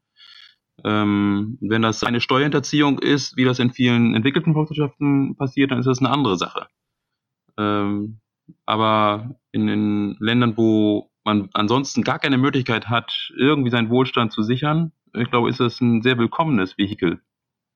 Ähm, 0.84 1.58
wenn 1.62 1.82
das 1.82 2.04
eine 2.04 2.22
Steuerhinterziehung 2.22 3.00
ist, 3.00 3.38
wie 3.38 3.46
das 3.46 3.60
in 3.60 3.72
vielen 3.72 4.14
entwickelten 4.14 4.54
Volkswirtschaften 4.54 5.36
passiert, 5.36 5.72
dann 5.72 5.80
ist 5.80 5.88
das 5.88 6.00
eine 6.00 6.10
andere 6.10 6.38
Sache. 6.38 6.68
Ähm, 7.58 8.20
aber 8.66 9.36
in, 9.52 9.68
in 9.68 10.18
Ländern, 10.20 10.58
wo 10.58 11.10
man 11.24 11.50
ansonsten 11.54 12.04
gar 12.04 12.20
keine 12.20 12.38
Möglichkeit 12.38 12.90
hat, 12.90 13.32
irgendwie 13.36 13.72
seinen 13.72 13.90
Wohlstand 13.90 14.32
zu 14.32 14.44
sichern, 14.44 14.92
ich 15.14 15.30
glaube, 15.30 15.50
ist 15.50 15.60
das 15.60 15.80
ein 15.82 16.02
sehr 16.02 16.18
willkommenes 16.18 16.78
Vehikel. 16.78 17.22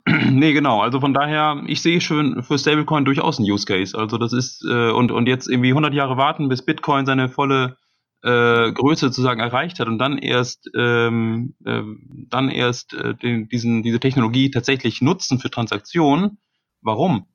nee, 0.30 0.54
genau. 0.54 0.82
Also 0.82 1.00
von 1.00 1.14
daher, 1.14 1.64
ich 1.68 1.82
sehe 1.82 2.02
schon 2.02 2.44
für 2.44 2.58
Stablecoin 2.58 3.06
durchaus 3.06 3.40
einen 3.40 3.50
Use 3.50 3.66
Case. 3.66 3.98
Also 3.98 4.18
das 4.18 4.34
ist, 4.34 4.66
äh, 4.70 4.92
und, 4.92 5.12
und 5.12 5.28
jetzt 5.28 5.48
irgendwie 5.48 5.70
100 5.70 5.94
Jahre 5.94 6.18
warten, 6.18 6.50
bis 6.50 6.66
Bitcoin 6.66 7.06
seine 7.06 7.30
volle 7.30 7.78
äh, 8.24 8.72
Größe 8.72 9.08
sozusagen 9.08 9.40
erreicht 9.40 9.80
hat 9.80 9.88
und 9.88 9.98
dann 10.00 10.18
erst 10.18 10.70
ähm, 10.76 11.56
äh, 11.66 11.82
dann 12.30 12.50
erst 12.50 12.94
äh, 12.94 13.16
den, 13.16 13.48
diesen, 13.48 13.84
diese 13.84 14.00
Technologie 14.00 14.52
tatsächlich 14.52 15.02
nutzen 15.02 15.40
für 15.40 15.50
Transaktionen. 15.50 16.40
Warum? 16.82 17.28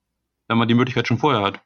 Wenn 0.48 0.58
man 0.58 0.68
die 0.68 0.74
Möglichkeit 0.74 1.08
schon 1.08 1.18
vorher 1.18 1.42
hat. 1.42 1.60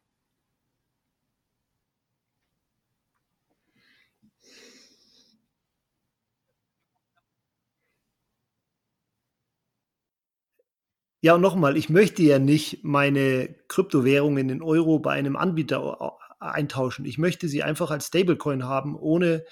Ja, 11.20 11.34
und 11.34 11.40
nochmal, 11.40 11.76
ich 11.76 11.88
möchte 11.88 12.22
ja 12.22 12.38
nicht 12.38 12.84
meine 12.84 13.52
Kryptowährungen 13.66 14.50
in 14.50 14.62
Euro 14.62 15.00
bei 15.00 15.12
einem 15.12 15.34
Anbieter 15.34 16.12
eintauschen. 16.38 17.04
Ich 17.04 17.18
möchte 17.18 17.48
sie 17.48 17.62
einfach 17.62 17.90
als 17.90 18.08
Stablecoin 18.08 18.64
haben, 18.64 18.96
ohne 18.96 19.44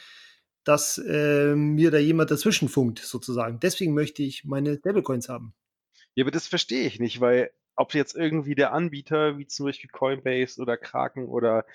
dass 0.65 0.99
äh, 0.99 1.55
mir 1.55 1.91
da 1.91 1.99
jemand 1.99 2.31
dazwischen 2.31 2.69
funkt, 2.69 2.99
sozusagen. 2.99 3.61
Deswegen 3.61 3.95
möchte 3.95 4.23
ich 4.23 4.45
meine 4.45 4.77
Stablecoins 4.79 5.29
haben. 5.29 5.55
Ja, 6.15 6.25
aber 6.25 6.33
das 6.33 6.49
verstehe 6.49 6.87
ich 6.87 6.99
nicht, 6.99 7.21
weil 7.21 7.51
ob 7.77 7.95
jetzt 7.95 8.17
irgendwie 8.17 8.55
der 8.55 8.73
Anbieter, 8.73 9.39
wie 9.39 9.47
zum 9.47 9.67
Beispiel 9.67 9.91
Coinbase 9.91 10.61
oder 10.61 10.77
Kraken 10.77 11.27
oder 11.27 11.67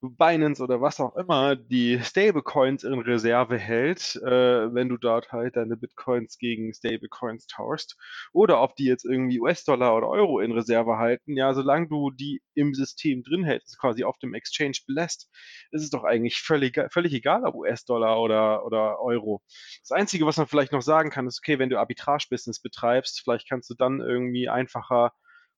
Binance 0.00 0.62
oder 0.62 0.80
was 0.80 1.00
auch 1.00 1.16
immer 1.16 1.56
die 1.56 1.98
Stablecoins 2.02 2.84
in 2.84 2.94
Reserve 2.94 3.56
hält, 3.58 4.16
äh, 4.16 4.74
wenn 4.74 4.88
du 4.88 4.96
dort 4.98 5.32
halt 5.32 5.56
deine 5.56 5.76
Bitcoins 5.76 6.38
gegen 6.38 6.72
Stablecoins 6.74 7.46
tauschst, 7.46 7.96
oder 8.32 8.60
ob 8.60 8.76
die 8.76 8.84
jetzt 8.84 9.04
irgendwie 9.04 9.40
US-Dollar 9.40 9.96
oder 9.96 10.08
Euro 10.08 10.40
in 10.40 10.52
Reserve 10.52 10.98
halten, 10.98 11.36
ja, 11.36 11.54
solange 11.54 11.88
du 11.88 12.10
die 12.10 12.42
im 12.54 12.74
System 12.74 13.22
drin 13.22 13.44
hältst, 13.44 13.78
quasi 13.78 14.04
auf 14.04 14.18
dem 14.18 14.34
Exchange 14.34 14.78
belässt, 14.86 15.30
ist 15.70 15.82
es 15.82 15.90
doch 15.90 16.04
eigentlich 16.04 16.40
völlig, 16.40 16.78
völlig 16.92 17.12
egal, 17.14 17.44
ob 17.44 17.54
US-Dollar 17.54 18.20
oder, 18.20 18.64
oder 18.66 19.00
Euro. 19.00 19.42
Das 19.80 19.92
Einzige, 19.92 20.26
was 20.26 20.36
man 20.36 20.46
vielleicht 20.46 20.72
noch 20.72 20.82
sagen 20.82 21.10
kann, 21.10 21.26
ist, 21.26 21.40
okay, 21.42 21.58
wenn 21.58 21.70
du 21.70 21.78
Arbitrage-Business 21.78 22.60
betreibst, 22.60 23.22
vielleicht 23.24 23.48
kannst 23.48 23.70
du 23.70 23.74
dann 23.74 24.00
irgendwie 24.00 24.48
einfacher 24.48 25.12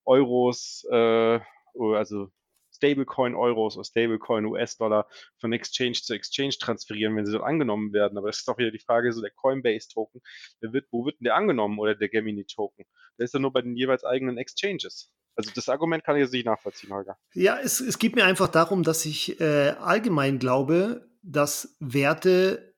Euros, 0.05 0.87
äh, 0.91 1.41
also 1.75 2.31
Stablecoin 2.79 3.35
Euros 3.35 3.77
oder 3.77 3.85
Stablecoin 3.85 4.47
US-Dollar 4.47 5.07
von 5.39 5.53
Exchange 5.53 5.95
zu 5.95 6.15
Exchange 6.15 6.57
transferieren, 6.61 7.17
wenn 7.17 7.27
sie 7.27 7.33
dort 7.33 7.45
angenommen 7.45 7.93
werden. 7.93 8.17
Aber 8.17 8.29
das 8.29 8.39
ist 8.39 8.49
auch 8.49 8.59
wieder 8.59 8.71
die 8.71 8.79
Frage, 8.79 9.13
so 9.13 9.21
der 9.21 9.31
Coinbase-Token, 9.31 10.21
wird, 10.61 10.87
wo 10.91 11.05
wird 11.05 11.21
denn 11.21 11.25
der 11.25 11.37
angenommen 11.37 11.79
oder 11.79 11.95
der 11.95 12.09
Gemini-Token? 12.09 12.85
Der 13.19 13.25
ist 13.25 13.35
ja 13.35 13.41
nur 13.41 13.53
bei 13.53 13.63
den 13.63 13.77
jeweils 13.77 14.05
eigenen 14.05 14.39
Exchanges. 14.39 15.13
Also 15.35 15.51
das 15.55 15.69
Argument 15.69 16.03
kann 16.05 16.17
ich 16.17 16.23
jetzt 16.23 16.33
nicht 16.33 16.47
nachvollziehen, 16.47 16.93
Holger. 16.93 17.17
Ja, 17.35 17.59
es, 17.63 17.81
es 17.81 17.99
geht 17.99 18.17
mir 18.17 18.25
einfach 18.25 18.49
darum, 18.49 18.83
dass 18.83 19.05
ich 19.05 19.41
äh, 19.41 19.71
allgemein 19.79 20.39
glaube, 20.39 21.09
dass 21.23 21.77
Werte 21.79 22.75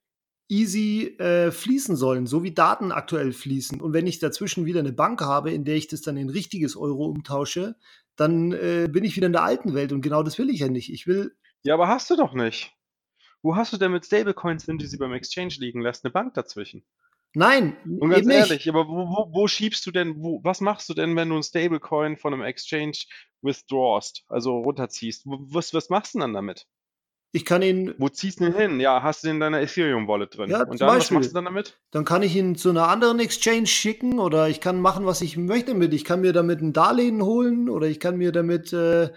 easy 0.50 1.16
äh, 1.18 1.52
fließen 1.52 1.94
sollen, 1.96 2.26
so 2.26 2.42
wie 2.42 2.52
Daten 2.52 2.90
aktuell 2.90 3.32
fließen. 3.32 3.80
Und 3.80 3.92
wenn 3.92 4.06
ich 4.06 4.18
dazwischen 4.18 4.66
wieder 4.66 4.80
eine 4.80 4.92
Bank 4.92 5.20
habe, 5.20 5.52
in 5.52 5.64
der 5.64 5.76
ich 5.76 5.86
das 5.86 6.02
dann 6.02 6.16
in 6.16 6.28
richtiges 6.28 6.76
Euro 6.76 7.06
umtausche, 7.06 7.76
dann 8.16 8.52
äh, 8.52 8.88
bin 8.90 9.04
ich 9.04 9.16
wieder 9.16 9.26
in 9.26 9.32
der 9.32 9.42
alten 9.42 9.74
Welt 9.74 9.92
und 9.92 10.02
genau 10.02 10.22
das 10.22 10.38
will 10.38 10.50
ich 10.50 10.60
ja 10.60 10.68
nicht. 10.68 10.92
Ich 10.92 11.06
will. 11.06 11.36
Ja, 11.62 11.74
aber 11.74 11.88
hast 11.88 12.10
du 12.10 12.16
doch 12.16 12.34
nicht. 12.34 12.74
Wo 13.42 13.56
hast 13.56 13.72
du 13.72 13.78
denn 13.78 13.92
mit 13.92 14.04
Stablecoins, 14.04 14.68
wenn 14.68 14.78
du 14.78 14.86
sie 14.86 14.98
beim 14.98 15.12
Exchange 15.12 15.54
liegen 15.58 15.80
lässt, 15.80 16.04
eine 16.04 16.12
Bank 16.12 16.34
dazwischen? 16.34 16.84
Nein, 17.32 17.76
und 18.00 18.10
ganz 18.10 18.26
ehrlich, 18.26 18.50
nicht. 18.50 18.68
aber 18.68 18.88
wo, 18.88 19.08
wo, 19.08 19.32
wo, 19.32 19.46
schiebst 19.46 19.86
du 19.86 19.92
denn, 19.92 20.16
wo, 20.16 20.42
was 20.42 20.60
machst 20.60 20.88
du 20.88 20.94
denn, 20.94 21.14
wenn 21.14 21.28
du 21.28 21.36
ein 21.36 21.44
Stablecoin 21.44 22.16
von 22.16 22.34
einem 22.34 22.42
Exchange 22.42 22.98
withdrawst, 23.40 24.24
also 24.28 24.58
runterziehst? 24.58 25.22
Was, 25.26 25.72
was 25.72 25.90
machst 25.90 26.14
du 26.14 26.18
denn 26.18 26.32
dann 26.32 26.34
damit? 26.34 26.66
Ich 27.32 27.44
kann 27.44 27.62
ihn. 27.62 27.94
Wo 27.98 28.08
ziehst 28.08 28.40
du 28.40 28.46
ihn 28.46 28.54
hin? 28.54 28.80
Ja, 28.80 29.02
hast 29.02 29.22
du 29.22 29.28
ihn 29.28 29.34
in 29.34 29.40
deiner 29.40 29.60
Ethereum-Wallet 29.60 30.36
drin. 30.36 30.50
Ja, 30.50 30.64
und 30.64 30.80
dann, 30.80 30.88
Beispiel. 30.88 30.98
was 30.98 31.10
machst 31.10 31.30
du 31.30 31.34
dann 31.34 31.44
damit? 31.44 31.78
Dann 31.92 32.04
kann 32.04 32.22
ich 32.22 32.34
ihn 32.34 32.56
zu 32.56 32.70
einer 32.70 32.88
anderen 32.88 33.20
Exchange 33.20 33.66
schicken 33.66 34.18
oder 34.18 34.48
ich 34.48 34.60
kann 34.60 34.80
machen, 34.80 35.06
was 35.06 35.20
ich 35.20 35.36
möchte 35.36 35.72
damit. 35.72 35.94
Ich 35.94 36.04
kann 36.04 36.22
mir 36.22 36.32
damit 36.32 36.60
ein 36.60 36.72
Darlehen 36.72 37.22
holen 37.22 37.68
oder 37.68 37.86
ich 37.86 38.00
kann 38.00 38.16
mir 38.16 38.32
damit 38.32 38.72
äh, 38.72 39.10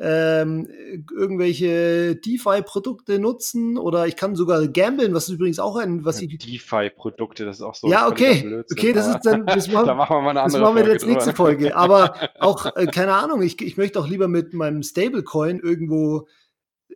ähm, 0.00 0.68
irgendwelche 1.12 2.14
DeFi-Produkte 2.14 3.18
nutzen 3.18 3.76
oder 3.76 4.06
ich 4.06 4.14
kann 4.14 4.36
sogar 4.36 4.66
gamblen, 4.68 5.12
was 5.12 5.24
ist 5.24 5.34
übrigens 5.34 5.58
auch 5.58 5.76
ein, 5.76 6.04
was 6.04 6.22
ich. 6.22 6.38
DeFi-Produkte, 6.38 7.44
das 7.44 7.56
ist 7.56 7.62
auch 7.62 7.74
so. 7.74 7.88
Ja, 7.88 8.06
okay. 8.06 8.62
Okay, 8.70 8.92
das 8.92 9.08
ist 9.08 9.22
dann, 9.22 9.44
das 9.46 9.66
machen, 9.72 9.86
da 9.86 9.94
machen 9.94 10.16
wir 10.16 10.22
mal 10.22 10.30
eine 10.30 10.42
andere 10.42 10.60
das 10.60 10.70
machen 10.70 10.86
wir 10.86 10.92
jetzt 10.92 11.06
nächste 11.06 11.34
Folge. 11.34 11.76
Aber 11.76 12.14
auch, 12.38 12.66
äh, 12.76 12.86
keine 12.86 13.14
Ahnung, 13.14 13.42
ich, 13.42 13.60
ich 13.60 13.76
möchte 13.76 13.98
auch 13.98 14.06
lieber 14.06 14.28
mit 14.28 14.54
meinem 14.54 14.84
Stablecoin 14.84 15.58
irgendwo, 15.58 16.28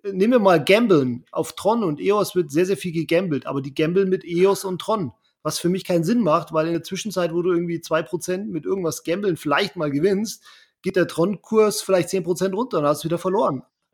nehmen 0.03 0.32
wir 0.32 0.38
mal 0.38 0.62
Gamblen. 0.62 1.24
Auf 1.30 1.55
Tron 1.55 1.84
und 1.84 2.00
EOS 2.00 2.34
wird 2.34 2.50
sehr, 2.50 2.66
sehr 2.66 2.76
viel 2.76 2.92
gegambelt, 2.92 3.46
aber 3.46 3.61
die 3.62 3.74
gambeln 3.74 4.09
mit 4.09 4.24
EOS 4.24 4.64
und 4.64 4.80
Tron 4.80 5.12
was 5.42 5.59
für 5.59 5.68
mich 5.68 5.84
keinen 5.84 6.05
Sinn 6.05 6.20
macht, 6.20 6.53
weil 6.53 6.66
in 6.66 6.72
der 6.72 6.82
Zwischenzeit, 6.82 7.32
wo 7.32 7.42
du 7.42 7.53
irgendwie 7.53 7.78
2% 7.78 8.44
mit 8.46 8.64
irgendwas 8.64 9.03
gambeln 9.03 9.36
vielleicht 9.36 9.76
mal 9.76 9.90
gewinnst, 9.90 10.44
geht 10.82 10.96
der 10.96 11.09
Tron-Kurs 11.09 11.82
vielleicht 11.82 12.11
10% 12.11 12.55
runter 12.55 12.78
und 12.78 12.86
hast 12.86 13.05
wieder 13.05 13.18
verloren. 13.18 13.62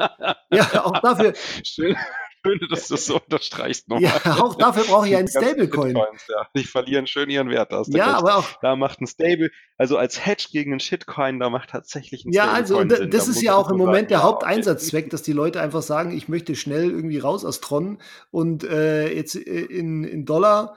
ja, 0.50 0.84
auch 0.84 0.98
dafür. 1.00 1.32
Schön, 1.64 1.96
schön, 2.44 2.58
dass 2.70 2.88
du 2.88 2.94
das 2.94 3.06
so 3.06 3.14
unterstreichst 3.22 3.88
nochmal. 3.88 4.20
Ja, 4.24 4.42
auch 4.42 4.54
dafür 4.56 4.84
brauche 4.84 5.08
ich 5.08 5.16
einen 5.16 5.28
Stablecoin. 5.28 5.96
Ja, 5.96 6.46
die 6.54 6.64
verlieren 6.64 7.06
schön 7.06 7.30
ihren 7.30 7.50
Wert. 7.50 7.72
Da 7.72 7.82
ja, 7.88 8.16
aber 8.16 8.36
auch. 8.36 8.48
Da 8.62 8.76
macht 8.76 9.00
ein 9.00 9.06
Stable, 9.06 9.50
also 9.76 9.96
als 9.96 10.24
Hedge 10.24 10.48
gegen 10.52 10.72
einen 10.72 10.80
Shitcoin, 10.80 11.38
da 11.38 11.50
macht 11.50 11.70
tatsächlich 11.70 12.24
ein 12.24 12.32
Ja, 12.32 12.50
also 12.50 12.78
Sinn. 12.78 12.88
das 12.88 13.26
da 13.26 13.30
ist 13.30 13.42
ja 13.42 13.54
auch 13.54 13.70
im 13.70 13.76
Moment 13.76 14.10
der 14.10 14.22
Haupteinsatzzweck, 14.22 15.10
dass 15.10 15.22
die 15.22 15.32
Leute 15.32 15.60
einfach 15.60 15.82
sagen, 15.82 16.16
ich 16.16 16.28
möchte 16.28 16.54
schnell 16.54 16.90
irgendwie 16.90 17.18
raus 17.18 17.44
aus 17.44 17.60
Tron 17.60 17.98
und 18.30 18.64
äh, 18.64 19.12
jetzt 19.14 19.36
äh, 19.36 19.40
in, 19.40 20.04
in 20.04 20.24
Dollar 20.24 20.76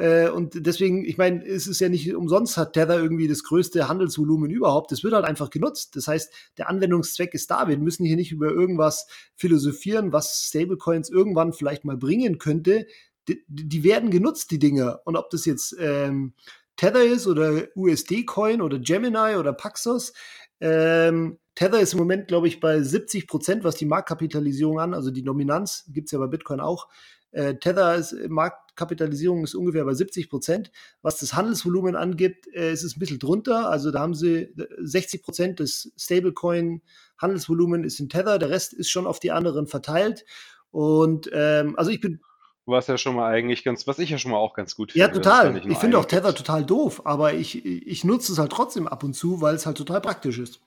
äh, 0.00 0.30
und 0.30 0.66
deswegen, 0.66 1.04
ich 1.04 1.18
meine, 1.18 1.44
es 1.44 1.66
ist 1.66 1.78
ja 1.78 1.90
nicht 1.90 2.14
umsonst, 2.14 2.56
hat 2.56 2.72
Tether 2.72 2.98
irgendwie 2.98 3.28
das 3.28 3.42
größte 3.42 3.86
Handelsvolumen 3.86 4.50
überhaupt. 4.50 4.90
Das 4.92 5.04
wird 5.04 5.12
halt 5.12 5.26
einfach 5.26 5.50
genutzt. 5.50 5.94
Das 5.94 6.08
heißt, 6.08 6.32
der 6.56 6.70
Anwendungszweck 6.70 7.34
ist 7.34 7.50
da. 7.50 7.68
Wir 7.68 7.76
müssen 7.76 8.06
hier 8.06 8.16
nicht 8.16 8.32
über 8.32 8.50
irgendwas 8.50 9.06
philosophieren, 9.36 10.10
was 10.10 10.46
Stablecoins 10.46 11.10
irgendwann 11.10 11.52
vielleicht 11.52 11.84
mal 11.84 11.98
bringen 11.98 12.38
könnte. 12.38 12.86
Die, 13.28 13.44
die 13.46 13.84
werden 13.84 14.10
genutzt, 14.10 14.50
die 14.50 14.58
Dinger. 14.58 15.00
Und 15.04 15.16
ob 15.16 15.28
das 15.28 15.44
jetzt 15.44 15.76
ähm, 15.78 16.32
Tether 16.76 17.04
ist 17.04 17.26
oder 17.26 17.64
USD-Coin 17.76 18.62
oder 18.62 18.78
Gemini 18.78 19.36
oder 19.36 19.52
Paxos, 19.52 20.14
ähm, 20.62 21.38
Tether 21.54 21.80
ist 21.80 21.92
im 21.92 21.98
Moment, 21.98 22.26
glaube 22.26 22.48
ich, 22.48 22.58
bei 22.58 22.80
70 22.80 23.26
Prozent, 23.26 23.64
was 23.64 23.76
die 23.76 23.84
Marktkapitalisierung 23.84 24.80
an, 24.80 24.94
also 24.94 25.10
die 25.10 25.24
Dominanz, 25.24 25.84
gibt 25.92 26.06
es 26.06 26.12
ja 26.12 26.18
bei 26.18 26.26
Bitcoin 26.26 26.60
auch. 26.60 26.88
Äh, 27.32 27.56
Tether 27.56 27.96
ist 27.96 28.14
Markt 28.28 28.70
Marktkapitalisierung 28.80 29.44
ist 29.44 29.54
ungefähr 29.54 29.84
bei 29.84 29.94
70 29.94 30.30
Prozent. 30.30 30.70
Was 31.02 31.18
das 31.18 31.34
Handelsvolumen 31.34 31.96
angibt, 31.96 32.48
äh, 32.54 32.72
ist 32.72 32.82
es 32.82 32.96
ein 32.96 33.00
bisschen 33.00 33.18
drunter. 33.18 33.70
Also 33.70 33.90
da 33.90 34.00
haben 34.00 34.14
sie 34.14 34.54
60 34.78 35.22
Prozent 35.22 35.60
des 35.60 35.92
Stablecoin-Handelsvolumen 35.96 37.84
ist 37.84 38.00
in 38.00 38.08
Tether, 38.08 38.38
der 38.38 38.50
Rest 38.50 38.72
ist 38.72 38.90
schon 38.90 39.06
auf 39.06 39.20
die 39.20 39.32
anderen 39.32 39.66
verteilt. 39.66 40.24
Und 40.70 41.30
ähm, 41.32 41.76
also 41.76 41.90
ich 41.90 42.00
bin 42.00 42.20
was 42.66 42.86
ja 42.86 42.96
schon 42.98 43.16
mal 43.16 43.28
eigentlich 43.32 43.64
ganz, 43.64 43.88
was 43.88 43.98
ich 43.98 44.10
ja 44.10 44.18
schon 44.18 44.30
mal 44.30 44.36
auch 44.36 44.54
ganz 44.54 44.76
gut 44.76 44.92
finde. 44.92 45.04
Ja, 45.04 45.12
total. 45.12 45.56
Ich 45.66 45.78
finde 45.78 45.98
auch 45.98 46.04
Tether 46.04 46.32
total 46.34 46.64
doof, 46.64 47.02
aber 47.04 47.34
ich, 47.34 47.64
ich 47.64 48.04
nutze 48.04 48.30
es 48.30 48.38
halt 48.38 48.52
trotzdem 48.52 48.86
ab 48.86 49.02
und 49.02 49.14
zu, 49.14 49.40
weil 49.40 49.56
es 49.56 49.66
halt 49.66 49.76
total 49.76 50.00
praktisch 50.00 50.38
ist. 50.38 50.60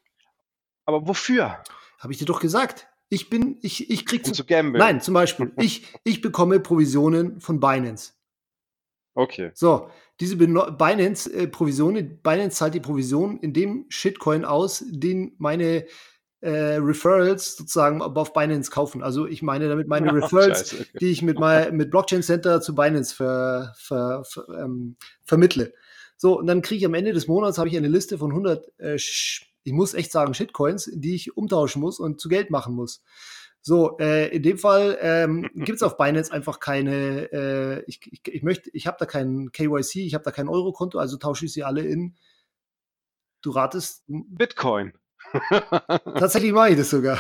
Aber 0.86 1.07
wofür? 1.07 1.64
Habe 1.99 2.11
ich 2.11 2.20
dir 2.20 2.26
doch 2.26 2.41
gesagt. 2.41 2.88
Ich 3.10 3.30
bin, 3.30 3.58
ich, 3.62 3.89
ich 3.91 4.06
krieg 4.06 4.26
um 4.26 4.34
zu 4.34 4.45
gamblen. 4.45 4.80
Nein, 4.80 5.01
zum 5.01 5.14
Beispiel, 5.14 5.51
ich, 5.58 5.86
ich 6.04 6.22
bekomme 6.22 6.60
Provisionen 6.60 7.39
von 7.39 7.60
Binance. 7.60 8.14
Okay. 9.16 9.51
So, 9.54 9.89
diese 10.20 10.38
Binance-Provisionen, 10.38 12.06
äh, 12.06 12.18
Binance 12.24 12.58
zahlt 12.58 12.74
die 12.74 12.80
Provision 12.80 13.39
in 13.39 13.54
dem 13.54 13.86
Shitcoin 13.89 14.45
aus, 14.45 14.84
den 14.88 15.36
meine 15.38 15.86
äh, 16.41 16.76
Referrals 16.76 17.56
sozusagen 17.56 18.01
auf 18.01 18.34
Binance 18.34 18.70
kaufen. 18.70 19.01
Also 19.01 19.28
ich 19.28 19.41
meine 19.41 19.70
damit 19.70 19.88
meine 19.88 20.14
Referrals, 20.14 20.72
Scheiße, 20.72 20.76
okay. 20.82 20.97
die 20.99 21.12
ich 21.12 21.22
mit, 21.22 21.39
mein, 21.39 21.76
mit 21.78 21.89
Blockchain 21.89 22.22
Center 22.22 22.62
zu 22.62 22.76
Binance 22.76 23.16
ver, 23.16 23.74
ver, 23.78 24.24
ver, 24.26 24.47
ähm, 24.49 24.97
vermittle. 25.24 25.74
So, 26.18 26.38
und 26.38 26.47
dann 26.47 26.62
kriege 26.62 26.80
ich 26.80 26.86
am 26.86 26.93
Ende 26.93 27.14
des 27.14 27.28
Monats 27.28 27.58
habe 27.58 27.70
ich 27.70 27.78
eine 27.78 27.88
Liste 27.88 28.18
von 28.18 28.32
100 28.32 28.80
äh, 28.80 28.97
ich 29.64 29.74
muss 29.74 29.93
echt 29.93 30.11
sagen, 30.11 30.34
Shitcoins, 30.34 30.89
die 30.93 31.16
ich 31.16 31.38
umtauschen 31.38 31.82
muss 31.82 31.99
und 31.99 32.20
zu 32.20 32.30
Geld 32.30 32.51
machen 32.51 32.76
muss. 32.76 33.03
So, 33.61 33.97
äh, 33.97 34.28
in 34.36 34.43
dem 34.43 34.57
Fall 34.57 34.97
ähm, 35.01 35.49
gibt 35.55 35.78
es 35.78 35.84
auf 35.84 35.97
Binance 35.97 36.32
einfach 36.34 36.59
keine, 36.59 37.32
äh, 37.32 37.84
ich, 37.88 38.01
ich, 38.11 38.22
ich 38.28 38.43
möchte, 38.43 38.70
ich 38.74 38.88
habe 38.88 38.97
da 38.99 39.05
kein 39.05 39.51
KYC, 39.51 40.05
ich 40.05 40.14
habe 40.14 40.24
da 40.26 40.32
kein 40.32 40.49
Euro-Konto, 40.49 40.99
also 40.99 41.18
tausche 41.18 41.45
ich 41.45 41.53
sie 41.53 41.64
alle 41.64 41.82
in, 41.82 42.16
du 43.41 43.51
ratest? 43.51 44.03
Bitcoin. 44.07 44.93
Tatsächlich 45.49 46.51
mache 46.51 46.72
ich 46.72 46.78
das 46.78 46.89
sogar. 46.89 47.20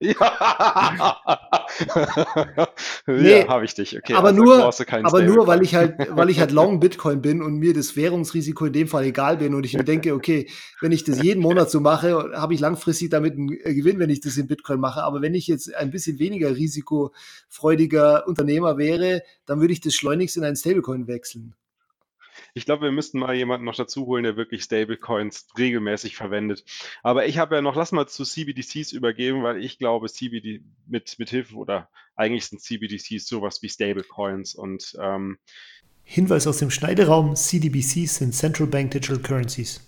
ja, 0.00 1.20
nee, 3.06 3.40
ja 3.40 3.48
habe 3.48 3.64
ich 3.64 3.74
dich. 3.74 3.96
Okay, 3.96 4.14
aber 4.14 4.28
also 4.28 4.42
nur, 4.42 4.74
aber 5.04 5.22
nur 5.22 5.46
weil 5.46 5.62
ich 5.62 5.74
halt, 5.74 5.94
weil 6.10 6.30
ich 6.30 6.40
halt 6.40 6.50
Long 6.52 6.80
Bitcoin 6.80 7.22
bin 7.22 7.42
und 7.42 7.56
mir 7.56 7.74
das 7.74 7.96
Währungsrisiko 7.96 8.66
in 8.66 8.72
dem 8.72 8.88
Fall 8.88 9.04
egal 9.04 9.38
bin 9.38 9.54
und 9.54 9.64
ich 9.64 9.74
mir 9.74 9.84
denke, 9.84 10.14
okay, 10.14 10.48
wenn 10.80 10.92
ich 10.92 11.04
das 11.04 11.22
jeden 11.22 11.42
Monat 11.42 11.70
so 11.70 11.80
mache, 11.80 12.32
habe 12.34 12.54
ich 12.54 12.60
langfristig 12.60 13.10
damit 13.10 13.34
einen 13.34 13.52
äh, 13.52 13.74
Gewinn, 13.74 13.98
wenn 13.98 14.10
ich 14.10 14.20
das 14.20 14.36
in 14.36 14.46
Bitcoin 14.46 14.80
mache. 14.80 15.02
Aber 15.02 15.22
wenn 15.22 15.34
ich 15.34 15.46
jetzt 15.46 15.74
ein 15.74 15.90
bisschen 15.90 16.18
weniger 16.18 16.54
risikofreudiger 16.54 18.26
Unternehmer 18.26 18.78
wäre, 18.78 19.22
dann 19.46 19.60
würde 19.60 19.72
ich 19.72 19.80
das 19.80 19.94
schleunigst 19.94 20.36
in 20.36 20.44
einen 20.44 20.56
Stablecoin 20.56 21.06
wechseln. 21.06 21.54
Ich 22.56 22.66
glaube, 22.66 22.84
wir 22.84 22.92
müssten 22.92 23.18
mal 23.18 23.34
jemanden 23.34 23.66
noch 23.66 23.74
dazu 23.74 24.06
holen, 24.06 24.22
der 24.22 24.36
wirklich 24.36 24.62
Stablecoins 24.62 25.48
regelmäßig 25.58 26.16
verwendet. 26.16 26.64
Aber 27.02 27.26
ich 27.26 27.38
habe 27.38 27.56
ja 27.56 27.62
noch, 27.62 27.74
lass 27.74 27.90
mal 27.90 28.06
zu 28.06 28.24
CBDCs 28.24 28.92
übergeben, 28.92 29.42
weil 29.42 29.62
ich 29.62 29.78
glaube, 29.78 30.08
CBD 30.08 30.62
mit, 30.86 31.18
mit 31.18 31.30
Hilfe 31.30 31.56
oder 31.56 31.88
eigentlich 32.14 32.46
sind 32.46 32.62
CBDCs 32.62 33.26
sowas 33.26 33.60
wie 33.62 33.68
Stablecoins 33.68 34.54
und 34.54 34.96
ähm, 35.00 35.38
Hinweis 36.04 36.46
aus 36.46 36.58
dem 36.58 36.70
Schneideraum: 36.70 37.34
CDBCs 37.34 38.16
sind 38.16 38.34
Central 38.34 38.68
Bank 38.68 38.92
Digital 38.92 39.18
Currencies. 39.18 39.80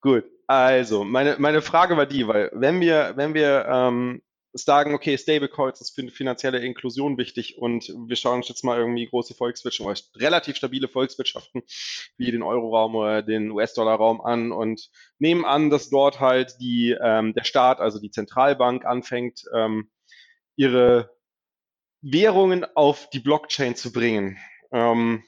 Gut, 0.00 0.24
also 0.46 1.04
meine, 1.04 1.36
meine 1.38 1.62
Frage 1.62 1.96
war 1.96 2.06
die, 2.06 2.26
weil 2.26 2.50
wenn 2.52 2.80
wir, 2.80 3.12
wenn 3.16 3.34
wir 3.34 3.66
ähm, 3.68 4.20
sagen, 4.52 4.94
okay, 4.94 5.16
Stablecoins 5.16 5.80
ist 5.80 5.94
für 5.94 6.08
finanzielle 6.08 6.58
Inklusion 6.58 7.18
wichtig 7.18 7.58
und 7.58 7.94
wir 8.06 8.16
schauen 8.16 8.38
uns 8.38 8.48
jetzt 8.48 8.64
mal 8.64 8.78
irgendwie 8.78 9.06
große 9.06 9.34
Volkswirtschaften 9.34 10.20
relativ 10.20 10.56
stabile 10.56 10.88
Volkswirtschaften 10.88 11.62
wie 12.16 12.30
den 12.30 12.42
Euroraum 12.42 12.94
oder 12.96 13.22
den 13.22 13.50
US-Dollar-Raum 13.50 14.20
an 14.20 14.52
und 14.52 14.90
nehmen 15.18 15.44
an, 15.44 15.70
dass 15.70 15.90
dort 15.90 16.20
halt 16.20 16.56
die, 16.60 16.96
ähm, 17.00 17.32
der 17.34 17.44
Staat, 17.44 17.80
also 17.80 18.00
die 18.00 18.10
Zentralbank 18.10 18.84
anfängt, 18.84 19.44
ähm, 19.54 19.90
ihre 20.56 21.10
Währungen 22.02 22.64
auf 22.74 23.08
die 23.10 23.20
Blockchain 23.20 23.76
zu 23.76 23.92
bringen. 23.92 24.38
Ähm, 24.72 25.22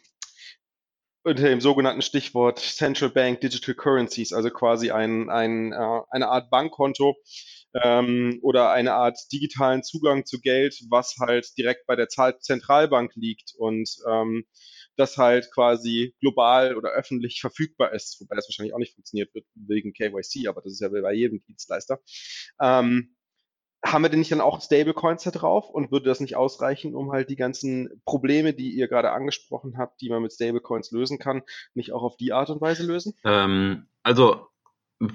unter 1.25 1.43
dem 1.43 1.61
sogenannten 1.61 2.03
Stichwort 2.03 2.59
Central 2.59 3.11
Bank 3.11 3.41
Digital 3.41 3.75
Currencies, 3.75 4.33
also 4.33 4.51
quasi 4.51 4.91
ein, 4.91 5.31
ein, 5.31 5.73
äh, 5.73 6.01
eine 6.11 6.29
Art 6.29 6.51
Bankkonto, 6.51 7.17
ähm, 7.83 8.39
oder 8.43 8.71
eine 8.71 8.95
Art 8.95 9.19
digitalen 9.33 9.83
Zugang 9.83 10.27
zu 10.27 10.41
Geld, 10.41 10.75
was 10.91 11.17
halt 11.19 11.57
direkt 11.57 11.87
bei 11.87 11.97
der 11.97 12.09
Zentralbank 12.09 13.13
liegt 13.15 13.55
und 13.57 13.89
ähm, 14.09 14.45
das 14.97 15.17
halt 15.17 15.51
quasi 15.53 16.15
global 16.21 16.77
oder 16.77 16.91
öffentlich 16.91 17.41
verfügbar 17.41 17.95
ist, 17.95 18.21
wobei 18.21 18.37
das 18.37 18.47
wahrscheinlich 18.49 18.75
auch 18.75 18.79
nicht 18.79 18.95
funktioniert 18.95 19.35
wird 19.35 19.47
wegen 19.55 19.95
KYC, 19.95 20.49
aber 20.49 20.61
das 20.61 20.73
ist 20.75 20.81
ja 20.81 20.89
bei 20.89 21.15
jedem 21.15 21.43
Dienstleister. 21.47 22.01
Ähm, 22.61 23.17
haben 23.85 24.03
wir 24.03 24.09
denn 24.09 24.21
nicht 24.21 24.31
dann 24.31 24.41
auch 24.41 24.61
Stablecoins 24.61 25.25
da 25.25 25.31
drauf 25.31 25.69
und 25.69 25.91
würde 25.91 26.07
das 26.07 26.21
nicht 26.21 26.37
ausreichen, 26.37 26.95
um 26.95 27.11
halt 27.11 27.31
die 27.31 27.37
ganzen 27.37 28.01
Probleme, 28.05 28.55
die 28.55 28.71
ihr 28.71 28.89
gerade 28.89 29.11
angesprochen 29.11 29.77
habt, 29.77 30.01
die 30.01 30.09
man 30.09 30.23
mit 30.23 30.33
Stablecoins 30.33 30.93
lösen 30.93 31.19
kann, 31.19 31.43
nicht 31.75 31.93
auch 31.93 32.03
auf 32.03 32.17
die 32.17 32.33
Art 32.33 32.51
und 32.51 32.61
Weise 32.61 32.87
lösen? 32.87 33.15
Ähm, 33.25 33.87
also 34.03 34.47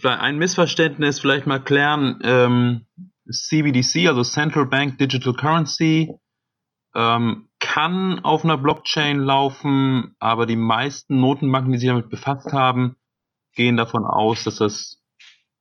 ein 0.03 0.37
Missverständnis 0.37 1.19
vielleicht 1.19 1.47
mal 1.47 1.63
klären. 1.63 2.19
Ähm, 2.23 2.85
CBDC, 3.29 4.07
also 4.07 4.23
Central 4.23 4.65
Bank 4.65 4.97
Digital 4.97 5.33
Currency, 5.33 6.13
ähm, 6.93 7.49
kann 7.59 8.19
auf 8.19 8.43
einer 8.43 8.57
Blockchain 8.57 9.19
laufen, 9.19 10.15
aber 10.19 10.45
die 10.45 10.55
meisten 10.55 11.19
Notenbanken, 11.19 11.71
die 11.71 11.77
sich 11.79 11.89
damit 11.89 12.09
befasst 12.09 12.51
haben, 12.53 12.95
gehen 13.53 13.77
davon 13.77 14.05
aus, 14.05 14.43
dass 14.43 14.57
das 14.57 15.03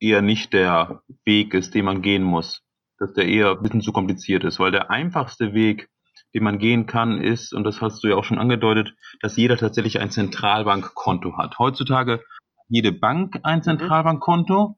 eher 0.00 0.22
nicht 0.22 0.52
der 0.52 1.02
Weg 1.24 1.54
ist, 1.54 1.74
den 1.74 1.84
man 1.84 2.02
gehen 2.02 2.22
muss. 2.22 2.65
Dass 2.98 3.12
der 3.12 3.26
eher 3.26 3.50
ein 3.50 3.62
bisschen 3.62 3.82
zu 3.82 3.92
kompliziert 3.92 4.44
ist, 4.44 4.58
weil 4.58 4.70
der 4.70 4.90
einfachste 4.90 5.52
Weg, 5.52 5.88
den 6.34 6.44
man 6.44 6.58
gehen 6.58 6.86
kann, 6.86 7.20
ist, 7.20 7.52
und 7.52 7.64
das 7.64 7.80
hast 7.80 8.02
du 8.02 8.08
ja 8.08 8.16
auch 8.16 8.24
schon 8.24 8.38
angedeutet, 8.38 8.94
dass 9.20 9.36
jeder 9.36 9.56
tatsächlich 9.56 10.00
ein 10.00 10.10
Zentralbankkonto 10.10 11.36
hat. 11.36 11.58
Heutzutage 11.58 12.22
jede 12.68 12.92
Bank 12.92 13.40
ein 13.42 13.58
mhm. 13.58 13.62
Zentralbankkonto, 13.62 14.76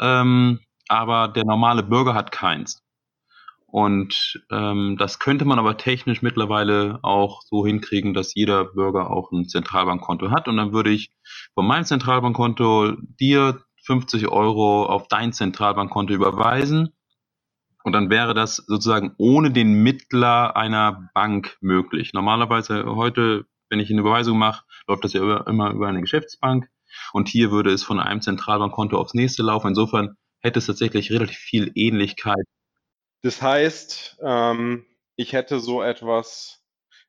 ähm, 0.00 0.60
aber 0.88 1.28
der 1.28 1.44
normale 1.44 1.82
Bürger 1.82 2.14
hat 2.14 2.32
keins. 2.32 2.82
Und 3.70 4.42
ähm, 4.50 4.96
das 4.98 5.18
könnte 5.18 5.44
man 5.44 5.58
aber 5.58 5.76
technisch 5.76 6.22
mittlerweile 6.22 7.00
auch 7.02 7.42
so 7.42 7.66
hinkriegen, 7.66 8.14
dass 8.14 8.34
jeder 8.34 8.64
Bürger 8.64 9.10
auch 9.10 9.30
ein 9.30 9.46
Zentralbankkonto 9.46 10.30
hat. 10.30 10.48
Und 10.48 10.56
dann 10.56 10.72
würde 10.72 10.88
ich 10.88 11.10
von 11.52 11.66
meinem 11.66 11.84
Zentralbankkonto 11.84 12.94
dir 13.20 13.60
50 13.84 14.28
Euro 14.28 14.86
auf 14.86 15.08
dein 15.08 15.34
Zentralbankkonto 15.34 16.14
überweisen. 16.14 16.94
Und 17.88 17.94
dann 17.94 18.10
wäre 18.10 18.34
das 18.34 18.56
sozusagen 18.56 19.14
ohne 19.16 19.50
den 19.50 19.82
Mittler 19.82 20.54
einer 20.58 21.08
Bank 21.14 21.56
möglich. 21.62 22.12
Normalerweise 22.12 22.84
heute, 22.84 23.46
wenn 23.70 23.80
ich 23.80 23.90
eine 23.90 24.00
Überweisung 24.00 24.36
mache, 24.36 24.62
läuft 24.86 25.04
das 25.04 25.14
ja 25.14 25.22
über, 25.22 25.46
immer 25.46 25.70
über 25.70 25.88
eine 25.88 26.02
Geschäftsbank. 26.02 26.68
Und 27.14 27.28
hier 27.28 27.50
würde 27.50 27.70
es 27.70 27.82
von 27.82 27.98
einem 27.98 28.20
Zentralbankkonto 28.20 28.98
aufs 28.98 29.14
nächste 29.14 29.42
laufen. 29.42 29.68
Insofern 29.68 30.18
hätte 30.40 30.58
es 30.58 30.66
tatsächlich 30.66 31.10
relativ 31.10 31.38
viel 31.38 31.72
Ähnlichkeit. 31.76 32.44
Das 33.22 33.40
heißt, 33.40 34.18
ähm, 34.22 34.84
ich 35.16 35.32
hätte 35.32 35.58
so 35.58 35.80
etwas 35.80 36.62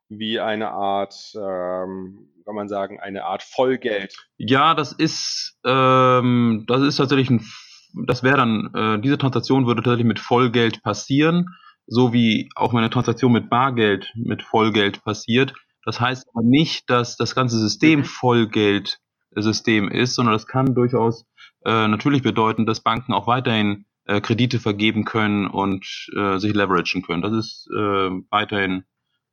wie 0.08 0.40
eine 0.40 0.70
Art, 0.70 1.34
ähm, 1.36 2.30
kann 2.46 2.56
man 2.56 2.70
sagen, 2.70 3.02
eine 3.02 3.26
Art 3.26 3.44
Vollgeld. 3.44 4.16
Ja, 4.38 4.76
das 4.76 4.94
ist, 4.94 5.60
ähm, 5.66 6.64
das 6.70 6.84
ist 6.84 6.96
tatsächlich 6.96 7.30
ein, 7.30 7.46
das 7.94 8.24
wäre 8.24 8.38
dann, 8.38 8.74
äh, 8.74 9.02
diese 9.02 9.18
Transaktion 9.18 9.66
würde 9.68 9.82
tatsächlich 9.82 10.08
mit 10.08 10.20
Vollgeld 10.20 10.84
passieren, 10.84 11.48
so 11.88 12.14
wie 12.14 12.50
auch 12.56 12.72
meine 12.72 12.90
Transaktion 12.90 13.32
mit 13.32 13.50
Bargeld 13.50 14.12
mit 14.16 14.44
Vollgeld 14.44 15.04
passiert. 15.04 15.54
Das 15.86 16.00
heißt 16.00 16.28
aber 16.34 16.44
nicht, 16.44 16.90
dass 16.90 17.18
das 17.18 17.36
ganze 17.36 17.58
System 17.58 18.00
mhm. 18.00 18.06
Vollgeldsystem 18.06 19.90
ist, 19.90 20.16
sondern 20.16 20.34
das 20.34 20.46
kann 20.46 20.76
durchaus 20.76 21.26
äh, 21.66 21.88
natürlich 21.88 22.22
bedeuten, 22.22 22.66
dass 22.66 22.82
Banken 22.82 23.14
auch 23.14 23.28
weiterhin 23.28 23.86
äh, 24.06 24.22
Kredite 24.22 24.60
vergeben 24.60 25.06
können 25.06 25.48
und 25.48 25.86
äh, 26.16 26.38
sich 26.38 26.54
leveragen 26.54 27.02
können. 27.02 27.22
Das 27.22 27.34
ist 27.34 27.70
äh, 27.76 28.10
weiterhin 28.30 28.84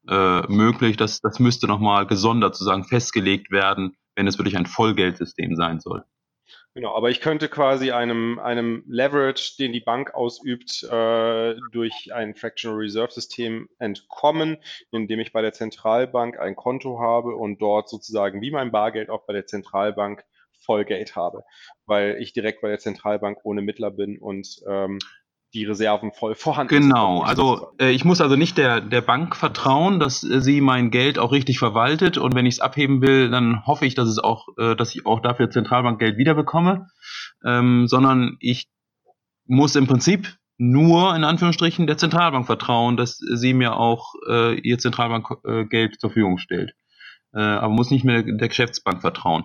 äh, 0.08 0.42
möglich. 0.52 0.96
Das, 0.96 1.20
das 1.20 1.40
müsste 1.40 1.66
nochmal 1.66 2.06
gesondert 2.06 2.54
sozusagen 2.54 2.84
festgelegt 2.84 3.50
werden, 3.50 3.96
wenn 4.14 4.26
es 4.26 4.38
wirklich 4.38 4.56
ein 4.56 4.66
Vollgeldsystem 4.66 5.56
sein 5.56 5.80
soll. 5.80 6.04
Genau, 6.74 6.94
aber 6.94 7.10
ich 7.10 7.20
könnte 7.20 7.48
quasi 7.48 7.90
einem, 7.90 8.38
einem 8.38 8.84
Leverage, 8.86 9.56
den 9.58 9.72
die 9.72 9.80
Bank 9.80 10.14
ausübt, 10.14 10.82
äh, 10.84 11.54
durch 11.72 12.12
ein 12.12 12.34
Fractional 12.34 12.78
Reserve 12.78 13.12
System 13.12 13.68
entkommen, 13.78 14.58
indem 14.90 15.20
ich 15.20 15.32
bei 15.32 15.42
der 15.42 15.52
Zentralbank 15.52 16.38
ein 16.38 16.54
Konto 16.54 17.00
habe 17.00 17.34
und 17.34 17.62
dort 17.62 17.88
sozusagen 17.88 18.42
wie 18.42 18.50
mein 18.50 18.72
Bargeld 18.72 19.10
auch 19.10 19.26
bei 19.26 19.32
der 19.32 19.46
Zentralbank 19.46 20.24
Vollgeld 20.58 21.16
habe, 21.16 21.44
weil 21.86 22.16
ich 22.20 22.32
direkt 22.32 22.60
bei 22.60 22.68
der 22.68 22.78
Zentralbank 22.78 23.38
ohne 23.44 23.62
Mittler 23.62 23.90
bin 23.90 24.18
und 24.18 24.62
ähm, 24.68 24.98
die 25.54 25.64
Reserven 25.64 26.12
voll 26.12 26.34
vorhanden 26.36 26.74
sind. 26.74 26.82
Genau, 26.82 27.22
also 27.22 27.72
äh, 27.78 27.90
ich 27.90 28.04
muss 28.04 28.20
also 28.20 28.36
nicht 28.36 28.58
der, 28.58 28.80
der 28.80 29.00
Bank 29.00 29.36
vertrauen, 29.36 30.00
dass 30.00 30.22
äh, 30.22 30.40
sie 30.40 30.60
mein 30.60 30.90
Geld 30.90 31.18
auch 31.18 31.32
richtig 31.32 31.58
verwaltet 31.58 32.18
und 32.18 32.34
wenn 32.34 32.46
ich 32.46 32.56
es 32.56 32.60
abheben 32.60 33.00
will, 33.02 33.30
dann 33.30 33.66
hoffe 33.66 33.86
ich, 33.86 33.94
dass 33.94 34.08
es 34.08 34.18
auch, 34.18 34.48
äh, 34.58 34.76
dass 34.76 34.94
ich 34.94 35.06
auch 35.06 35.20
dafür 35.20 35.50
Zentralbankgeld 35.50 36.18
wiederbekomme, 36.18 36.88
ähm, 37.44 37.86
sondern 37.86 38.36
ich 38.40 38.68
muss 39.46 39.76
im 39.76 39.86
Prinzip 39.86 40.36
nur 40.58 41.14
in 41.14 41.24
Anführungsstrichen 41.24 41.86
der 41.86 41.98
Zentralbank 41.98 42.46
vertrauen, 42.46 42.96
dass 42.96 43.18
sie 43.18 43.52
mir 43.52 43.76
auch 43.76 44.14
äh, 44.28 44.58
ihr 44.58 44.78
Zentralbankgeld 44.78 45.94
äh, 45.94 45.98
zur 45.98 46.10
Verfügung 46.10 46.38
stellt. 46.38 46.74
Aber 47.32 47.68
muss 47.68 47.90
nicht 47.90 48.04
mehr 48.04 48.22
der 48.22 48.48
Geschäftsbank 48.48 49.02
vertrauen 49.02 49.44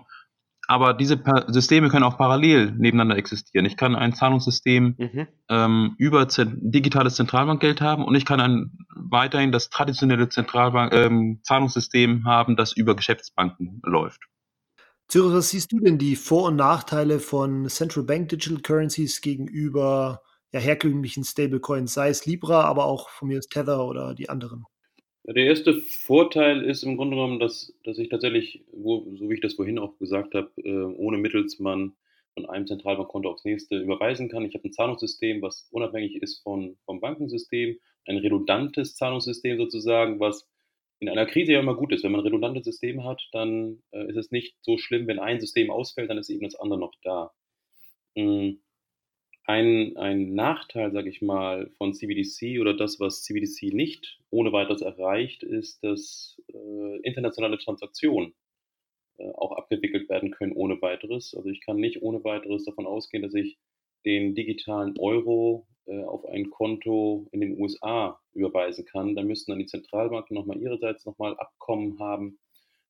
aber 0.71 0.93
diese 0.93 1.17
pa 1.17 1.51
Systeme 1.51 1.89
können 1.89 2.05
auch 2.05 2.17
parallel 2.17 2.71
nebeneinander 2.71 3.17
existieren. 3.17 3.65
Ich 3.65 3.75
kann 3.75 3.93
ein 3.93 4.13
Zahlungssystem 4.13 4.95
mhm. 4.97 5.27
ähm, 5.49 5.95
über 5.97 6.29
zen 6.29 6.59
digitales 6.61 7.15
Zentralbankgeld 7.15 7.81
haben 7.81 8.05
und 8.05 8.15
ich 8.15 8.25
kann 8.25 8.39
ein, 8.39 8.71
weiterhin 8.95 9.51
das 9.51 9.69
traditionelle 9.69 10.29
Zentralbank 10.29 10.93
ähm, 10.93 11.41
Zahlungssystem 11.43 12.23
haben, 12.23 12.55
das 12.55 12.71
über 12.71 12.95
Geschäftsbanken 12.95 13.81
läuft. 13.83 14.21
Cyrus, 15.09 15.33
was 15.33 15.49
siehst 15.49 15.73
du 15.73 15.81
denn 15.81 15.97
die 15.97 16.15
Vor- 16.15 16.47
und 16.47 16.55
Nachteile 16.55 17.19
von 17.19 17.67
Central 17.67 18.05
Bank 18.05 18.29
Digital 18.29 18.61
Currencies 18.61 19.19
gegenüber 19.19 20.21
ja, 20.53 20.61
herkömmlichen 20.61 21.25
Stablecoins, 21.25 21.93
sei 21.93 22.07
es 22.07 22.25
Libra, 22.25 22.63
aber 22.63 22.85
auch 22.85 23.09
von 23.09 23.27
mir 23.27 23.39
ist 23.39 23.51
Tether 23.51 23.83
oder 23.83 24.15
die 24.15 24.29
anderen? 24.29 24.63
Der 25.23 25.45
erste 25.45 25.75
Vorteil 25.75 26.63
ist 26.63 26.83
im 26.83 26.97
Grunde 26.97 27.15
genommen, 27.15 27.39
dass, 27.39 27.73
dass 27.83 27.99
ich 27.99 28.09
tatsächlich, 28.09 28.63
wo, 28.71 29.05
so 29.15 29.29
wie 29.29 29.35
ich 29.35 29.41
das 29.41 29.53
vorhin 29.53 29.77
auch 29.77 29.97
gesagt 29.99 30.33
habe, 30.33 30.49
äh, 30.57 30.71
ohne 30.71 31.17
Mittelsmann 31.17 31.93
von 32.33 32.45
einem 32.47 32.65
Zentralbankkonto 32.65 33.29
aufs 33.29 33.45
nächste 33.45 33.77
überweisen 33.77 34.29
kann. 34.29 34.45
Ich 34.45 34.55
habe 34.55 34.67
ein 34.67 34.73
Zahlungssystem, 34.73 35.41
was 35.41 35.67
unabhängig 35.71 36.15
ist 36.21 36.41
von, 36.41 36.77
vom 36.85 37.01
Bankensystem, 37.01 37.77
ein 38.07 38.17
redundantes 38.17 38.95
Zahlungssystem 38.95 39.57
sozusagen, 39.57 40.19
was 40.19 40.47
in 40.99 41.09
einer 41.09 41.25
Krise 41.27 41.53
ja 41.53 41.59
immer 41.59 41.75
gut 41.75 41.91
ist. 41.91 42.03
Wenn 42.03 42.13
man 42.13 42.21
redundante 42.21 42.63
Systeme 42.63 43.03
hat, 43.03 43.21
dann 43.31 43.83
äh, 43.91 44.09
ist 44.09 44.17
es 44.17 44.31
nicht 44.31 44.55
so 44.61 44.77
schlimm, 44.77 45.07
wenn 45.07 45.19
ein 45.19 45.39
System 45.39 45.69
ausfällt, 45.69 46.09
dann 46.09 46.17
ist 46.17 46.29
eben 46.29 46.43
das 46.43 46.55
andere 46.55 46.79
noch 46.79 46.93
da. 47.03 47.31
Mhm. 48.15 48.59
Ein, 49.45 49.97
ein 49.97 50.35
Nachteil, 50.35 50.91
sage 50.91 51.09
ich 51.09 51.21
mal, 51.21 51.71
von 51.77 51.93
CBDC 51.93 52.59
oder 52.59 52.75
das, 52.75 52.99
was 52.99 53.23
CBDC 53.23 53.73
nicht 53.73 54.19
ohne 54.29 54.51
weiteres 54.53 54.81
erreicht, 54.81 55.43
ist, 55.43 55.83
dass 55.83 56.39
äh, 56.53 56.97
internationale 57.01 57.57
Transaktionen 57.57 58.33
äh, 59.17 59.31
auch 59.33 59.53
abgewickelt 59.53 60.09
werden 60.09 60.31
können 60.31 60.53
ohne 60.53 60.81
weiteres. 60.81 61.33
Also 61.35 61.49
ich 61.49 61.61
kann 61.61 61.77
nicht 61.77 62.01
ohne 62.01 62.23
weiteres 62.23 62.65
davon 62.65 62.85
ausgehen, 62.85 63.23
dass 63.23 63.33
ich 63.33 63.57
den 64.05 64.35
digitalen 64.35 64.97
Euro 64.99 65.67
äh, 65.85 66.03
auf 66.03 66.25
ein 66.25 66.49
Konto 66.49 67.27
in 67.31 67.41
den 67.41 67.59
USA 67.59 68.19
überweisen 68.33 68.85
kann. 68.85 69.15
Da 69.15 69.23
müssten 69.23 69.51
dann 69.51 69.59
die 69.59 69.65
Zentralbanken 69.65 70.35
nochmal 70.35 70.61
ihrerseits 70.61 71.05
nochmal 71.05 71.35
Abkommen 71.37 71.99
haben, 71.99 72.39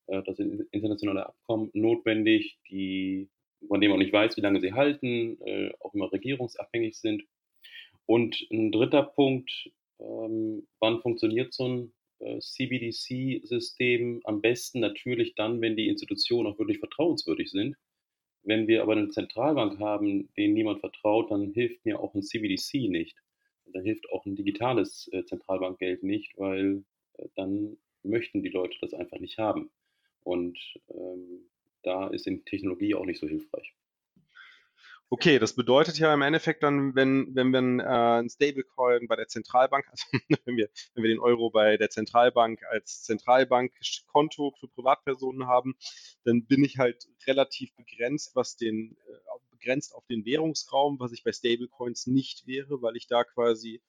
äh, 0.08 0.22
das 0.24 0.40
internationale 0.40 1.28
Abkommen 1.28 1.70
notwendig, 1.74 2.60
die 2.70 3.30
von 3.68 3.82
dem 3.82 3.92
man 3.92 4.00
nicht 4.00 4.14
weiß, 4.14 4.38
wie 4.38 4.42
lange 4.42 4.62
sie 4.62 4.74
halten, 4.74 5.40
äh, 5.42 5.72
auch 5.80 5.94
immer 5.94 6.12
regierungsabhängig 6.12 6.98
sind. 6.98 7.24
Und 8.06 8.46
ein 8.52 8.72
dritter 8.72 9.04
Punkt, 9.04 9.72
ähm, 10.00 10.68
wann 10.80 11.02
funktioniert 11.02 11.54
so 11.54 11.68
ein 11.68 11.94
äh, 12.20 12.40
CBDC-System 12.40 14.22
am 14.24 14.42
besten? 14.42 14.80
Natürlich 14.80 15.36
dann, 15.36 15.62
wenn 15.62 15.76
die 15.76 15.88
Institutionen 15.88 16.52
auch 16.52 16.60
wirklich 16.60 16.80
vertrauenswürdig 16.80 17.52
sind. 17.52 17.76
Wenn 18.44 18.68
wir 18.68 18.82
aber 18.82 18.94
eine 18.94 19.10
Zentralbank 19.10 19.80
haben, 19.80 20.34
denen 20.36 20.56
niemand 20.56 20.80
vertraut, 20.80 21.30
dann 21.30 21.54
hilft 21.54 21.86
mir 21.86 22.00
auch 22.00 22.16
ein 22.16 22.24
CBDC 22.24 22.90
nicht. 22.90 23.16
Dann 23.68 23.84
hilft 23.84 24.10
auch 24.12 24.26
ein 24.26 24.36
digitales 24.36 25.10
äh, 25.14 25.24
Zentralbankgeld 25.24 26.04
nicht, 26.04 26.38
weil 26.38 26.84
äh, 27.18 27.28
dann 27.36 27.78
möchten 28.04 28.42
die 28.42 28.50
Leute 28.50 28.78
das 28.82 28.94
einfach 28.94 29.20
nicht 29.20 29.38
haben. 29.38 29.70
Und 30.24 30.58
ähm, 30.90 31.51
da 31.84 32.08
ist 32.08 32.26
die 32.26 32.44
Technologie 32.44 32.96
auch 32.96 33.06
nicht 33.06 33.20
so 33.20 33.28
hilfreich. 33.28 33.74
Okay, 35.14 35.40
das 35.40 35.54
bedeutet 35.54 36.00
ja 36.00 36.14
im 36.14 36.22
Endeffekt 36.22 36.64
dann, 36.64 36.96
wenn, 36.96 37.36
wenn 37.36 37.52
wir 37.52 37.84
äh, 37.84 38.20
ein 38.22 38.30
Stablecoin 38.30 39.10
bei 39.10 39.18
der 39.18 39.28
Zentralbank, 39.28 39.86
also 39.90 40.06
wenn 40.46 40.56
wir, 40.56 40.70
wenn 40.94 41.04
wir 41.04 41.10
den 41.10 41.20
Euro 41.20 41.50
bei 41.50 41.76
der 41.76 41.90
Zentralbank 41.90 42.64
als 42.70 43.04
Zentralbankkonto 43.04 44.54
für 44.58 44.70
Privatpersonen 44.70 45.48
haben, 45.48 45.76
dann 46.24 46.46
bin 46.46 46.64
ich 46.64 46.78
halt 46.78 47.10
relativ 47.28 47.76
begrenzt, 47.76 48.38
was 48.38 48.56
den, 48.56 48.96
äh, 49.10 49.40
begrenzt 49.52 49.94
auf 49.96 50.06
den 50.08 50.24
Währungsraum, 50.24 50.98
was 51.02 51.12
ich 51.12 51.26
bei 51.26 51.34
Stablecoins 51.34 52.08
nicht 52.08 52.48
wäre, 52.48 52.82
weil 52.82 52.96
ich 52.96 53.08
da 53.08 53.26
quasi 53.26 53.82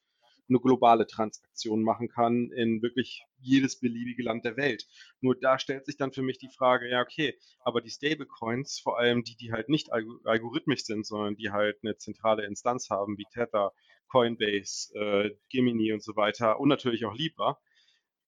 eine 0.49 0.61
globale 0.61 1.07
Transaktion 1.07 1.82
machen 1.82 2.09
kann 2.09 2.51
in 2.53 2.82
wirklich 2.82 3.24
jedes 3.38 3.80
beliebige 3.80 4.22
Land 4.22 4.45
der 4.45 4.57
Welt. 4.57 4.86
Nur 5.20 5.38
da 5.38 5.59
stellt 5.59 5.86
sich 5.86 5.97
dann 5.97 6.12
für 6.12 6.22
mich 6.22 6.38
die 6.38 6.51
Frage, 6.51 6.88
ja, 6.88 7.01
okay, 7.01 7.38
aber 7.61 7.80
die 7.80 7.90
Stablecoins, 7.90 8.80
vor 8.80 8.99
allem 8.99 9.24
die, 9.24 9.36
die 9.36 9.53
halt 9.53 9.68
nicht 9.68 9.93
algorithmisch 9.93 10.84
sind, 10.84 11.07
sondern 11.07 11.36
die 11.36 11.51
halt 11.51 11.78
eine 11.82 11.97
zentrale 11.97 12.45
Instanz 12.47 12.90
haben, 12.90 13.18
wie 13.18 13.26
Tether, 13.32 13.72
Coinbase, 14.09 14.95
äh, 14.95 15.30
Gemini 15.51 15.93
und 15.93 16.03
so 16.03 16.16
weiter 16.16 16.61
und 16.61 16.68
natürlich 16.68 17.05
auch 17.05 17.14
Libra, 17.14 17.59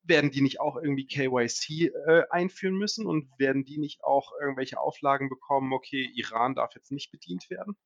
werden 0.02 0.30
die 0.30 0.42
nicht 0.42 0.60
auch 0.60 0.76
irgendwie 0.76 1.06
KYC 1.06 1.92
äh, 2.06 2.24
einführen 2.30 2.74
müssen 2.74 3.06
und 3.06 3.28
werden 3.38 3.64
die 3.64 3.78
nicht 3.78 4.04
auch 4.04 4.32
irgendwelche 4.40 4.78
Auflagen 4.78 5.28
bekommen, 5.28 5.72
okay, 5.72 6.10
Iran 6.14 6.54
darf 6.54 6.74
jetzt 6.74 6.92
nicht 6.92 7.10
bedient 7.10 7.48
werden? 7.50 7.76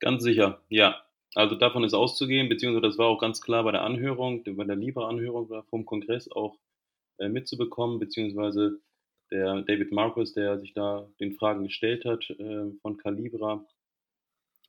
Ganz 0.00 0.22
sicher, 0.22 0.64
ja. 0.68 1.00
Also 1.36 1.54
davon 1.54 1.84
ist 1.84 1.92
auszugehen, 1.92 2.48
beziehungsweise 2.48 2.88
das 2.88 2.96
war 2.96 3.08
auch 3.08 3.20
ganz 3.20 3.42
klar 3.42 3.62
bei 3.62 3.70
der 3.70 3.82
Anhörung, 3.82 4.42
bei 4.56 4.64
der 4.64 4.74
Libra-Anhörung 4.74 5.64
vom 5.68 5.84
Kongress 5.84 6.32
auch 6.32 6.58
äh, 7.18 7.28
mitzubekommen, 7.28 7.98
beziehungsweise 7.98 8.80
der 9.30 9.60
David 9.60 9.92
Marcus, 9.92 10.32
der 10.32 10.58
sich 10.58 10.72
da 10.72 11.06
den 11.20 11.34
Fragen 11.34 11.64
gestellt 11.64 12.06
hat 12.06 12.30
äh, 12.30 12.70
von 12.80 12.96
Calibra, 12.96 13.62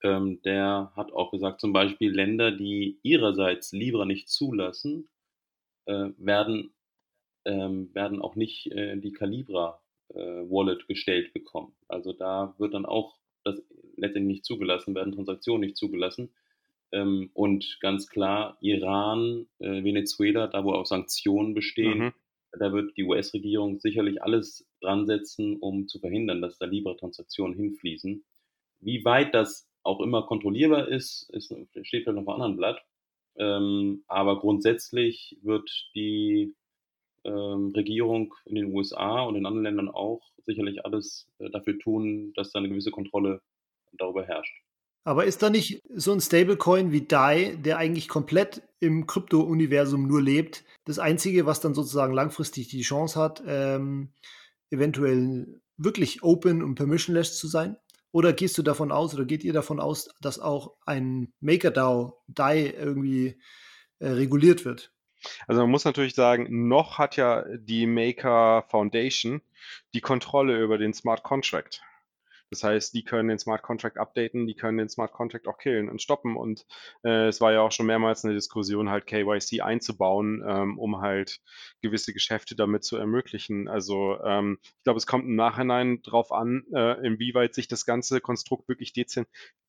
ähm, 0.03 0.41
der 0.41 0.91
hat 0.93 1.13
auch 1.13 1.31
gesagt, 1.31 1.61
zum 1.61 1.71
Beispiel 1.71 2.11
Länder, 2.11 2.51
die 2.51 2.99
ihrerseits 3.01 3.71
Libra 3.71 4.03
nicht 4.03 4.27
zulassen, 4.27 5.07
äh, 5.85 6.09
werden, 6.17 6.73
ähm, 7.45 7.93
werden 7.93 8.21
auch 8.21 8.35
nicht 8.35 8.73
äh, 8.73 8.97
die 8.97 9.13
Calibra 9.13 9.81
äh, 10.09 10.19
Wallet 10.19 10.85
gestellt 10.89 11.31
bekommen. 11.31 11.77
Also 11.87 12.11
da 12.11 12.55
wird 12.57 12.73
dann 12.73 12.85
auch 12.85 13.15
das 13.45 13.63
letztendlich 13.95 14.39
nicht 14.39 14.45
zugelassen, 14.45 14.95
werden 14.95 15.13
Transaktionen 15.13 15.61
nicht 15.61 15.77
zugelassen. 15.77 16.29
Ähm, 16.91 17.29
und 17.33 17.77
ganz 17.81 18.07
klar, 18.07 18.57
Iran, 18.61 19.47
äh, 19.59 19.83
Venezuela, 19.83 20.47
da 20.47 20.63
wo 20.63 20.73
auch 20.73 20.85
Sanktionen 20.85 21.53
bestehen, 21.53 21.99
mhm. 21.99 22.13
da 22.57 22.71
wird 22.71 22.95
die 22.97 23.03
US-Regierung 23.03 23.79
sicherlich 23.79 24.21
alles 24.21 24.67
dran 24.81 25.05
setzen, 25.05 25.57
um 25.57 25.87
zu 25.87 25.99
verhindern, 25.99 26.41
dass 26.41 26.57
da 26.57 26.65
Libra-Transaktionen 26.65 27.55
hinfließen. 27.55 28.23
wie 28.79 29.03
weit 29.05 29.33
das 29.33 29.67
auch 29.83 30.01
immer 30.01 30.23
kontrollierbar 30.23 30.87
ist, 30.87 31.29
ist 31.31 31.47
steht 31.47 32.03
vielleicht 32.03 32.07
noch 32.07 32.21
auf 32.21 32.27
einem 32.27 32.29
anderen 32.29 32.57
Blatt. 32.57 32.81
Ähm, 33.37 34.03
aber 34.07 34.39
grundsätzlich 34.39 35.37
wird 35.41 35.69
die 35.95 36.55
ähm, 37.23 37.71
Regierung 37.75 38.33
in 38.45 38.55
den 38.55 38.73
USA 38.73 39.21
und 39.21 39.35
in 39.35 39.45
anderen 39.45 39.63
Ländern 39.63 39.89
auch 39.89 40.21
sicherlich 40.45 40.85
alles 40.85 41.29
äh, 41.39 41.49
dafür 41.49 41.77
tun, 41.79 42.33
dass 42.35 42.51
da 42.51 42.59
eine 42.59 42.69
gewisse 42.69 42.91
Kontrolle 42.91 43.41
darüber 43.93 44.25
herrscht. 44.25 44.53
Aber 45.07 45.23
ist 45.23 45.41
da 45.41 45.49
nicht 45.49 45.81
so 45.95 46.11
ein 46.11 46.19
Stablecoin 46.19 46.91
wie 46.91 47.07
DAI, 47.07 47.55
der 47.63 47.77
eigentlich 47.77 48.09
komplett 48.09 48.61
im 48.81 49.07
Krypto-Universum 49.07 50.05
nur 50.05 50.21
lebt, 50.21 50.65
das 50.83 50.99
Einzige, 50.99 51.45
was 51.45 51.61
dann 51.61 51.73
sozusagen 51.73 52.13
langfristig 52.13 52.67
die 52.67 52.81
Chance 52.81 53.17
hat, 53.17 53.41
ähm, 53.47 54.11
eventuell 54.69 55.61
wirklich 55.77 56.23
open 56.23 56.61
und 56.61 56.75
permissionless 56.75 57.37
zu 57.37 57.47
sein? 57.47 57.77
Oder 58.11 58.33
gehst 58.33 58.57
du 58.57 58.63
davon 58.63 58.91
aus 58.91 59.13
oder 59.13 59.23
geht 59.23 59.45
ihr 59.45 59.53
davon 59.53 59.79
aus, 59.79 60.09
dass 60.19 60.39
auch 60.39 60.73
ein 60.85 61.31
MakerDAO 61.39 62.21
DAI 62.27 62.75
irgendwie 62.77 63.39
äh, 63.99 64.09
reguliert 64.09 64.65
wird? 64.65 64.91
Also 65.47 65.61
man 65.61 65.71
muss 65.71 65.85
natürlich 65.85 66.15
sagen, 66.15 66.67
noch 66.67 66.97
hat 66.97 67.15
ja 67.15 67.45
die 67.55 67.87
Maker 67.87 68.65
Foundation 68.67 69.41
die 69.93 70.01
Kontrolle 70.01 70.61
über 70.61 70.77
den 70.77 70.93
Smart 70.93 71.23
Contract. 71.23 71.81
Das 72.49 72.63
heißt, 72.63 72.93
die 72.93 73.03
können 73.03 73.29
den 73.29 73.39
Smart 73.39 73.61
Contract 73.61 73.97
updaten, 73.97 74.47
die 74.47 74.55
können 74.55 74.77
den 74.77 74.89
Smart 74.89 75.11
Contract 75.11 75.47
auch 75.47 75.57
killen 75.57 75.89
und 75.89 76.01
stoppen. 76.01 76.37
Und 76.37 76.65
äh, 77.03 77.27
es 77.27 77.41
war 77.41 77.51
ja 77.51 77.61
auch 77.61 77.71
schon 77.71 77.87
mehrmals 77.87 78.23
eine 78.23 78.33
Diskussion, 78.33 78.89
halt 78.89 79.05
KYC 79.05 79.61
einzubauen, 79.61 80.43
ähm, 80.47 80.79
um 80.79 81.01
halt 81.01 81.39
gewisse 81.81 82.13
Geschäfte 82.13 82.55
damit 82.55 82.83
zu 82.83 82.97
ermöglichen. 82.97 83.67
Also 83.67 84.17
ähm, 84.23 84.59
ich 84.61 84.83
glaube, 84.83 84.97
es 84.97 85.07
kommt 85.07 85.25
im 85.25 85.35
Nachhinein 85.35 86.01
darauf 86.03 86.31
an, 86.31 86.63
äh, 86.73 87.05
inwieweit 87.05 87.53
sich 87.53 87.67
das 87.67 87.85
ganze 87.85 88.21
Konstrukt 88.21 88.69
wirklich 88.69 88.93
dezent 88.93 89.27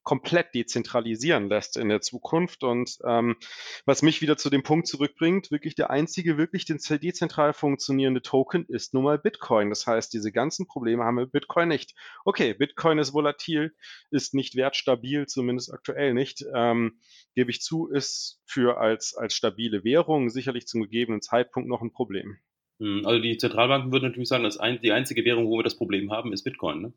komplett 0.09 0.55
dezentralisieren 0.55 1.51
lässt 1.51 1.77
in 1.77 1.91
der 1.91 2.01
Zukunft. 2.01 2.65
Und 2.65 2.97
ähm, 3.05 3.37
was 3.85 4.01
mich 4.01 4.23
wieder 4.23 4.39
zu 4.39 4.49
dem 4.49 4.63
Punkt 4.63 4.87
zurückbringt, 4.87 5.51
wirklich 5.51 5.75
der 5.75 5.91
einzige 5.91 6.39
wirklich 6.39 6.65
dezentral 6.65 7.53
funktionierende 7.53 8.23
Token 8.23 8.65
ist 8.69 8.95
nun 8.95 9.05
mal 9.05 9.19
Bitcoin. 9.19 9.69
Das 9.69 9.87
heißt, 9.87 10.11
diese 10.15 10.33
ganzen 10.33 10.67
Probleme 10.67 11.05
haben 11.05 11.17
wir 11.17 11.25
mit 11.25 11.33
Bitcoin 11.33 11.69
nicht. 11.69 11.95
Okay, 12.25 12.55
Bitcoin 12.55 12.97
ist 12.97 13.13
volatil, 13.13 13.75
ist 14.11 14.33
nicht 14.33 14.57
wertstabil, 14.57 15.27
zumindest 15.27 15.75
aktuell 15.75 16.15
nicht. 16.15 16.43
Ähm, 16.55 17.01
gebe 17.35 17.51
ich 17.51 17.61
zu, 17.61 17.91
ist 17.91 18.41
für 18.47 18.79
als, 18.81 19.15
als 19.15 19.35
stabile 19.35 19.85
Währung 19.85 20.31
sicherlich 20.31 20.67
zum 20.67 20.81
gegebenen 20.81 21.21
Zeitpunkt 21.21 21.69
noch 21.69 21.83
ein 21.83 21.93
Problem. 21.93 22.39
Hm, 22.81 23.05
also 23.05 23.21
die 23.21 23.37
Zentralbanken 23.37 23.93
würden 23.93 24.05
natürlich 24.05 24.31
sagen, 24.31 24.45
dass 24.45 24.57
ein, 24.57 24.81
die 24.81 24.93
einzige 24.93 25.27
Währung, 25.27 25.49
wo 25.49 25.59
wir 25.59 25.65
das 25.65 25.77
Problem 25.77 26.11
haben, 26.11 26.33
ist 26.33 26.45
Bitcoin. 26.45 26.81
Ne? 26.81 26.93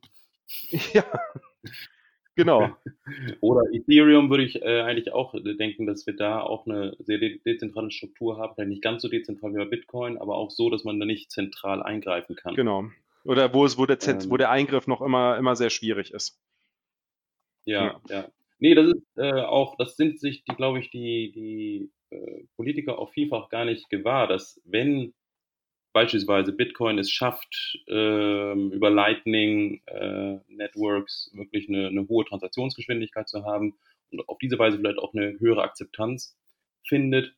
Ja. 0.94 1.04
Genau. 2.36 2.70
Oder 3.42 3.64
Ethereum 3.74 4.30
würde 4.30 4.44
ich 4.44 4.62
äh, 4.62 4.82
eigentlich 4.82 5.12
auch 5.12 5.34
denken, 5.34 5.86
dass 5.86 6.08
wir 6.08 6.16
da 6.16 6.42
auch 6.42 6.66
eine 6.66 6.96
sehr 7.00 7.18
de 7.18 7.40
dezentrale 7.46 7.92
Struktur 7.92 8.38
haben. 8.38 8.54
Vielleicht 8.56 8.70
nicht 8.70 8.84
ganz 8.84 9.02
so 9.02 9.10
dezentral 9.10 9.54
wie 9.54 9.58
bei 9.58 9.66
Bitcoin, 9.66 10.18
aber 10.18 10.38
auch 10.38 10.52
so, 10.52 10.70
dass 10.70 10.84
man 10.84 11.00
da 11.00 11.06
nicht 11.06 11.32
zentral 11.32 11.84
eingreifen 11.84 12.36
kann. 12.36 12.56
Genau. 12.56 12.86
Oder 13.24 13.54
wo 13.54 13.66
es, 13.66 13.78
wo 13.78 13.86
der, 13.86 13.98
ähm, 14.08 14.30
wo 14.30 14.38
der 14.38 14.50
Eingriff 14.50 14.88
noch 14.88 15.02
immer, 15.02 15.38
immer 15.38 15.56
sehr 15.56 15.70
schwierig 15.70 16.12
ist. 16.12 16.40
Ja, 17.66 17.84
ja. 17.84 18.02
ja. 18.10 18.28
Nee, 18.60 18.76
das 18.76 18.88
ist 18.88 19.04
äh, 19.18 19.42
auch, 19.42 19.76
das 19.78 19.98
sind 19.98 20.20
sich, 20.20 20.44
die, 20.44 20.56
glaube 20.56 20.80
ich, 20.80 20.92
die, 20.92 21.32
die 21.32 21.92
äh, 22.16 22.44
Politiker 22.56 23.00
auch 23.00 23.12
vielfach 23.12 23.50
gar 23.50 23.66
nicht 23.66 23.90
gewahr, 23.90 24.28
dass 24.28 24.62
wenn 24.66 25.14
beispielsweise 25.94 26.54
Bitcoin 26.54 26.98
es 26.98 27.12
schafft, 27.12 27.80
äh, 27.88 28.54
über 28.54 28.90
Lightning 28.90 29.82
äh, 29.88 30.38
Networks 30.48 31.32
wirklich 31.34 31.68
eine, 31.70 31.88
eine, 31.88 32.08
hohe 32.08 32.26
Transaktionsgeschwindigkeit 32.26 33.28
zu 33.28 33.46
haben 33.46 33.76
und 34.12 34.28
auf 34.28 34.38
diese 34.40 34.58
Weise 34.58 34.78
vielleicht 34.78 35.00
auch 35.00 35.14
eine 35.14 35.40
höhere 35.40 35.64
Akzeptanz 35.64 36.38
findet 36.88 37.34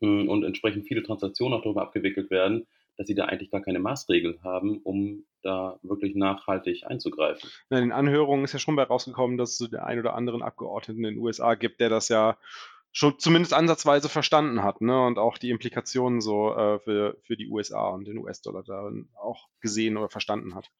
äh, 0.00 0.06
und 0.06 0.44
entsprechend 0.44 0.86
viele 0.86 1.02
Transaktionen 1.02 1.58
auch 1.58 1.62
darüber 1.62 1.82
abgewickelt 1.82 2.30
werden, 2.30 2.66
dass 2.96 3.06
sie 3.06 3.14
da 3.14 3.26
eigentlich 3.26 3.50
gar 3.50 3.62
keine 3.62 3.78
Maßregel 3.78 4.40
haben, 4.42 4.78
um 4.78 5.24
da 5.42 5.78
wirklich 5.82 6.14
nachhaltig 6.16 6.84
einzugreifen. 6.86 7.48
In 7.70 7.76
den 7.76 7.92
Anhörungen 7.92 8.44
ist 8.44 8.54
ja 8.54 8.58
schon 8.58 8.76
bei 8.76 8.82
rausgekommen, 8.82 9.36
dass 9.36 9.52
es 9.52 9.58
so 9.58 9.68
der 9.68 9.86
ein 9.86 9.98
oder 9.98 10.14
anderen 10.14 10.42
Abgeordneten 10.42 11.04
in 11.04 11.14
den 11.14 11.22
USA 11.22 11.54
gibt, 11.54 11.80
der 11.80 11.90
das 11.90 12.08
ja 12.08 12.36
schon 12.96 13.18
zumindest 13.18 13.52
ansatzweise 13.52 14.08
verstanden 14.08 14.62
hat, 14.62 14.80
ne? 14.80 15.04
Und 15.04 15.18
auch 15.18 15.36
die 15.36 15.50
Implikationen 15.50 16.22
so 16.22 16.54
äh, 16.54 16.78
für, 16.78 17.18
für 17.24 17.36
die 17.36 17.50
USA 17.50 17.90
und 17.90 18.08
den 18.08 18.16
US-Dollar 18.16 18.62
da 18.62 18.90
auch 19.20 19.48
gesehen 19.60 19.98
oder 19.98 20.08
verstanden 20.08 20.54
hat. 20.54 20.70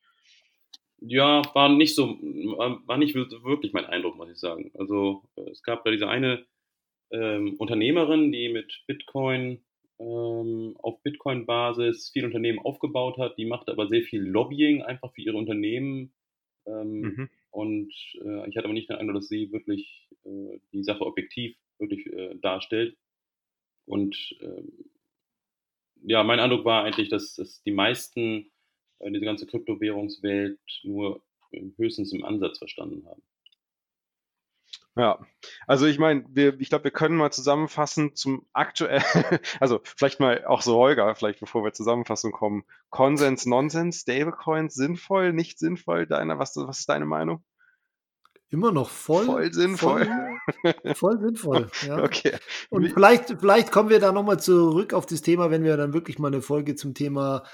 Ja, 0.98 1.42
war 1.54 1.68
nicht 1.68 1.94
so, 1.94 2.06
war 2.06 2.96
nicht 2.96 3.14
wirklich 3.14 3.74
mein 3.74 3.84
Eindruck, 3.84 4.16
muss 4.16 4.30
ich 4.30 4.38
sagen. 4.38 4.70
Also 4.78 5.24
es 5.52 5.62
gab 5.62 5.84
da 5.84 5.90
diese 5.90 6.08
eine 6.08 6.46
ähm, 7.10 7.56
Unternehmerin, 7.58 8.32
die 8.32 8.48
mit 8.48 8.84
Bitcoin 8.86 9.62
ähm, 9.98 10.74
auf 10.78 11.02
Bitcoin-Basis 11.02 12.12
viele 12.14 12.28
Unternehmen 12.28 12.60
aufgebaut 12.60 13.18
hat. 13.18 13.36
Die 13.36 13.44
macht 13.44 13.68
aber 13.68 13.88
sehr 13.88 14.04
viel 14.04 14.22
Lobbying 14.22 14.80
einfach 14.80 15.12
für 15.12 15.20
ihre 15.20 15.36
Unternehmen. 15.36 16.14
Ähm, 16.66 17.00
mhm. 17.00 17.30
Und 17.50 17.92
äh, 18.24 18.48
ich 18.48 18.56
hatte 18.56 18.64
aber 18.64 18.72
nicht 18.72 18.88
den 18.88 18.96
Eindruck, 18.96 19.16
dass 19.16 19.28
sie 19.28 19.52
wirklich 19.52 20.08
äh, 20.24 20.60
die 20.72 20.82
Sache 20.82 21.04
objektiv 21.04 21.54
wirklich 21.78 22.06
äh, 22.06 22.34
darstellt. 22.36 22.96
Und 23.86 24.16
ähm, 24.40 24.90
ja, 26.02 26.22
mein 26.22 26.40
Eindruck 26.40 26.64
war 26.64 26.84
eigentlich, 26.84 27.08
dass, 27.08 27.34
dass 27.34 27.62
die 27.62 27.72
meisten 27.72 28.50
äh, 28.98 29.10
diese 29.10 29.24
ganze 29.24 29.46
Kryptowährungswelt 29.46 30.60
nur 30.82 31.22
höchstens 31.76 32.12
im 32.12 32.24
Ansatz 32.24 32.58
verstanden 32.58 33.06
haben. 33.06 33.22
Ja, 34.98 35.18
also 35.66 35.84
ich 35.84 35.98
meine, 35.98 36.24
wir, 36.30 36.58
ich 36.58 36.70
glaube, 36.70 36.84
wir 36.84 36.90
können 36.90 37.16
mal 37.16 37.30
zusammenfassen 37.30 38.16
zum 38.16 38.46
aktuell, 38.54 39.02
also 39.60 39.80
vielleicht 39.84 40.20
mal 40.20 40.46
auch 40.46 40.62
so 40.62 40.74
Holger, 40.74 41.14
vielleicht 41.14 41.38
bevor 41.38 41.62
wir 41.62 41.74
Zusammenfassung 41.74 42.32
kommen. 42.32 42.64
Konsens, 42.88 43.44
Nonsens, 43.44 44.00
Stablecoins, 44.00 44.74
sinnvoll, 44.74 45.34
nicht 45.34 45.58
sinnvoll, 45.58 46.06
deiner, 46.06 46.38
was, 46.38 46.56
was 46.56 46.80
ist 46.80 46.88
deine 46.88 47.04
Meinung? 47.04 47.44
Immer 48.48 48.72
noch 48.72 48.88
voll, 48.88 49.26
voll 49.26 49.52
sinnvoll. 49.52 50.06
Voll, 50.06 50.35
voll 50.94 51.20
sinnvoll. 51.20 51.68
Ja. 51.86 52.02
Okay. 52.02 52.32
Und 52.70 52.88
vielleicht, 52.92 53.36
vielleicht 53.38 53.70
kommen 53.70 53.90
wir 53.90 54.00
da 54.00 54.12
nochmal 54.12 54.40
zurück 54.40 54.92
auf 54.92 55.06
das 55.06 55.22
Thema, 55.22 55.50
wenn 55.50 55.64
wir 55.64 55.76
dann 55.76 55.92
wirklich 55.92 56.18
mal 56.18 56.28
eine 56.28 56.42
Folge 56.42 56.74
zum 56.74 56.94
Thema 56.94 57.44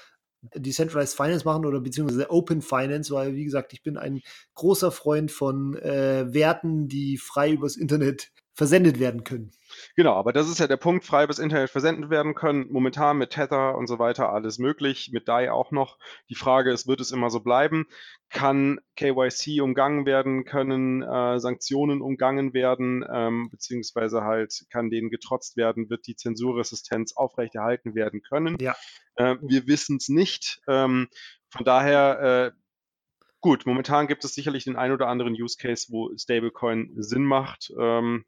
Decentralized 0.55 1.17
Finance 1.17 1.45
machen 1.45 1.67
oder 1.67 1.81
beziehungsweise 1.81 2.31
Open 2.31 2.63
Finance, 2.63 3.13
weil 3.13 3.35
wie 3.35 3.45
gesagt, 3.45 3.73
ich 3.73 3.83
bin 3.83 3.97
ein 3.97 4.21
großer 4.55 4.91
Freund 4.91 5.31
von 5.31 5.77
äh, 5.77 6.33
Werten, 6.33 6.89
die 6.89 7.17
frei 7.19 7.53
übers 7.53 7.77
Internet 7.77 8.31
versendet 8.55 9.01
werden 9.01 9.25
können. 9.25 9.51
Genau, 9.97 10.15
aber 10.15 10.33
das 10.33 10.49
ist 10.49 10.59
ja 10.59 10.67
der 10.67 10.77
Punkt, 10.77 11.05
frei 11.05 11.25
übers 11.25 11.39
Internet 11.39 11.71
versendet 11.71 12.11
werden 12.11 12.35
können. 12.35 12.67
Momentan 12.71 13.17
mit 13.17 13.31
Tether 13.31 13.77
und 13.77 13.87
so 13.87 13.99
weiter 13.99 14.31
alles 14.31 14.59
möglich, 14.59 15.11
mit 15.13 15.27
DAI 15.27 15.51
auch 15.51 15.71
noch. 15.71 15.99
Die 16.29 16.35
Frage 16.35 16.71
ist, 16.71 16.87
wird 16.87 17.01
es 17.01 17.13
immer 17.13 17.31
so 17.31 17.41
bleiben? 17.41 17.87
Kann 18.29 18.79
KYC 18.97 19.63
umgangen 19.63 20.05
werden? 20.05 20.45
Können 20.45 21.03
äh, 21.03 21.41
Sanktionen 21.41 22.03
umgangen 22.03 22.53
werden? 22.53 23.05
Ähm, 23.11 23.49
beziehungsweise 23.51 24.23
halt 24.23 24.67
kann 24.71 24.91
denen 24.91 25.11
getrotzt 25.11 25.57
werden? 25.57 25.89
Wird 25.89 26.07
die 26.07 26.17
Zensurresistenz 26.17 27.17
aufrechterhalten 27.17 27.95
werden 27.95 28.23
können? 28.23 28.59
Ja. 28.61 28.77
Äh, 29.17 29.37
wir 29.41 29.67
wissen 29.67 29.97
es 29.97 30.09
nicht. 30.09 30.61
Ähm, 30.69 31.09
von 31.49 31.65
daher 31.65 32.53
äh, 32.53 32.59
Gut, 33.45 33.67
momentan 33.67 34.07
gibt 34.07 34.25
es 34.25 34.37
sicherlich 34.37 34.63
den 34.63 34.77
ein 34.77 34.93
oder 34.93 35.09
anderen 35.09 35.33
Use 35.33 35.57
Case, 35.59 35.89
wo 35.91 36.17
Stablecoin 36.17 36.93
Sinn 36.99 37.25
macht. 37.25 37.73
Ähm, 37.77 38.25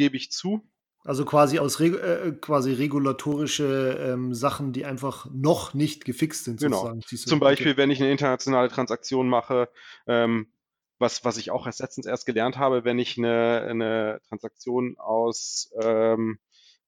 gebe 0.00 0.16
ich 0.16 0.32
zu. 0.32 0.66
Also 1.04 1.26
quasi 1.26 1.58
aus 1.58 1.78
Reg 1.78 1.94
äh, 1.94 2.32
quasi 2.32 2.72
regulatorische 2.72 3.98
ähm, 4.00 4.32
Sachen, 4.32 4.72
die 4.72 4.86
einfach 4.86 5.26
noch 5.30 5.74
nicht 5.74 6.06
gefixt 6.06 6.44
sind, 6.44 6.58
sozusagen. 6.58 7.00
Genau. 7.00 7.22
Zum 7.26 7.38
Beispiel, 7.38 7.76
wenn 7.76 7.90
ich 7.90 8.00
eine 8.00 8.10
internationale 8.10 8.70
Transaktion 8.70 9.28
mache, 9.28 9.68
ähm, 10.06 10.52
was, 10.98 11.22
was 11.24 11.36
ich 11.36 11.50
auch 11.50 11.66
erst 11.66 11.80
letztens 11.80 12.06
erst 12.06 12.24
gelernt 12.24 12.56
habe, 12.56 12.84
wenn 12.84 12.98
ich 12.98 13.18
eine, 13.18 13.66
eine 13.68 14.20
Transaktion 14.28 14.96
aus 14.98 15.70
ähm, 15.82 16.38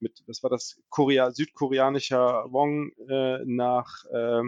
mit, 0.01 0.23
was 0.27 0.43
war 0.43 0.51
das, 0.51 0.81
Korea, 0.89 1.31
südkoreanischer 1.31 2.47
Wong 2.51 2.93
äh, 3.09 3.45
nach 3.45 4.05
äh, 4.07 4.43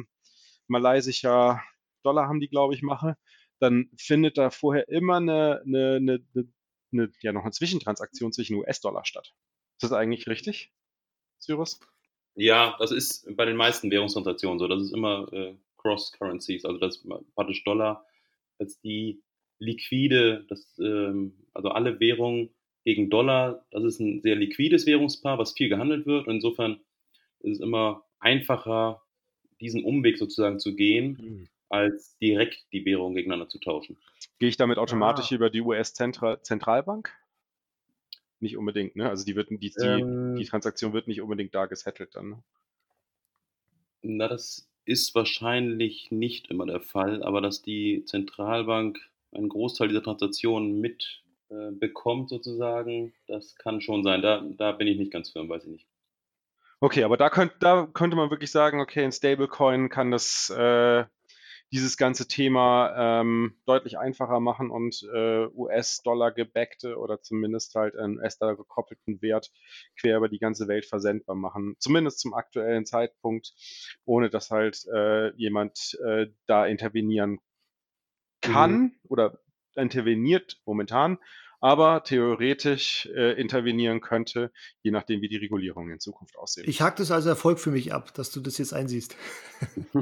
malaysischer 0.68 1.62
Dollar 2.02 2.28
haben 2.28 2.40
die, 2.40 2.48
glaube 2.48 2.74
ich, 2.74 2.82
mache, 2.82 3.16
dann 3.60 3.90
findet 3.97 4.39
da 4.39 4.51
vorher 4.51 4.89
immer 4.89 5.16
eine, 5.16 5.62
eine, 5.66 5.97
eine, 5.97 6.24
eine, 6.34 6.48
ja, 7.20 7.32
noch 7.32 7.42
eine 7.42 7.52
Zwischentransaktion 7.52 8.32
zwischen 8.32 8.56
US-Dollar 8.56 9.04
statt. 9.04 9.34
Ist 9.76 9.82
das 9.82 9.92
eigentlich 9.92 10.26
richtig, 10.26 10.72
Cyrus? 11.38 11.80
Ja, 12.34 12.76
das 12.78 12.90
ist 12.90 13.26
bei 13.36 13.44
den 13.44 13.56
meisten 13.56 13.90
Währungstransaktionen 13.90 14.58
so. 14.58 14.68
Das 14.68 14.82
ist 14.82 14.92
immer 14.92 15.32
äh, 15.32 15.54
Cross-Currencies, 15.78 16.64
also 16.64 16.78
das 16.78 17.06
praktisch 17.34 17.62
Dollar 17.64 18.06
als 18.58 18.80
die 18.80 19.22
liquide, 19.58 20.44
das, 20.48 20.78
ähm, 20.78 21.34
also 21.52 21.68
alle 21.70 22.00
Währungen 22.00 22.50
gegen 22.84 23.10
Dollar, 23.10 23.64
das 23.70 23.84
ist 23.84 24.00
ein 24.00 24.20
sehr 24.20 24.36
liquides 24.36 24.86
Währungspaar, 24.86 25.38
was 25.38 25.52
viel 25.52 25.68
gehandelt 25.68 26.06
wird. 26.06 26.26
Und 26.26 26.34
insofern 26.34 26.80
ist 27.40 27.54
es 27.54 27.60
immer 27.60 28.04
einfacher, 28.18 29.02
diesen 29.60 29.84
Umweg 29.84 30.18
sozusagen 30.18 30.58
zu 30.58 30.74
gehen, 30.74 31.16
mhm. 31.20 31.48
als 31.68 32.18
direkt 32.18 32.66
die 32.72 32.84
Währung 32.84 33.14
gegeneinander 33.14 33.48
zu 33.48 33.58
tauschen. 33.58 33.96
Gehe 34.39 34.48
ich 34.48 34.56
damit 34.56 34.78
automatisch 34.78 35.32
ah. 35.32 35.35
über 35.35 35.51
die 35.51 35.61
US-Zentralbank? 35.61 37.12
Nicht 38.40 38.56
unbedingt, 38.56 38.97
ne? 38.97 39.09
Also 39.09 39.24
die, 39.24 39.36
wird, 39.36 39.48
die, 39.51 39.73
ähm, 39.81 40.36
die 40.36 40.44
Transaktion 40.44 40.93
wird 40.93 41.09
nicht 41.09 41.20
unbedingt 41.20 41.55
da 41.55 41.66
gesettelt 41.66 42.15
dann. 42.15 42.31
Ne? 42.31 42.43
Na, 44.02 44.28
das 44.28 44.69
ist 44.85 45.15
wahrscheinlich 45.15 46.11
nicht 46.11 46.51
immer 46.51 46.66
der 46.66 46.81
Fall, 46.81 47.23
aber 47.23 47.40
dass 47.40 47.62
die 47.62 48.05
Zentralbank 48.05 48.98
einen 49.32 49.48
Großteil 49.48 49.89
dieser 49.89 50.02
Transaktionen 50.02 50.81
mit 50.81 51.23
äh, 51.48 51.70
bekommt, 51.73 52.28
sozusagen, 52.28 53.15
das 53.27 53.56
kann 53.56 53.81
schon 53.81 54.02
sein. 54.05 54.23
Da, 54.23 54.43
da 54.59 54.73
bin 54.73 54.89
ich 54.89 54.98
nicht 54.98 55.12
ganz 55.12 55.31
firm, 55.31 55.48
weiß 55.48 55.65
ich 55.65 55.70
nicht. 55.70 55.86
Okay, 56.81 57.05
aber 57.05 57.16
da, 57.16 57.31
könnt, 57.31 57.52
da 57.61 57.86
könnte 57.86 58.16
man 58.16 58.31
wirklich 58.31 58.51
sagen, 58.51 58.81
okay, 58.81 59.05
ein 59.05 59.12
Stablecoin 59.12 59.89
kann 59.89 60.11
das 60.11 60.51
äh, 60.51 61.05
dieses 61.74 61.96
ganze 61.96 62.28
Thema 62.28 63.20
ähm, 63.20 63.56
deutlich 63.66 63.98
einfacher 63.98 64.38
machen 64.38 64.70
und 64.70 65.02
äh, 65.12 65.46
US-Dollar 65.46 66.30
gebackte 66.30 66.96
oder 66.98 67.20
zumindest 67.20 67.74
halt 67.74 67.96
einen 67.96 68.18
US-Dollar 68.18 68.55
gekoppelten 68.55 69.20
Wert 69.20 69.51
quer 69.98 70.18
über 70.18 70.28
die 70.28 70.38
ganze 70.38 70.68
Welt 70.68 70.86
versendbar 70.86 71.34
machen. 71.34 71.74
Zumindest 71.80 72.20
zum 72.20 72.32
aktuellen 72.32 72.86
Zeitpunkt, 72.86 73.55
ohne 74.05 74.30
dass 74.30 74.52
halt 74.52 74.86
äh, 74.86 75.34
jemand 75.34 75.98
äh, 76.06 76.28
da 76.46 76.64
intervenieren 76.64 77.40
kann 78.40 78.72
mhm. 78.72 78.92
oder 79.09 79.40
interveniert 79.74 80.60
momentan 80.66 81.18
aber 81.65 82.05
theoretisch 82.05 83.09
äh, 83.16 83.41
intervenieren 83.41 84.03
könnte, 84.03 84.53
je 84.82 84.91
nachdem, 84.91 85.23
wie 85.23 85.28
die 85.28 85.39
Regulierungen 85.39 85.95
in 85.95 85.99
Zukunft 85.99 86.36
aussehen. 86.36 86.69
Ich 86.69 86.82
hake 86.82 86.97
das 86.99 87.11
als 87.11 87.24
Erfolg 87.24 87.59
für 87.59 87.70
mich 87.70 87.95
ab, 87.95 88.12
dass 88.12 88.31
du 88.31 88.41
das 88.41 88.59
jetzt 88.59 88.74
einsiehst. 88.74 89.16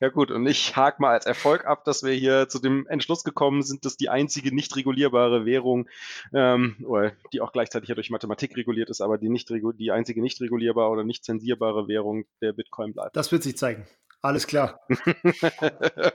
ja 0.00 0.08
gut, 0.08 0.32
und 0.32 0.44
ich 0.48 0.74
hake 0.74 1.00
mal 1.00 1.12
als 1.12 1.26
Erfolg 1.26 1.64
ab, 1.64 1.84
dass 1.84 2.02
wir 2.02 2.12
hier 2.12 2.48
zu 2.48 2.58
dem 2.58 2.88
Entschluss 2.88 3.22
gekommen 3.22 3.62
sind, 3.62 3.84
dass 3.84 3.96
die 3.96 4.08
einzige 4.08 4.52
nicht 4.52 4.74
regulierbare 4.74 5.46
Währung, 5.46 5.88
ähm, 6.34 6.74
oder 6.84 7.12
die 7.32 7.40
auch 7.40 7.52
gleichzeitig 7.52 7.88
ja 7.88 7.94
durch 7.94 8.10
Mathematik 8.10 8.56
reguliert 8.56 8.90
ist, 8.90 9.02
aber 9.02 9.18
die, 9.18 9.28
nicht, 9.28 9.48
die 9.78 9.92
einzige 9.92 10.20
nicht 10.22 10.40
regulierbare 10.40 10.90
oder 10.90 11.04
nicht 11.04 11.24
zensierbare 11.24 11.86
Währung 11.86 12.24
der 12.40 12.52
Bitcoin 12.52 12.94
bleibt. 12.94 13.14
Das 13.14 13.30
wird 13.30 13.44
sich 13.44 13.56
zeigen. 13.56 13.86
Alles 14.26 14.48
klar. 14.48 14.80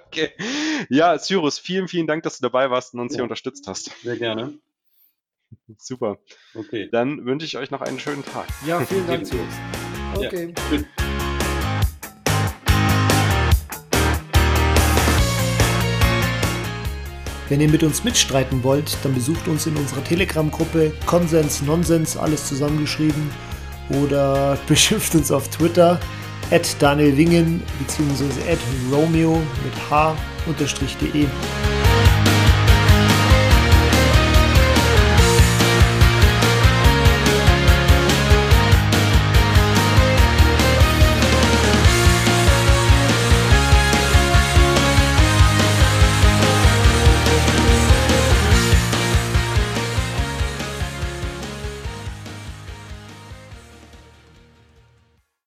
okay. 0.06 0.32
Ja, 0.90 1.18
Cyrus, 1.18 1.58
vielen, 1.58 1.88
vielen 1.88 2.08
Dank, 2.08 2.24
dass 2.24 2.40
du 2.40 2.42
dabei 2.42 2.70
warst 2.70 2.94
und 2.94 3.00
uns 3.00 3.14
ja. 3.14 3.20
hier 3.20 3.24
unterstützt 3.24 3.68
hast. 3.68 3.90
Sehr 4.04 4.18
gerne. 4.18 4.54
Super. 5.78 6.18
Okay. 6.54 6.90
Dann 6.92 7.26
wünsche 7.26 7.46
ich 7.46 7.56
euch 7.56 7.72
noch 7.72 7.80
einen 7.80 8.02
schönen 8.02 8.26
Tag. 8.26 8.48
Ja, 8.68 8.82
vielen 8.82 9.08
Dank, 9.08 9.26
Cyrus. 9.26 9.54
Okay. 10.16 10.54
Ja. 10.74 10.80
Wenn 17.48 17.62
ihr 17.62 17.70
mit 17.70 17.84
uns 17.84 18.04
mitstreiten 18.04 18.62
wollt, 18.66 18.98
dann 19.06 19.14
besucht 19.14 19.48
uns 19.48 19.68
in 19.68 19.78
unserer 19.78 20.04
Telegram-Gruppe 20.04 20.92
Konsens 21.06 21.62
Nonsens, 21.62 22.18
alles 22.18 22.50
zusammengeschrieben, 22.50 23.32
oder 24.04 24.58
beschimpft 24.68 25.16
uns 25.16 25.32
auf 25.32 25.48
Twitter 25.50 25.98
at 26.52 26.76
Daniel 26.80 27.16
Wingen 27.18 27.64
bzw. 27.80 28.52
at 28.52 28.60
Romeo 28.92 29.42
mit 29.64 29.74
H-de. 29.90 31.81